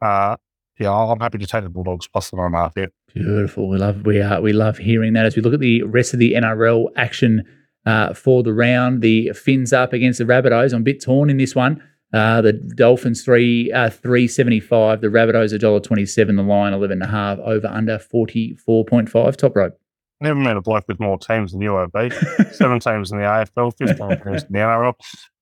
Uh, 0.00 0.36
yeah, 0.78 0.92
I'm 0.92 1.20
happy 1.20 1.38
to 1.38 1.46
take 1.46 1.62
the 1.62 1.70
Bulldogs 1.70 2.06
plus 2.06 2.30
the 2.30 2.36
nine 2.36 2.46
and 2.46 2.54
a 2.54 2.58
half 2.58 2.74
here. 2.74 2.90
Beautiful. 3.14 3.68
We 3.68 3.78
love 3.78 4.04
we 4.04 4.20
uh, 4.20 4.40
we 4.40 4.52
love 4.52 4.78
hearing 4.78 5.14
that. 5.14 5.24
As 5.24 5.36
we 5.36 5.42
look 5.42 5.54
at 5.54 5.60
the 5.60 5.82
rest 5.82 6.12
of 6.12 6.20
the 6.20 6.34
NRL 6.34 6.88
action 6.96 7.44
uh, 7.86 8.12
for 8.12 8.42
the 8.42 8.52
round, 8.52 9.00
the 9.00 9.32
Finns 9.34 9.72
up 9.72 9.92
against 9.92 10.18
the 10.18 10.24
Rabbitohs. 10.24 10.74
I'm 10.74 10.82
a 10.82 10.84
bit 10.84 11.02
torn 11.02 11.30
in 11.30 11.38
this 11.38 11.54
one. 11.54 11.82
Uh, 12.12 12.40
the 12.40 12.52
Dolphins 12.52 13.24
three 13.24 13.72
uh, 13.72 13.90
three 13.90 14.28
seventy 14.28 14.60
five. 14.60 15.00
The 15.00 15.08
Rabbitohs 15.08 15.52
a 15.52 15.58
dollar 15.58 15.80
twenty 15.80 16.04
seven. 16.04 16.36
The 16.36 16.42
line 16.42 16.72
eleven 16.74 17.02
and 17.02 17.10
a 17.10 17.12
half. 17.12 17.38
Over 17.38 17.68
under 17.68 17.98
forty 17.98 18.54
four 18.54 18.84
point 18.84 19.08
five. 19.08 19.36
Top 19.36 19.56
rope. 19.56 19.78
Never 20.20 20.38
met 20.38 20.56
a 20.56 20.62
bloke 20.62 20.88
with 20.88 21.00
more 21.00 21.18
teams 21.18 21.52
than 21.52 21.60
UOB. 21.60 22.54
Seven 22.54 22.80
teams 22.80 23.12
in 23.12 23.18
the 23.18 23.24
AFL, 23.24 23.76
fifteen 23.76 24.08
teams 24.24 24.44
in 24.44 24.52
the 24.52 24.58
NRL. 24.58 24.94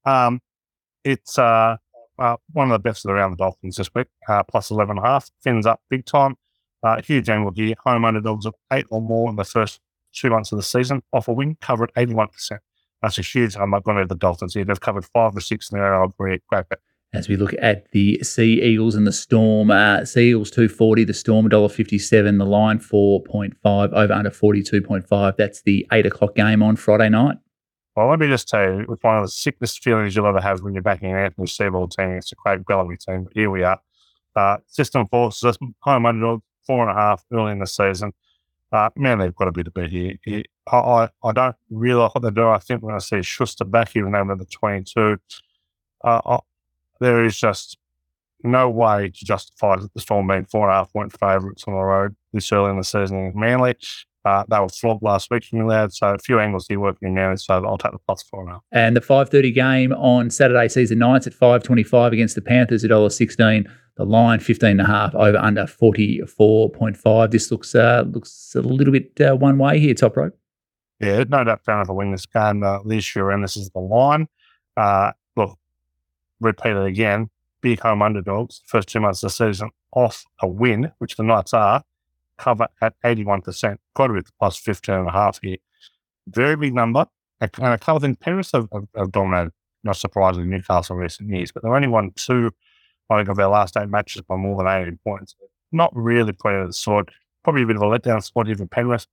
Um, 0.05 0.41
it's 1.05 1.39
uh, 1.39 1.77
uh, 2.19 2.37
one 2.53 2.71
of 2.71 2.73
the 2.73 2.89
best 2.89 3.05
around 3.07 3.33
the 3.33 3.37
Dolphins 3.37 3.77
this 3.77 3.91
week, 3.95 4.07
uh, 4.29 4.43
plus 4.43 4.71
11 4.71 4.97
and 4.97 5.05
a 5.05 5.09
half. 5.09 5.31
Finns 5.43 5.67
up 5.67 5.81
big 5.91 6.05
time. 6.05 6.37
Uh, 6.83 7.01
huge 7.03 7.29
angle 7.29 7.53
here. 7.55 7.75
Home 7.85 8.05
underdogs 8.05 8.47
of 8.47 8.55
eight 8.73 8.87
or 8.91 9.01
more 9.01 9.31
in 9.31 9.37
the 9.37 9.45
first 9.45 9.81
two 10.13 10.31
months 10.31 10.53
of 10.53 10.59
the 10.59 10.63
season. 10.63 11.03
Off 11.13 11.29
a 11.29 11.33
win, 11.33 11.57
covered 11.61 11.93
81%. 11.95 12.59
That's 13.03 13.19
a 13.19 13.23
huge. 13.23 13.57
I'm 13.57 13.71
not 13.71 13.85
going 13.85 13.99
to 13.99 14.07
the 14.07 14.15
Dolphins 14.15 14.55
here. 14.55 14.65
They've 14.65 14.81
covered 14.81 15.05
five 15.07 15.37
or 15.37 15.41
six 15.41 15.71
in 15.71 15.79
their 15.79 16.07
great 16.19 16.43
great 16.47 16.69
bet. 16.69 16.81
As 17.13 17.29
we 17.29 17.37
look 17.37 17.55
at 17.61 17.91
the 17.93 18.19
Sea 18.25 18.61
Eagles 18.61 18.97
and 18.97 19.07
the 19.07 19.13
Storm, 19.13 19.71
uh, 19.71 20.05
Sea 20.05 20.31
Eagles 20.31 20.51
240, 20.51 21.05
the 21.05 21.15
Storm 21.15 21.49
$1.57, 21.49 22.39
the 22.39 22.45
line 22.45 22.81
4.5, 22.81 23.93
over 23.93 24.13
under 24.13 24.31
42.5. 24.31 25.37
That's 25.37 25.63
the 25.63 25.87
8 25.93 26.07
o'clock 26.07 26.35
game 26.35 26.61
on 26.61 26.75
Friday 26.75 27.09
night. 27.11 27.37
Well, 27.97 28.09
let 28.09 28.19
me 28.19 28.27
just 28.27 28.49
tell 28.49 28.65
you, 28.65 28.81
it's 28.91 29.03
one 29.03 29.19
of 29.19 29.25
the 29.25 29.29
sickest 29.29 29.83
feelings 29.83 30.17
you'll 30.17 30.27
ever 30.27 30.41
have 30.41 30.63
when 30.63 30.75
you're 30.75 30.83
backing 30.83 31.13
an 31.13 31.17
Anthony 31.19 31.47
Seibold 31.47 31.95
team. 31.95 32.11
It's 32.11 32.33
a 32.33 32.35
great 32.35 32.67
Bellamy 32.67 32.97
team, 32.97 33.25
but 33.25 33.33
here 33.35 33.51
we 33.51 33.63
are. 33.63 33.81
Uh, 34.35 34.57
system 34.67 35.07
forces, 35.07 35.57
home 35.81 36.07
underdog, 36.07 36.43
four 36.67 36.89
and 36.89 36.91
a 36.91 37.01
half 37.01 37.25
early 37.33 37.53
in 37.53 37.61
the 37.61 37.67
season. 37.67 38.13
Uh, 38.73 38.91
man, 38.97 39.19
they've 39.19 39.35
got 39.37 39.47
a 39.47 39.53
bit 39.53 39.69
of 39.69 39.75
bet 39.75 39.91
here. 39.91 40.17
I, 40.67 40.77
I, 40.77 41.09
I 41.23 41.33
don't 41.33 41.55
really 41.71 42.01
like 42.01 42.15
what 42.17 42.23
they 42.25 42.31
do. 42.31 42.49
I 42.49 42.59
think 42.59 42.83
when 42.83 42.97
I 42.97 42.99
see 42.99 43.23
Schuster 43.23 43.65
back, 43.65 43.95
even 43.95 44.11
though 44.11 44.35
the 44.35 44.45
22, 44.45 45.19
uh, 46.03 46.21
I, 46.27 46.39
there 46.99 47.25
is 47.25 47.39
just 47.39 47.79
no 48.43 48.69
way 48.69 49.11
to 49.11 49.25
justify 49.25 49.77
the 49.77 50.01
Storm 50.01 50.27
being 50.27 50.47
four 50.47 50.69
and 50.69 50.73
a 50.73 50.79
half 50.79 50.93
point 50.93 51.17
favourites 51.17 51.65
on 51.69 51.75
the 51.75 51.81
road 51.81 52.17
this 52.33 52.51
early 52.51 52.71
in 52.71 52.77
the 52.79 52.85
season. 52.85 53.33
Manly, 53.37 53.77
uh, 54.25 54.45
they 54.49 54.59
were 54.59 54.69
flogged 54.69 55.03
last 55.03 55.31
week 55.31 55.45
from 55.45 55.69
there, 55.69 55.89
so 55.91 56.15
a 56.15 56.19
few 56.19 56.41
angles 56.41 56.67
here 56.67 56.81
working 56.81 57.09
in 57.09 57.15
now, 57.15 57.35
so 57.35 57.65
I'll 57.65 57.77
take 57.77 57.93
the 57.93 57.99
plus 57.99 58.23
four 58.23 58.47
now. 58.47 58.63
And 58.73 58.97
the 58.97 59.01
5.30 59.01 59.55
game 59.55 59.93
on 59.93 60.31
Saturday 60.31 60.69
sees 60.69 60.89
the 60.89 60.95
Knights 60.95 61.27
at 61.27 61.35
5.25 61.35 62.13
against 62.13 62.35
the 62.35 62.41
Panthers 62.41 62.85
at 62.85 62.91
$1.16. 62.91 63.67
The 63.97 64.05
line 64.05 64.41
15.5 64.41 65.15
over 65.15 65.37
under 65.37 65.65
44.5. 65.65 67.31
This 67.31 67.51
looks 67.53 67.75
uh, 67.77 68.05
looks 68.11 68.55
a 68.57 68.61
little 68.61 68.93
bit 68.93 69.21
uh, 69.21 69.37
one 69.37 69.57
way 69.57 69.79
here, 69.79 69.95
top 69.95 70.17
rope. 70.17 70.37
Yeah, 70.99 71.25
no 71.29 71.45
doubt 71.45 71.65
Penrith 71.65 71.89
will 71.89 71.97
win 71.97 72.11
this 72.11 72.27
game 72.27 72.65
uh, 72.65 72.79
this 72.85 73.15
year, 73.15 73.31
and 73.31 73.45
this 73.45 73.57
is 73.57 73.71
the 73.71 73.79
line. 73.79 74.27
Uh, 74.77 75.13
look, 75.37 75.57
repeat 76.41 76.73
it 76.73 76.87
again. 76.87 77.31
Big 77.61 77.81
home 77.81 78.03
underdogs, 78.03 78.63
first 78.67 78.89
two 78.89 79.01
months 79.01 79.23
of 79.23 79.29
the 79.29 79.35
season, 79.35 79.71
off 79.93 80.25
a 80.41 80.49
win, 80.49 80.91
which 80.99 81.15
the 81.17 81.23
Knights 81.23 81.55
are 81.55 81.85
cover 82.39 82.69
at 82.81 82.95
81%, 83.05 83.77
quite 83.95 84.11
a 84.11 84.13
bit 84.13 84.31
plus 84.39 84.57
15 84.57 84.95
and 84.95 85.09
a 85.09 85.13
half 85.13 85.41
here. 85.43 85.57
Very 86.29 86.57
big 86.57 86.75
number. 86.75 87.07
And 87.41 87.51
a 87.59 87.79
couple 87.79 87.97
of 87.97 88.03
things, 88.03 88.17
Penrith 88.21 88.51
have, 88.53 88.69
have, 88.73 88.87
have 88.97 89.13
dominated, 89.13 89.53
not 89.83 89.97
surprisingly, 89.97 90.49
Newcastle 90.49 90.97
in 90.97 91.03
recent 91.03 91.29
years, 91.29 91.53
but 91.53 91.63
they've 91.63 91.73
only 91.73 91.89
won 91.89 92.13
two, 92.17 92.51
I 93.11 93.19
think, 93.19 93.29
of 93.29 93.37
their 93.37 93.49
last 93.49 93.77
eight 93.77 93.89
matches 93.89 94.23
by 94.23 94.37
more 94.37 94.57
than 94.57 94.69
80 94.69 94.99
points. 95.05 95.35
Not 95.73 95.91
really 95.95 96.33
playing 96.33 96.63
of 96.63 96.69
the 96.69 96.73
sword. 96.73 97.11
Probably 97.43 97.63
a 97.63 97.67
bit 97.67 97.77
of 97.77 97.83
a 97.83 97.87
letdown 97.87 98.23
spot 98.23 98.47
here 98.47 98.57
for 98.57 98.67
Penrith. 98.67 99.07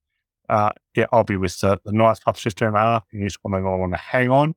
Uh, 0.48 0.70
yeah, 0.96 1.06
I'll 1.12 1.24
be 1.24 1.36
with 1.36 1.58
the, 1.60 1.78
the 1.84 1.92
Knights 1.92 2.20
plus 2.20 2.40
15 2.40 2.68
and 2.68 2.76
a 2.76 2.80
half. 2.80 3.04
You 3.12 3.24
just 3.24 3.38
want 3.44 3.92
to 3.92 3.98
hang 3.98 4.30
on 4.30 4.54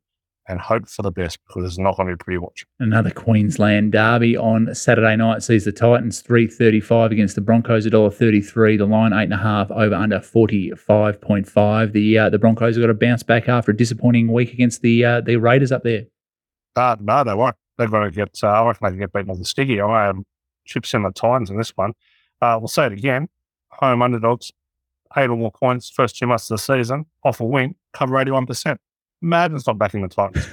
and 0.48 0.60
hope 0.60 0.88
for 0.88 1.02
the 1.02 1.12
best 1.12 1.40
because 1.48 1.66
it's 1.66 1.80
not 1.80 1.98
going 1.98 2.08
to 2.08 2.16
be 2.16 2.24
pretty 2.24 2.38
watch. 2.38 2.66
Another 2.80 3.10
Queensland 3.10 3.92
derby 3.92 4.38
on 4.38 4.74
Saturday 4.76 5.16
night 5.16 5.44
sees 5.44 5.66
the 5.66 5.72
Titans 5.72 6.22
3.35 6.22 7.12
against 7.12 7.36
the 7.36 7.42
Broncos 7.42 7.86
at 7.86 7.94
$1.33. 7.94 8.78
The 8.78 8.86
line 8.86 9.12
8.5 9.12 9.72
over 9.72 9.96
under 9.96 10.20
45.5. 10.20 11.92
The 11.94 12.18
uh, 12.18 12.30
the 12.30 12.40
Broncos 12.40 12.76
have 12.76 12.84
got 12.84 12.88
to 12.88 12.94
bounce 12.94 13.24
back 13.24 13.50
after 13.50 13.72
a 13.72 13.78
disappointing 13.78 14.32
week 14.32 14.54
against 14.54 14.82
the 14.82 15.04
uh, 15.04 15.22
the 15.22 15.38
Raiders 15.38 15.72
up 15.72 15.84
there. 15.84 16.04
Uh, 16.76 16.96
no, 17.00 17.24
they 17.24 17.34
won't. 17.34 17.56
They're 17.78 17.88
going 17.88 18.10
to 18.10 18.16
get, 18.16 18.40
uh, 18.44 18.48
I 18.48 18.68
reckon 18.68 18.86
they 18.86 18.92
can 18.92 19.00
get 19.00 19.14
beaten 19.14 19.30
with 19.30 19.40
the 19.40 19.46
sticky. 19.46 19.82
I 19.82 20.10
am 20.10 20.26
chips 20.66 20.94
in 20.94 21.04
the 21.04 21.12
Titans 21.12 21.50
in 21.50 21.58
this 21.58 21.72
one. 21.76 21.94
Uh, 22.42 22.58
we'll 22.60 22.68
say 22.68 22.86
it 22.86 22.94
again. 22.94 23.28
Home 23.72 24.02
underdogs, 24.02 24.52
eight 25.18 25.30
or 25.30 25.38
more 25.38 25.52
points, 25.52 25.90
first 25.90 26.18
two 26.18 26.28
months 26.28 26.50
of 26.50 26.58
the 26.58 26.62
season, 26.62 27.06
off 27.24 27.40
a 27.40 27.46
win, 27.46 27.76
cover 27.94 28.16
81% 28.16 28.78
madness 29.26 29.68
not 29.68 29.78
backing 29.78 30.02
the 30.02 30.08
Titans. 30.08 30.48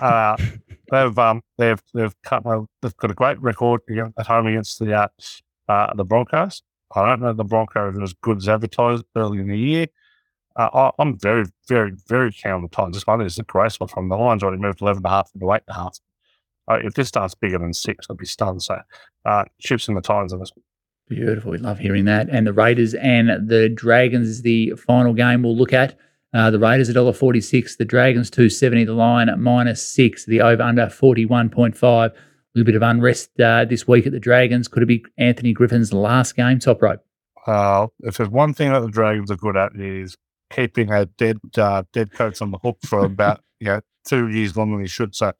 Uh, 0.00 0.36
they've 0.90 1.18
um, 1.18 1.42
they've 1.58 1.82
they've 1.94 2.14
cut, 2.22 2.44
well, 2.44 2.68
they've 2.82 2.96
got 2.96 3.10
a 3.10 3.14
great 3.14 3.40
record 3.40 3.80
at 4.18 4.26
home 4.26 4.46
against 4.46 4.78
the 4.78 4.94
uh, 4.94 5.08
uh, 5.68 5.94
the 5.94 6.04
Broncos. 6.04 6.62
I 6.94 7.06
don't 7.06 7.20
know 7.20 7.32
the 7.32 7.44
Broncos 7.44 7.96
are 7.96 8.02
as 8.02 8.14
good 8.22 8.38
as 8.38 8.48
advertised 8.48 9.04
early 9.16 9.38
in 9.38 9.48
the 9.48 9.58
year. 9.58 9.86
Uh, 10.56 10.90
I, 10.98 11.02
am 11.02 11.18
very 11.18 11.44
very 11.68 11.92
very 12.08 12.32
keen 12.32 12.52
on 12.52 12.62
the 12.62 12.68
Titans. 12.68 12.96
This 12.96 13.06
one 13.06 13.20
is 13.20 13.38
a 13.38 13.42
great 13.44 13.74
one 13.74 13.88
from 13.88 14.08
the 14.08 14.16
lines 14.16 14.42
already 14.42 14.60
moved 14.60 14.80
eleven 14.82 14.98
and 14.98 15.06
a 15.06 15.10
half 15.10 15.30
into 15.34 15.52
eight 15.52 15.62
and 15.68 15.76
a 15.76 15.80
half. 15.80 15.98
Uh, 16.68 16.78
if 16.82 16.94
this 16.94 17.08
starts 17.08 17.34
bigger 17.34 17.58
than 17.58 17.72
six, 17.72 18.06
I'd 18.10 18.16
be 18.16 18.26
stunned. 18.26 18.62
So, 18.62 18.80
uh, 19.24 19.44
chips 19.60 19.88
in 19.88 19.94
the 19.94 20.00
Titans 20.00 20.32
of 20.32 20.40
this. 20.40 20.52
Beautiful. 21.08 21.52
We 21.52 21.58
love 21.58 21.78
hearing 21.78 22.06
that. 22.06 22.28
And 22.30 22.46
the 22.46 22.52
Raiders 22.52 22.94
and 22.94 23.48
the 23.48 23.68
Dragons 23.68 24.28
is 24.28 24.42
the 24.42 24.72
final 24.72 25.12
game 25.12 25.42
we'll 25.42 25.56
look 25.56 25.72
at. 25.72 25.96
Uh, 26.36 26.50
the 26.50 26.58
Raiders 26.58 26.90
$1.46, 26.90 27.78
the 27.78 27.84
Dragons 27.86 28.28
270, 28.28 28.84
the 28.84 28.92
line 28.92 29.30
at 29.30 29.38
minus 29.38 29.80
six, 29.80 30.26
the 30.26 30.42
over 30.42 30.62
under 30.62 30.84
41.5. 30.84 31.82
A 31.82 32.12
little 32.54 32.66
bit 32.66 32.74
of 32.74 32.82
unrest 32.82 33.40
uh, 33.40 33.64
this 33.64 33.88
week 33.88 34.04
at 34.06 34.12
the 34.12 34.20
Dragons. 34.20 34.68
Could 34.68 34.82
it 34.82 34.86
be 34.86 35.02
Anthony 35.16 35.54
Griffin's 35.54 35.94
last 35.94 36.36
game, 36.36 36.58
top 36.58 36.82
rope? 36.82 37.00
Uh, 37.46 37.86
if 38.00 38.18
there's 38.18 38.28
one 38.28 38.52
thing 38.52 38.70
that 38.70 38.80
the 38.80 38.90
Dragons 38.90 39.30
are 39.30 39.36
good 39.36 39.56
at 39.56 39.74
is 39.76 40.14
keeping 40.50 40.92
a 40.92 41.06
dead 41.06 41.38
uh, 41.56 41.84
dead 41.94 42.12
coach 42.12 42.42
on 42.42 42.50
the 42.50 42.58
hook 42.58 42.76
for 42.84 43.06
about 43.06 43.40
you 43.60 43.68
know 43.68 43.80
two 44.06 44.28
years 44.28 44.58
longer 44.58 44.76
than 44.76 44.84
he 44.84 44.88
should. 44.88 45.14
So 45.14 45.32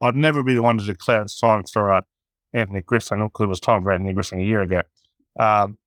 I'd 0.00 0.16
never 0.16 0.42
be 0.42 0.54
the 0.54 0.62
one 0.62 0.78
to 0.78 0.84
declare 0.84 1.22
it's 1.22 1.38
time 1.38 1.62
for 1.72 1.92
uh, 1.92 2.00
Anthony 2.52 2.82
Griffin 2.82 3.24
because 3.24 3.44
it 3.44 3.48
was 3.48 3.60
time 3.60 3.84
for 3.84 3.92
Anthony 3.92 4.14
Griffin 4.14 4.40
a 4.40 4.44
year 4.44 4.62
ago. 4.62 4.82
Um, 5.38 5.78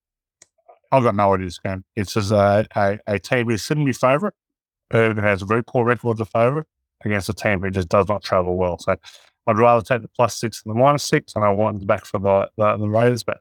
I've 0.92 1.04
got 1.04 1.16
no 1.16 1.34
idea 1.34 1.48
this 1.48 1.60
game. 1.60 1.84
It's 1.96 2.14
just 2.14 2.32
a, 2.32 2.68
a, 2.76 3.00
a 3.08 3.20
team 3.20 3.50
who 3.50 3.58
shouldn't 3.58 3.86
be 3.86 3.94
favourite, 3.94 4.34
who 4.92 5.14
has 5.16 5.42
a 5.42 5.46
very 5.46 5.64
poor 5.64 5.86
record 5.86 6.20
a 6.20 6.26
favourite 6.26 6.68
against 7.04 7.30
a 7.30 7.34
team 7.34 7.62
who 7.62 7.70
just 7.70 7.90
does 7.90 8.08
not 8.08 8.24
travel 8.24 8.56
well. 8.56 8.78
So 8.80 8.96
I'd 9.48 9.58
rather 9.58 9.84
take 9.84 10.02
the 10.02 10.08
plus 10.10 10.40
six 10.40 10.64
than 10.64 10.74
the 10.74 10.80
minus 10.80 11.04
six, 11.04 11.36
and 11.36 11.44
I 11.44 11.50
want 11.50 11.86
back 11.88 12.06
for 12.06 12.20
the, 12.20 12.50
the, 12.58 12.78
the 12.78 12.90
Raiders, 12.90 13.24
but 13.24 13.40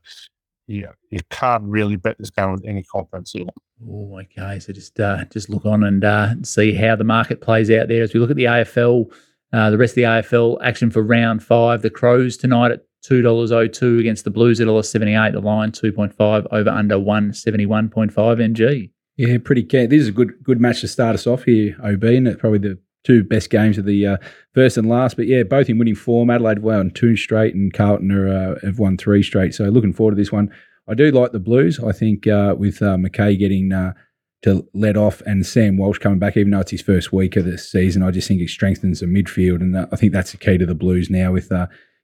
yeah, 0.67 0.93
you 1.11 1.21
can't 1.31 1.65
really 1.65 1.97
bet 1.97 2.19
this 2.19 2.31
game 2.31 2.53
with 2.53 2.65
any 2.67 2.83
confidence 2.83 3.35
all. 3.35 3.55
Oh, 3.89 4.21
okay. 4.21 4.59
So 4.59 4.73
just 4.73 4.99
uh, 4.99 5.25
just 5.27 5.49
look 5.49 5.65
on 5.65 5.85
and 5.85 6.05
uh, 6.05 6.35
see 6.43 6.75
how 6.75 6.97
the 6.97 7.05
market 7.05 7.41
plays 7.41 7.71
out 7.71 7.89
there 7.89 8.03
as 8.03 8.13
we 8.13 8.21
look 8.21 8.31
at 8.31 8.37
the 8.37 8.45
AFL. 8.45 9.13
Uh, 9.53 9.71
the 9.71 9.79
rest 9.79 9.93
of 9.93 9.97
the 9.97 10.03
AFL 10.03 10.59
action 10.63 10.91
for 10.91 11.03
round 11.03 11.43
five. 11.43 11.83
The 11.83 11.91
Crows 11.91 12.37
tonight 12.37 12.73
at 12.73 12.83
two 13.07 13.23
dollars 13.23 13.53
oh 13.53 13.67
two 13.67 13.99
against 13.99 14.25
the 14.25 14.31
Blues 14.31 14.61
at 14.61 14.85
seventy 14.85 15.15
eight. 15.15 15.33
The 15.33 15.41
line 15.41 15.73
two 15.73 15.93
point 15.93 16.13
five 16.13 16.47
over 16.51 16.71
under 16.71 16.99
one 16.99 17.33
seventy 17.33 17.67
one 17.67 17.89
point 17.89 18.13
five 18.13 18.41
NG. 18.41 18.91
Yeah, 19.17 19.39
pretty 19.43 19.63
keen. 19.63 19.89
This 19.89 20.03
is 20.03 20.09
a 20.09 20.13
good 20.13 20.43
good 20.43 20.61
match 20.61 20.81
to 20.81 20.89
start 20.89 21.15
us 21.15 21.27
off 21.27 21.45
here, 21.45 21.77
OB, 21.83 22.05
and 22.05 22.39
probably 22.39 22.59
the 22.59 22.79
two 23.05 23.23
best 23.23 23.51
games 23.51 23.79
of 23.79 23.85
the 23.85 24.07
uh, 24.07 24.17
first 24.55 24.77
and 24.77 24.89
last. 24.89 25.17
But 25.17 25.27
yeah, 25.27 25.45
both 25.45 25.69
in 25.69 25.79
winning 25.79 25.95
form. 25.95 26.31
Adelaide 26.31 26.59
won 26.59 26.91
two 26.91 27.17
straight, 27.17 27.55
and 27.55 27.73
Carlton 27.73 28.11
are, 28.11 28.29
uh, 28.29 28.67
have 28.67 28.79
won 28.79 28.97
three 28.97 29.23
straight. 29.23 29.55
So 29.55 29.65
looking 29.65 29.93
forward 29.93 30.13
to 30.13 30.17
this 30.17 30.33
one. 30.33 30.51
I 30.89 30.95
do 30.95 31.11
like 31.11 31.33
the 31.33 31.41
Blues. 31.41 31.81
I 31.81 31.91
think 31.91 32.29
uh, 32.29 32.55
with 32.57 32.81
uh, 32.81 32.97
McKay 32.97 33.37
getting 33.37 33.73
uh, 33.73 33.95
to 34.43 34.69
let 34.73 34.97
off 34.97 35.21
and 35.23 35.45
Sam 35.45 35.77
Walsh 35.77 35.99
coming 35.99 36.21
back, 36.21 36.37
even 36.37 36.53
though 36.53 36.61
it's 36.61 36.71
his 36.71 36.83
first 36.83 37.13
week 37.13 37.35
of 37.35 37.45
the 37.45 37.59
season, 37.59 38.05
I 38.05 38.13
just 38.13 38.29
think 38.29 38.41
it 38.41 38.51
strengthens 38.51 39.01
the 39.01 39.07
midfield, 39.07 39.63
and 39.63 39.77
uh, 39.77 39.87
I 39.91 39.97
think 39.97 40.13
that's 40.13 40.31
the 40.31 40.37
key 40.37 40.59
to 40.59 40.67
the 40.67 40.77
Blues 40.77 41.11
now 41.11 41.33
with 41.33 41.51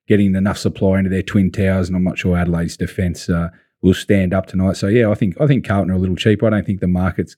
getting 0.08 0.34
enough 0.34 0.58
supply 0.58 0.98
into 0.98 1.10
their 1.10 1.22
twin 1.22 1.50
towers. 1.50 1.88
And 1.88 1.96
I'm 1.96 2.04
not 2.04 2.18
sure 2.18 2.36
Adelaide's 2.36 2.76
defence 2.76 3.28
will 3.82 3.94
stand 3.94 4.32
up 4.32 4.46
tonight. 4.46 4.76
So 4.76 4.86
yeah, 4.86 5.10
I 5.10 5.14
think 5.14 5.40
I 5.40 5.46
think 5.46 5.66
Carlton 5.66 5.90
are 5.90 5.96
a 5.96 5.98
little 5.98 6.16
cheap. 6.16 6.42
I 6.42 6.50
don't 6.50 6.66
think 6.66 6.80
the 6.80 6.88
market's 6.88 7.36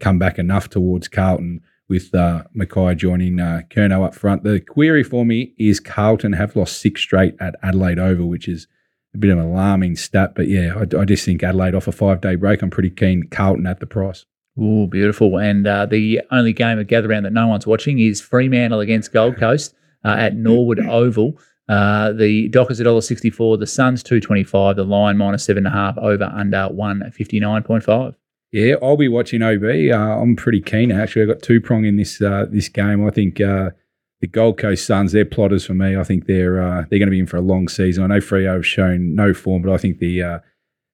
come 0.00 0.18
back 0.18 0.38
enough 0.38 0.68
towards 0.68 1.08
Carlton 1.08 1.62
with 1.88 2.14
uh, 2.14 2.42
McKay 2.56 2.96
joining 2.96 3.40
uh, 3.40 3.62
Curnow 3.70 4.04
up 4.04 4.14
front. 4.14 4.42
The 4.42 4.60
query 4.60 5.04
for 5.04 5.24
me 5.24 5.54
is 5.58 5.80
Carlton 5.80 6.32
have 6.32 6.56
lost 6.56 6.80
six 6.80 7.00
straight 7.00 7.36
at 7.40 7.54
Adelaide 7.62 7.98
Oval, 7.98 8.28
which 8.28 8.48
is 8.48 8.66
a 9.14 9.18
bit 9.18 9.30
of 9.30 9.38
an 9.38 9.44
alarming 9.44 9.96
stat. 9.96 10.34
But 10.34 10.48
yeah, 10.48 10.74
I, 10.74 11.00
I 11.00 11.04
just 11.04 11.24
think 11.24 11.42
Adelaide 11.42 11.74
off 11.74 11.86
a 11.86 11.92
five 11.92 12.20
day 12.20 12.34
break. 12.34 12.62
I'm 12.62 12.70
pretty 12.70 12.90
keen 12.90 13.28
Carlton 13.30 13.66
at 13.66 13.80
the 13.80 13.86
price. 13.86 14.24
Oh, 14.58 14.86
beautiful. 14.86 15.38
And 15.38 15.66
uh, 15.66 15.86
the 15.86 16.22
only 16.30 16.52
game 16.52 16.78
of 16.78 16.86
gather 16.86 17.08
round 17.08 17.26
that 17.26 17.32
no 17.32 17.46
one's 17.46 17.66
watching 17.66 17.98
is 17.98 18.20
Fremantle 18.20 18.80
against 18.80 19.12
Gold 19.12 19.36
Coast 19.36 19.74
uh, 20.04 20.16
at 20.18 20.34
Norwood 20.34 20.80
Oval. 20.80 21.38
Uh, 21.68 22.12
the 22.12 22.48
Dockers 22.48 22.80
at 22.80 22.86
$1.64, 22.86 23.58
the 23.58 23.66
Suns 23.66 24.02
225, 24.02 24.76
the 24.76 24.84
line 24.84 25.16
minus 25.16 25.44
seven 25.44 25.66
and 25.66 25.74
a 25.74 25.76
half, 25.76 25.98
over 25.98 26.24
under 26.24 26.68
159.5. 26.72 28.14
Yeah, 28.52 28.76
I'll 28.80 28.96
be 28.96 29.08
watching 29.08 29.42
OB. 29.42 29.64
Uh, 29.64 30.20
I'm 30.20 30.36
pretty 30.36 30.60
keen 30.60 30.92
actually. 30.92 31.22
I've 31.22 31.28
got 31.28 31.42
two 31.42 31.60
prong 31.60 31.84
in 31.84 31.96
this 31.96 32.22
uh, 32.22 32.46
this 32.48 32.68
game. 32.68 33.06
I 33.06 33.10
think 33.10 33.40
uh, 33.40 33.70
the 34.20 34.28
Gold 34.28 34.58
Coast 34.58 34.86
Suns, 34.86 35.12
they're 35.12 35.24
plotters 35.24 35.66
for 35.66 35.74
me. 35.74 35.96
I 35.96 36.04
think 36.04 36.26
they're 36.26 36.62
uh, 36.62 36.84
they're 36.88 36.98
going 36.98 37.08
to 37.08 37.10
be 37.10 37.18
in 37.18 37.26
for 37.26 37.36
a 37.36 37.42
long 37.42 37.68
season. 37.68 38.04
I 38.04 38.06
know 38.06 38.20
Freo 38.20 38.54
have 38.54 38.66
shown 38.66 39.14
no 39.14 39.34
form, 39.34 39.62
but 39.62 39.72
I 39.72 39.76
think 39.78 39.98
the 39.98 40.22
uh, 40.22 40.38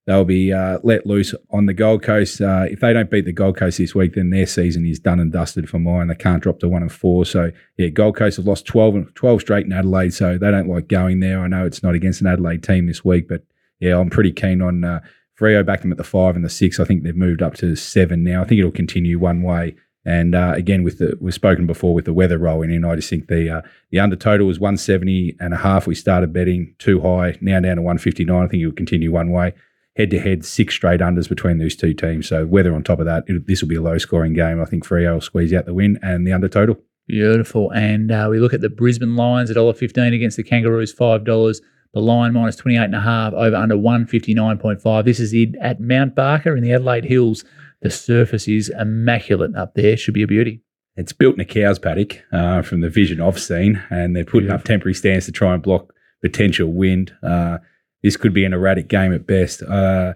they'll 0.06 0.24
be 0.24 0.52
uh, 0.52 0.78
let 0.82 1.06
loose 1.06 1.34
on 1.50 1.66
the 1.66 1.74
Gold 1.74 2.02
Coast. 2.02 2.40
if 2.40 2.80
they 2.80 2.92
don't 2.92 3.10
beat 3.10 3.24
the 3.24 3.32
Gold 3.32 3.56
Coast 3.56 3.78
this 3.78 3.94
week, 3.94 4.14
then 4.14 4.30
their 4.30 4.46
season 4.46 4.84
is 4.86 4.98
done 4.98 5.20
and 5.20 5.32
dusted 5.32 5.68
for 5.68 5.78
mine. 5.78 6.08
They 6.08 6.14
can't 6.14 6.42
drop 6.42 6.60
to 6.60 6.68
one 6.68 6.82
and 6.82 6.92
four. 6.92 7.24
So 7.24 7.52
yeah, 7.76 7.88
Gold 7.88 8.16
Coast 8.16 8.36
have 8.36 8.46
lost 8.46 8.66
12, 8.66 9.14
12 9.14 9.40
straight 9.40 9.66
in 9.66 9.72
Adelaide, 9.72 10.14
so 10.14 10.38
they 10.38 10.50
don't 10.50 10.68
like 10.68 10.88
going 10.88 11.20
there. 11.20 11.40
I 11.40 11.48
know 11.48 11.66
it's 11.66 11.82
not 11.82 11.94
against 11.94 12.20
an 12.20 12.26
Adelaide 12.26 12.62
team 12.62 12.86
this 12.86 13.04
week, 13.04 13.28
but 13.28 13.44
yeah, 13.80 13.98
I'm 13.98 14.10
pretty 14.10 14.32
keen 14.32 14.62
on 14.62 15.02
Freo 15.42 15.64
backed 15.64 15.82
them 15.82 15.92
at 15.92 15.98
the 15.98 16.04
five 16.04 16.36
and 16.36 16.44
the 16.44 16.50
six. 16.50 16.78
I 16.78 16.84
think 16.84 17.02
they've 17.02 17.16
moved 17.16 17.42
up 17.42 17.54
to 17.56 17.74
seven 17.74 18.22
now. 18.22 18.42
I 18.42 18.44
think 18.44 18.58
it'll 18.60 18.70
continue 18.70 19.18
one 19.18 19.42
way. 19.42 19.74
And 20.04 20.34
uh, 20.34 20.52
again, 20.56 20.82
with 20.82 20.98
the 20.98 21.16
we've 21.20 21.34
spoken 21.34 21.66
before 21.66 21.94
with 21.94 22.04
the 22.04 22.12
weather 22.12 22.38
rolling 22.38 22.72
in, 22.72 22.84
I 22.84 22.96
just 22.96 23.08
think 23.08 23.28
the 23.28 23.58
uh, 23.58 23.62
the 23.90 24.00
under 24.00 24.16
total 24.16 24.46
was 24.46 24.58
170 24.58 25.36
and 25.40 25.54
a 25.54 25.58
half. 25.58 25.86
We 25.86 25.94
started 25.94 26.32
betting 26.32 26.74
too 26.78 27.00
high, 27.00 27.38
now 27.40 27.60
down 27.60 27.76
to 27.76 27.82
159. 27.82 28.42
I 28.42 28.48
think 28.48 28.62
it'll 28.62 28.72
continue 28.72 29.12
one 29.12 29.30
way. 29.30 29.54
Head 29.96 30.10
to 30.10 30.18
head, 30.18 30.44
six 30.44 30.74
straight 30.74 31.00
unders 31.00 31.28
between 31.28 31.58
those 31.58 31.76
two 31.76 31.92
teams. 31.92 32.26
So 32.26 32.46
whether 32.46 32.74
on 32.74 32.82
top 32.82 32.98
of 32.98 33.06
that, 33.06 33.24
it, 33.26 33.46
this 33.46 33.60
will 33.60 33.68
be 33.68 33.76
a 33.76 33.82
low 33.82 33.98
scoring 33.98 34.32
game. 34.32 34.60
I 34.60 34.64
think 34.64 34.86
Freo 34.86 35.14
will 35.14 35.20
squeeze 35.20 35.52
out 35.52 35.66
the 35.66 35.74
win 35.74 35.98
and 36.02 36.26
the 36.26 36.32
under 36.32 36.48
total. 36.48 36.78
Beautiful. 37.06 37.70
And 37.72 38.10
uh, 38.10 38.28
we 38.30 38.38
look 38.38 38.54
at 38.54 38.62
the 38.62 38.70
Brisbane 38.70 39.16
Lions 39.16 39.50
at 39.50 39.56
$1.15 39.56 40.14
against 40.14 40.36
the 40.36 40.44
Kangaroos, 40.44 40.94
$5. 40.94 41.60
The 41.94 42.00
line 42.00 42.32
minus 42.32 42.56
28.5 42.56 43.34
over 43.34 43.56
under 43.56 43.74
159.5. 43.74 45.04
This 45.04 45.20
is 45.20 45.34
it 45.34 45.54
at 45.60 45.78
Mount 45.78 46.14
Barker 46.14 46.56
in 46.56 46.62
the 46.62 46.72
Adelaide 46.72 47.04
Hills. 47.04 47.44
The 47.82 47.90
surface 47.90 48.48
is 48.48 48.72
immaculate 48.78 49.54
up 49.56 49.74
there. 49.74 49.96
Should 49.98 50.14
be 50.14 50.22
a 50.22 50.26
beauty. 50.26 50.62
It's 50.96 51.12
built 51.12 51.34
in 51.34 51.40
a 51.40 51.44
cow's 51.44 51.78
paddock 51.78 52.22
uh, 52.32 52.62
from 52.62 52.80
the 52.80 52.88
vision 52.88 53.20
I've 53.20 53.40
seen, 53.40 53.82
and 53.90 54.14
they're 54.16 54.24
putting 54.24 54.50
up 54.50 54.64
temporary 54.64 54.94
stands 54.94 55.26
to 55.26 55.32
try 55.32 55.52
and 55.52 55.62
block 55.62 55.92
potential 56.22 56.72
wind. 56.72 57.14
Uh, 57.22 57.58
this 58.02 58.16
could 58.16 58.34
be 58.34 58.44
an 58.44 58.52
erratic 58.52 58.88
game 58.88 59.12
at 59.12 59.26
best. 59.26 59.62
Uh, 59.62 60.14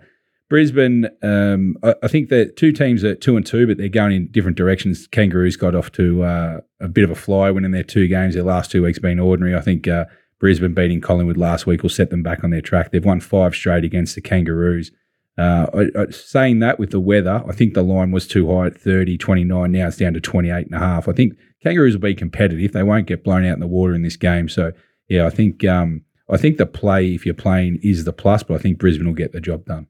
Brisbane, 0.48 1.08
um, 1.22 1.76
I, 1.82 1.94
I, 2.04 2.08
think 2.08 2.28
that 2.28 2.56
two 2.56 2.70
teams 2.70 3.02
are 3.02 3.16
two 3.16 3.36
and 3.36 3.44
two, 3.44 3.66
but 3.66 3.78
they're 3.78 3.88
going 3.88 4.12
in 4.12 4.28
different 4.28 4.56
directions. 4.56 5.08
Kangaroos 5.08 5.56
got 5.56 5.74
off 5.74 5.90
to 5.92 6.22
uh, 6.22 6.60
a 6.80 6.88
bit 6.88 7.02
of 7.02 7.10
a 7.10 7.16
fly 7.16 7.50
winning 7.50 7.72
their 7.72 7.82
two 7.82 8.06
games. 8.06 8.34
Their 8.34 8.44
last 8.44 8.70
two 8.70 8.82
weeks 8.82 9.00
being 9.00 9.18
ordinary. 9.18 9.56
I 9.56 9.60
think 9.60 9.88
uh, 9.88 10.04
Brisbane 10.38 10.74
beating 10.74 11.00
Collingwood 11.00 11.36
last 11.36 11.66
week 11.66 11.82
will 11.82 11.90
set 11.90 12.10
them 12.10 12.22
back 12.22 12.44
on 12.44 12.50
their 12.50 12.60
track. 12.60 12.92
They've 12.92 13.04
won 13.04 13.20
five 13.20 13.54
straight 13.54 13.84
against 13.84 14.14
the 14.14 14.20
Kangaroos. 14.20 14.92
Uh, 15.38 15.66
I, 15.74 16.00
I, 16.00 16.10
saying 16.10 16.60
that 16.60 16.78
with 16.78 16.92
the 16.92 17.00
weather, 17.00 17.42
I 17.46 17.52
think 17.52 17.74
the 17.74 17.82
line 17.82 18.12
was 18.12 18.26
too 18.28 18.48
high 18.48 18.66
at 18.66 18.80
30, 18.80 19.18
29. 19.18 19.72
Now 19.72 19.88
it's 19.88 19.96
down 19.96 20.14
to 20.14 20.20
28 20.20 20.66
and 20.66 20.74
a 20.74 20.78
half. 20.78 21.08
I 21.08 21.12
think 21.12 21.34
Kangaroos 21.62 21.94
will 21.94 22.02
be 22.02 22.14
competitive. 22.14 22.72
They 22.72 22.82
won't 22.84 23.06
get 23.06 23.24
blown 23.24 23.44
out 23.44 23.54
in 23.54 23.60
the 23.60 23.66
water 23.66 23.94
in 23.94 24.02
this 24.02 24.16
game. 24.16 24.48
So, 24.48 24.72
yeah, 25.08 25.26
I 25.26 25.30
think 25.30 25.64
um, 25.64 26.02
I 26.28 26.36
think 26.36 26.58
the 26.58 26.66
play, 26.66 27.14
if 27.14 27.24
you're 27.24 27.34
playing, 27.34 27.78
is 27.82 28.04
the 28.04 28.12
plus, 28.12 28.42
but 28.42 28.54
I 28.54 28.58
think 28.58 28.78
Brisbane 28.78 29.06
will 29.06 29.14
get 29.14 29.32
the 29.32 29.40
job 29.40 29.64
done. 29.64 29.86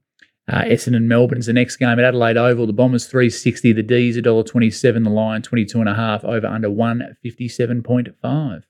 Uh, 0.47 0.61
Essendon 0.61 0.95
and 0.95 1.09
Melbourne's 1.09 1.47
the 1.47 1.53
next 1.53 1.75
game 1.77 1.99
at 1.99 2.05
Adelaide 2.05 2.37
Oval. 2.37 2.67
The 2.67 2.73
Bombers 2.73 3.07
360, 3.07 3.73
the 3.73 3.83
D's 3.83 4.17
$1.27, 4.17 5.03
the 5.03 5.09
line 5.09 5.41
22 5.41 5.79
and 5.79 5.89
a 5.89 6.21
over 6.23 6.47
under 6.47 6.69
157.5 6.69 8.63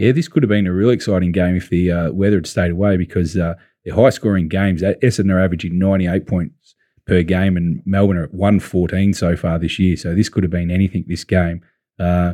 yeah, 0.00 0.12
this 0.12 0.28
could 0.28 0.42
have 0.42 0.48
been 0.48 0.66
a 0.66 0.72
really 0.72 0.94
exciting 0.94 1.30
game 1.30 1.56
if 1.56 1.68
the 1.68 1.92
uh, 1.92 2.10
weather 2.10 2.36
had 2.36 2.46
stayed 2.46 2.70
away 2.70 2.96
because 2.96 3.36
uh, 3.36 3.52
the 3.84 3.90
high 3.90 4.08
scoring 4.08 4.48
games, 4.48 4.80
Essendon 4.80 5.30
are 5.30 5.40
averaging 5.40 5.78
98 5.78 6.26
points 6.26 6.74
per 7.06 7.22
game 7.22 7.54
and 7.54 7.82
Melbourne 7.84 8.16
are 8.16 8.24
at 8.24 8.32
114 8.32 9.12
so 9.12 9.36
far 9.36 9.58
this 9.58 9.78
year. 9.78 9.98
So 9.98 10.14
this 10.14 10.30
could 10.30 10.42
have 10.42 10.50
been 10.50 10.70
anything 10.70 11.04
this 11.06 11.24
game. 11.24 11.60
Uh, 11.98 12.32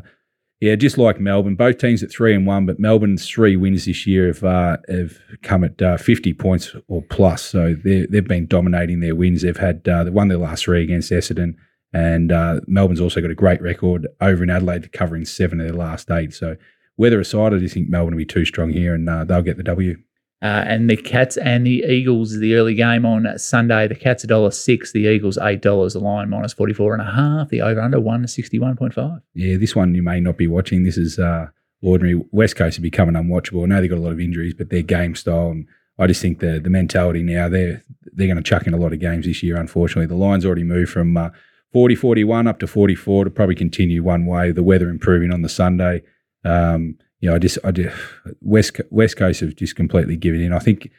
yeah, 0.61 0.75
just 0.75 0.97
like 0.97 1.21
Melbourne, 1.21 1.55
both 1.55 1.79
teams 1.79 2.03
at 2.03 2.11
three 2.11 2.35
and 2.35 2.47
one, 2.47 2.65
but 2.65 2.81
Melbourne's 2.81 3.29
three 3.29 3.57
wins 3.57 3.85
this 3.85 4.07
year 4.07 4.29
have 4.29 4.43
uh, 4.43 4.79
have 4.89 5.19
come 5.43 5.65
at 5.65 5.81
uh, 5.83 5.97
50 5.99 6.33
points 6.35 6.75
or 6.89 7.03
plus. 7.03 7.43
So 7.43 7.75
they've 7.85 8.27
been 8.27 8.47
dominating 8.47 9.01
their 9.01 9.15
wins. 9.15 9.43
They've 9.43 9.57
had 9.57 9.87
uh, 9.87 10.05
they 10.05 10.11
won 10.11 10.29
their 10.29 10.39
last 10.39 10.65
three 10.65 10.83
against 10.83 11.13
Essendon, 11.13 11.55
and 11.93 12.33
uh, 12.33 12.61
Melbourne's 12.67 13.01
also 13.01 13.21
got 13.21 13.31
a 13.31 13.35
great 13.35 13.61
record 13.61 14.07
over 14.21 14.43
in 14.43 14.51
Adelaide, 14.51 14.93
covering 14.93 15.27
seven 15.27 15.61
of 15.61 15.67
their 15.67 15.77
last 15.77 16.11
eight. 16.11 16.33
So 16.33 16.57
weather 16.97 17.21
aside, 17.21 17.53
I 17.53 17.59
just 17.59 17.75
think 17.75 17.89
Melbourne 17.89 18.15
will 18.15 18.19
be 18.19 18.25
too 18.25 18.45
strong 18.45 18.71
here 18.71 18.95
and 18.95 19.09
uh, 19.09 19.25
they'll 19.25 19.43
get 19.43 19.57
the 19.57 19.63
W. 19.63 19.97
Uh, 20.43 20.65
and 20.67 20.91
the 20.91 20.97
Cats 20.97 21.39
and 21.39 21.67
the 21.67 21.83
Eagles, 21.89 22.39
the 22.39 22.55
early 22.55 22.75
game 22.75 23.07
on 23.07 23.27
Sunday. 23.39 23.89
The 23.89 23.95
Cats 23.95 24.23
a 24.23 24.27
dollar 24.27 24.51
six, 24.51 24.93
the 24.93 25.07
Eagles 25.07 25.39
eight 25.39 25.63
dollars. 25.63 25.95
The 25.95 26.01
line 26.01 26.29
minus 26.29 26.53
forty 26.53 26.75
four 26.75 26.93
and 26.93 27.01
a 27.01 27.11
half. 27.11 27.49
The 27.49 27.63
over 27.63 27.81
under 27.81 27.99
one 27.99 28.27
sixty 28.29 28.59
one 28.59 28.77
point 28.77 28.93
five. 28.93 29.21
Yeah, 29.35 29.57
this 29.57 29.75
one 29.75 29.95
you 29.95 30.03
may 30.03 30.21
not 30.21 30.37
be 30.37 30.47
watching. 30.47 30.85
This 30.85 30.99
is 30.99 31.19
uh, 31.19 31.47
ordinary. 31.83 32.23
West 32.33 32.57
Coast 32.57 32.79
are 32.79 32.83
becoming 32.83 33.15
unwatchable. 33.15 33.63
I 33.63 33.67
know 33.67 33.81
they've 33.81 33.89
got 33.89 33.99
a 33.99 34.01
lot 34.01 34.13
of 34.13 34.21
injuries, 34.21 34.53
but 34.53 34.69
their 34.69 34.83
game 34.83 35.15
style 35.15 35.49
and 35.49 35.67
I 35.99 36.07
just 36.07 36.21
think 36.21 36.41
the 36.41 36.61
the 36.61 36.71
mentality 36.71 37.23
now 37.23 37.49
they're 37.49 37.83
they're 38.13 38.27
going 38.27 38.37
to 38.37 38.43
chuck 38.43 38.67
in 38.67 38.75
a 38.75 38.79
lot 38.79 38.93
of 38.93 39.01
games 39.01 39.27
this 39.27 39.43
year. 39.43 39.57
Unfortunately, 39.57 40.07
the 40.07 40.15
line's 40.15 40.45
already 40.45 40.65
moved 40.65 40.91
from 40.91 41.17
uh, 41.17 41.31
40 41.73 41.95
41 41.95 42.47
up 42.47 42.59
to 42.61 42.67
44 42.67 43.25
to 43.25 43.31
probably 43.31 43.55
continue 43.55 44.03
one 44.03 44.27
way. 44.27 44.53
The 44.53 44.63
weather 44.63 44.89
improving 44.89 45.33
on 45.33 45.43
the 45.43 45.49
Sunday. 45.49 46.03
Um, 46.45 46.99
you 47.21 47.31
know, 47.31 47.37
I 47.37 47.39
just, 47.39 47.59
I 47.65 47.71
just, 47.71 47.97
West 48.41 48.81
West 48.91 49.17
Coast 49.17 49.41
have 49.41 49.57
just 49.57 49.77
completely 49.77 50.17
given 50.17 50.41
in. 50.41 50.53
I 50.53 50.59
think 50.59 50.91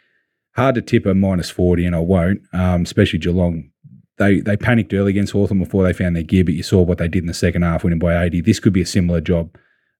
hard 0.55 0.75
to 0.75 0.81
tip 0.81 1.05
a 1.05 1.13
minus 1.13 1.49
forty, 1.49 1.85
and 1.85 1.95
I 1.95 1.99
won't. 1.99 2.41
Um, 2.53 2.83
especially 2.83 3.19
Geelong, 3.19 3.69
they 4.17 4.41
they 4.41 4.57
panicked 4.57 4.93
early 4.93 5.11
against 5.11 5.33
Hawthorn 5.33 5.59
before 5.59 5.83
they 5.83 5.93
found 5.93 6.15
their 6.15 6.23
gear, 6.23 6.43
but 6.43 6.55
you 6.55 6.63
saw 6.63 6.81
what 6.81 6.97
they 6.97 7.07
did 7.07 7.23
in 7.23 7.27
the 7.27 7.33
second 7.33 7.61
half, 7.61 7.83
winning 7.83 7.99
by 7.99 8.23
eighty. 8.23 8.41
This 8.41 8.59
could 8.59 8.73
be 8.73 8.81
a 8.81 8.85
similar 8.85 9.21
job, 9.21 9.55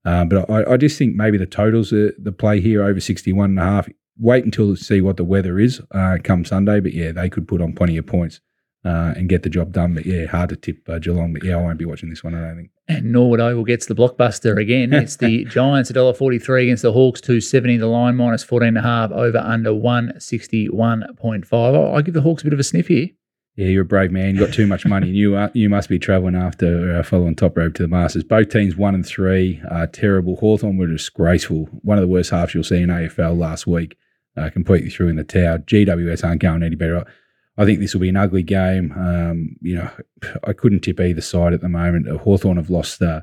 um, 0.06 0.30
but 0.30 0.50
I, 0.50 0.74
I, 0.74 0.78
just 0.78 0.98
think 0.98 1.16
maybe 1.16 1.38
the 1.38 1.46
totals 1.46 1.92
are 1.92 2.14
the 2.18 2.32
play 2.32 2.62
here 2.62 2.82
over 2.82 3.00
61 3.00 3.50
and 3.50 3.60
a 3.60 3.64
half. 3.64 3.90
Wait 4.18 4.46
until 4.46 4.76
see 4.76 5.02
what 5.02 5.18
the 5.18 5.24
weather 5.24 5.60
is 5.60 5.82
uh, 5.92 6.18
come 6.24 6.46
Sunday, 6.46 6.80
but 6.80 6.94
yeah, 6.94 7.12
they 7.12 7.30
could 7.30 7.48
put 7.48 7.62
on 7.62 7.74
plenty 7.74 7.98
of 7.98 8.06
points. 8.06 8.40
Uh, 8.86 9.14
and 9.16 9.28
get 9.30 9.44
the 9.44 9.50
job 9.50 9.72
done. 9.74 9.94
But 9.94 10.06
yeah, 10.06 10.26
hard 10.28 10.50
to 10.50 10.56
tip 10.56 10.88
uh, 10.88 11.00
Geelong. 11.00 11.34
But 11.34 11.44
yeah, 11.44 11.58
I 11.58 11.62
won't 11.62 11.78
be 11.78 11.86
watching 11.86 12.10
this 12.10 12.24
one. 12.24 12.36
I 12.36 12.48
don't 12.48 12.56
think. 12.56 12.72
And 12.88 13.12
Norwood 13.12 13.40
Oval 13.42 13.66
gets 13.66 13.86
the 13.86 13.96
blockbuster 13.96 14.60
again. 14.60 14.94
It's 14.94 15.18
the 15.18 15.44
Giants 15.50 15.92
$1.43 15.92 16.64
against 16.64 16.84
the 16.84 16.94
Hawks 16.94 17.20
270. 17.22 17.78
The 17.78 17.88
line 17.88 18.16
minus 18.16 18.46
14.5 18.46 19.12
over 19.12 19.40
under 19.40 19.72
161.5. 19.72 21.54
I'll, 21.54 21.96
I'll 21.96 22.02
give 22.02 22.14
the 22.14 22.22
Hawks 22.22 22.44
a 22.44 22.46
bit 22.46 22.54
of 22.54 22.60
a 22.60 22.64
sniff 22.64 22.88
here. 22.88 23.10
Yeah, 23.58 23.68
you're 23.68 23.82
a 23.82 23.86
brave 23.86 24.12
man. 24.12 24.36
You 24.36 24.46
got 24.46 24.54
too 24.54 24.68
much 24.68 24.86
money. 24.86 25.10
You 25.10 25.36
uh, 25.36 25.50
you 25.56 25.68
must 25.68 25.90
be 25.90 25.98
travelling 25.98 26.36
after 26.36 26.96
uh, 26.96 27.02
following 27.02 27.36
top 27.36 27.58
rope 27.58 27.74
to 27.74 27.82
the 27.82 27.88
Masters. 27.88 28.24
Both 28.24 28.50
teams 28.50 28.78
one 28.78 28.94
and 28.94 29.04
three. 29.04 29.60
are 29.72 29.88
terrible. 29.88 30.36
Hawthorn 30.36 30.78
were 30.78 30.86
disgraceful. 30.86 31.68
One 31.82 31.98
of 31.98 32.04
the 32.04 32.08
worst 32.08 32.30
halves 32.30 32.54
you'll 32.54 32.64
see 32.64 32.84
in 32.84 32.90
AFL 32.90 33.36
last 33.36 33.66
week. 33.66 33.98
Uh, 34.38 34.52
completely 34.52 34.92
threw 34.92 35.08
in 35.08 35.16
the 35.16 35.24
towel. 35.24 35.58
GWS 35.58 36.24
aren't 36.24 36.42
going 36.42 36.62
any 36.62 36.76
better. 36.76 37.04
I 37.58 37.66
think 37.66 37.80
this 37.80 37.94
will 37.94 38.02
be 38.02 38.10
an 38.10 38.18
ugly 38.18 38.44
game. 38.44 38.92
Um, 38.92 39.56
you 39.62 39.76
know, 39.76 39.90
I 40.44 40.54
couldn't 40.54 40.82
tip 40.82 41.00
either 41.00 41.22
side 41.22 41.54
at 41.54 41.62
the 41.62 41.70
moment. 41.70 42.08
Hawthorn 42.22 42.58
have 42.58 42.70
lost 42.70 43.02
uh, 43.02 43.22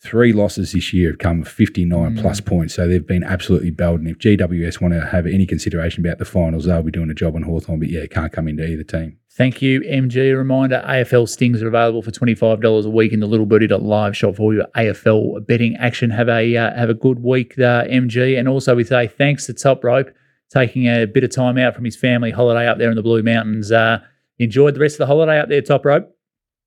three 0.00 0.32
losses 0.32 0.72
this 0.72 0.92
year, 0.92 1.10
have 1.10 1.18
come 1.18 1.42
59 1.42 2.16
mm. 2.16 2.20
plus 2.20 2.40
points. 2.40 2.74
So 2.74 2.86
they've 2.86 3.04
been 3.04 3.24
absolutely 3.24 3.70
belled. 3.70 4.00
And 4.00 4.08
if 4.08 4.18
GWS 4.18 4.80
want 4.80 4.94
to 4.94 5.04
have 5.06 5.26
any 5.26 5.44
consideration 5.44 6.06
about 6.06 6.18
the 6.18 6.24
finals, 6.24 6.66
they'll 6.66 6.82
be 6.82 6.92
doing 6.92 7.10
a 7.10 7.14
job 7.14 7.34
on 7.34 7.42
Hawthorn. 7.42 7.80
But 7.80 7.88
yeah, 7.88 8.06
can't 8.06 8.32
come 8.32 8.46
into 8.46 8.64
either 8.64 8.84
team. 8.84 9.18
Thank 9.32 9.62
you, 9.62 9.80
MG. 9.82 10.32
A 10.32 10.36
reminder 10.36 10.82
AFL 10.86 11.28
stings 11.28 11.62
are 11.62 11.68
available 11.68 12.02
for 12.02 12.10
$25 12.10 12.84
a 12.84 12.88
week 12.88 13.12
in 13.12 13.20
the 13.20 13.26
Little 13.26 13.46
Birdie 13.46 13.68
live 13.68 14.16
shop 14.16 14.36
for 14.36 14.52
your 14.52 14.66
AFL 14.76 15.46
betting 15.46 15.76
action. 15.76 16.10
Have 16.10 16.28
a 16.28 16.56
uh, 16.56 16.74
have 16.74 16.90
a 16.90 16.94
good 16.94 17.22
week, 17.22 17.56
uh, 17.58 17.84
MG. 17.84 18.36
And 18.36 18.48
also, 18.48 18.74
we 18.74 18.82
say 18.82 19.06
thanks 19.06 19.46
to 19.46 19.54
Top 19.54 19.84
Rope 19.84 20.10
taking 20.50 20.86
a 20.86 21.06
bit 21.06 21.24
of 21.24 21.30
time 21.30 21.58
out 21.58 21.74
from 21.74 21.84
his 21.84 21.96
family 21.96 22.30
holiday 22.30 22.66
up 22.66 22.78
there 22.78 22.90
in 22.90 22.96
the 22.96 23.02
Blue 23.02 23.22
Mountains. 23.22 23.70
Uh, 23.70 23.98
enjoyed 24.38 24.74
the 24.74 24.80
rest 24.80 24.94
of 24.94 24.98
the 24.98 25.06
holiday 25.06 25.38
up 25.38 25.48
there, 25.48 25.62
Top 25.62 25.84
Rope? 25.84 26.14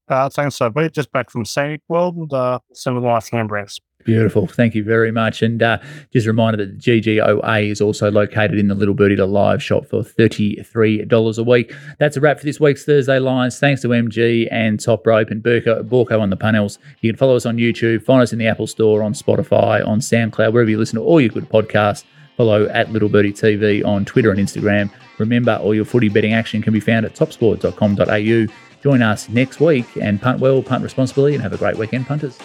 Uh, 0.08 0.30
thanks, 0.30 0.56
so 0.56 0.70
we 0.76 0.90
just 0.90 1.12
back 1.12 1.30
from 1.30 1.46
Scenic 1.46 1.82
World, 1.88 2.34
uh, 2.34 2.60
some 2.74 2.98
of 2.98 3.04
my 3.04 3.20
friends. 3.20 3.80
Beautiful. 4.04 4.48
Thank 4.48 4.76
you 4.76 4.84
very 4.84 5.12
much. 5.12 5.42
And 5.42 5.62
uh, 5.62 5.78
just 6.12 6.26
a 6.26 6.30
reminder 6.30 6.58
that 6.58 6.80
the 6.80 7.02
GGOA 7.02 7.70
is 7.70 7.82
also 7.82 8.10
located 8.10 8.58
in 8.58 8.68
the 8.68 8.76
Little 8.76 8.94
Birdie 8.94 9.16
to 9.18 9.26
Live 9.26 9.62
shop 9.62 9.86
for 9.86 10.02
$33 10.02 11.38
a 11.38 11.44
week. 11.44 11.74
That's 12.00 12.18
a 12.18 12.22
wrap 12.22 12.40
for 12.40 12.46
this 12.46 12.60
week's 12.60 12.84
Thursday 12.84 13.20
Lines. 13.20 13.60
Thanks 13.60 13.82
to 13.82 13.90
MG 13.90 14.48
and 14.52 14.80
Top 14.80 15.06
Rope 15.06 15.30
and 15.30 15.44
Burko, 15.44 15.88
Borko 15.88 16.20
on 16.20 16.30
the 16.30 16.38
panels. 16.38 16.80
You 17.02 17.12
can 17.12 17.18
follow 17.18 17.36
us 17.36 17.46
on 17.46 17.58
YouTube, 17.58 18.04
find 18.04 18.22
us 18.22 18.34
in 18.34 18.40
the 18.40 18.48
Apple 18.48 18.68
Store, 18.68 19.04
on 19.04 19.14
Spotify, 19.14 19.86
on 19.86 20.00
SoundCloud, 20.00 20.52
wherever 20.52 20.70
you 20.70 20.78
listen 20.78 20.98
to 20.98 21.06
all 21.06 21.22
your 21.22 21.30
good 21.30 21.50
podcasts. 21.50 22.04
Follow 22.38 22.66
at 22.68 22.92
Little 22.92 23.10
Birdie 23.10 23.34
TV 23.34 23.86
on 23.86 24.06
Twitter 24.06 24.32
and 24.32 24.40
Instagram. 24.40 24.92
Remember, 25.18 25.60
all 25.62 25.76
your 25.76 25.86
footy 25.86 26.10
betting 26.10 26.34
action 26.34 26.62
can 26.62 26.74
be 26.74 26.80
found 26.80 27.06
at 27.06 27.14
topsport.com.au. 27.14 28.54
Join 28.82 29.02
us 29.02 29.30
next 29.30 29.60
week 29.60 29.86
and 30.02 30.22
punt 30.22 30.40
well, 30.40 30.64
punt 30.64 30.84
responsibly, 30.84 31.34
and 31.34 31.44
have 31.44 31.54
a 31.54 31.58
great 31.58 31.78
weekend, 31.78 32.08
punters. 32.08 32.38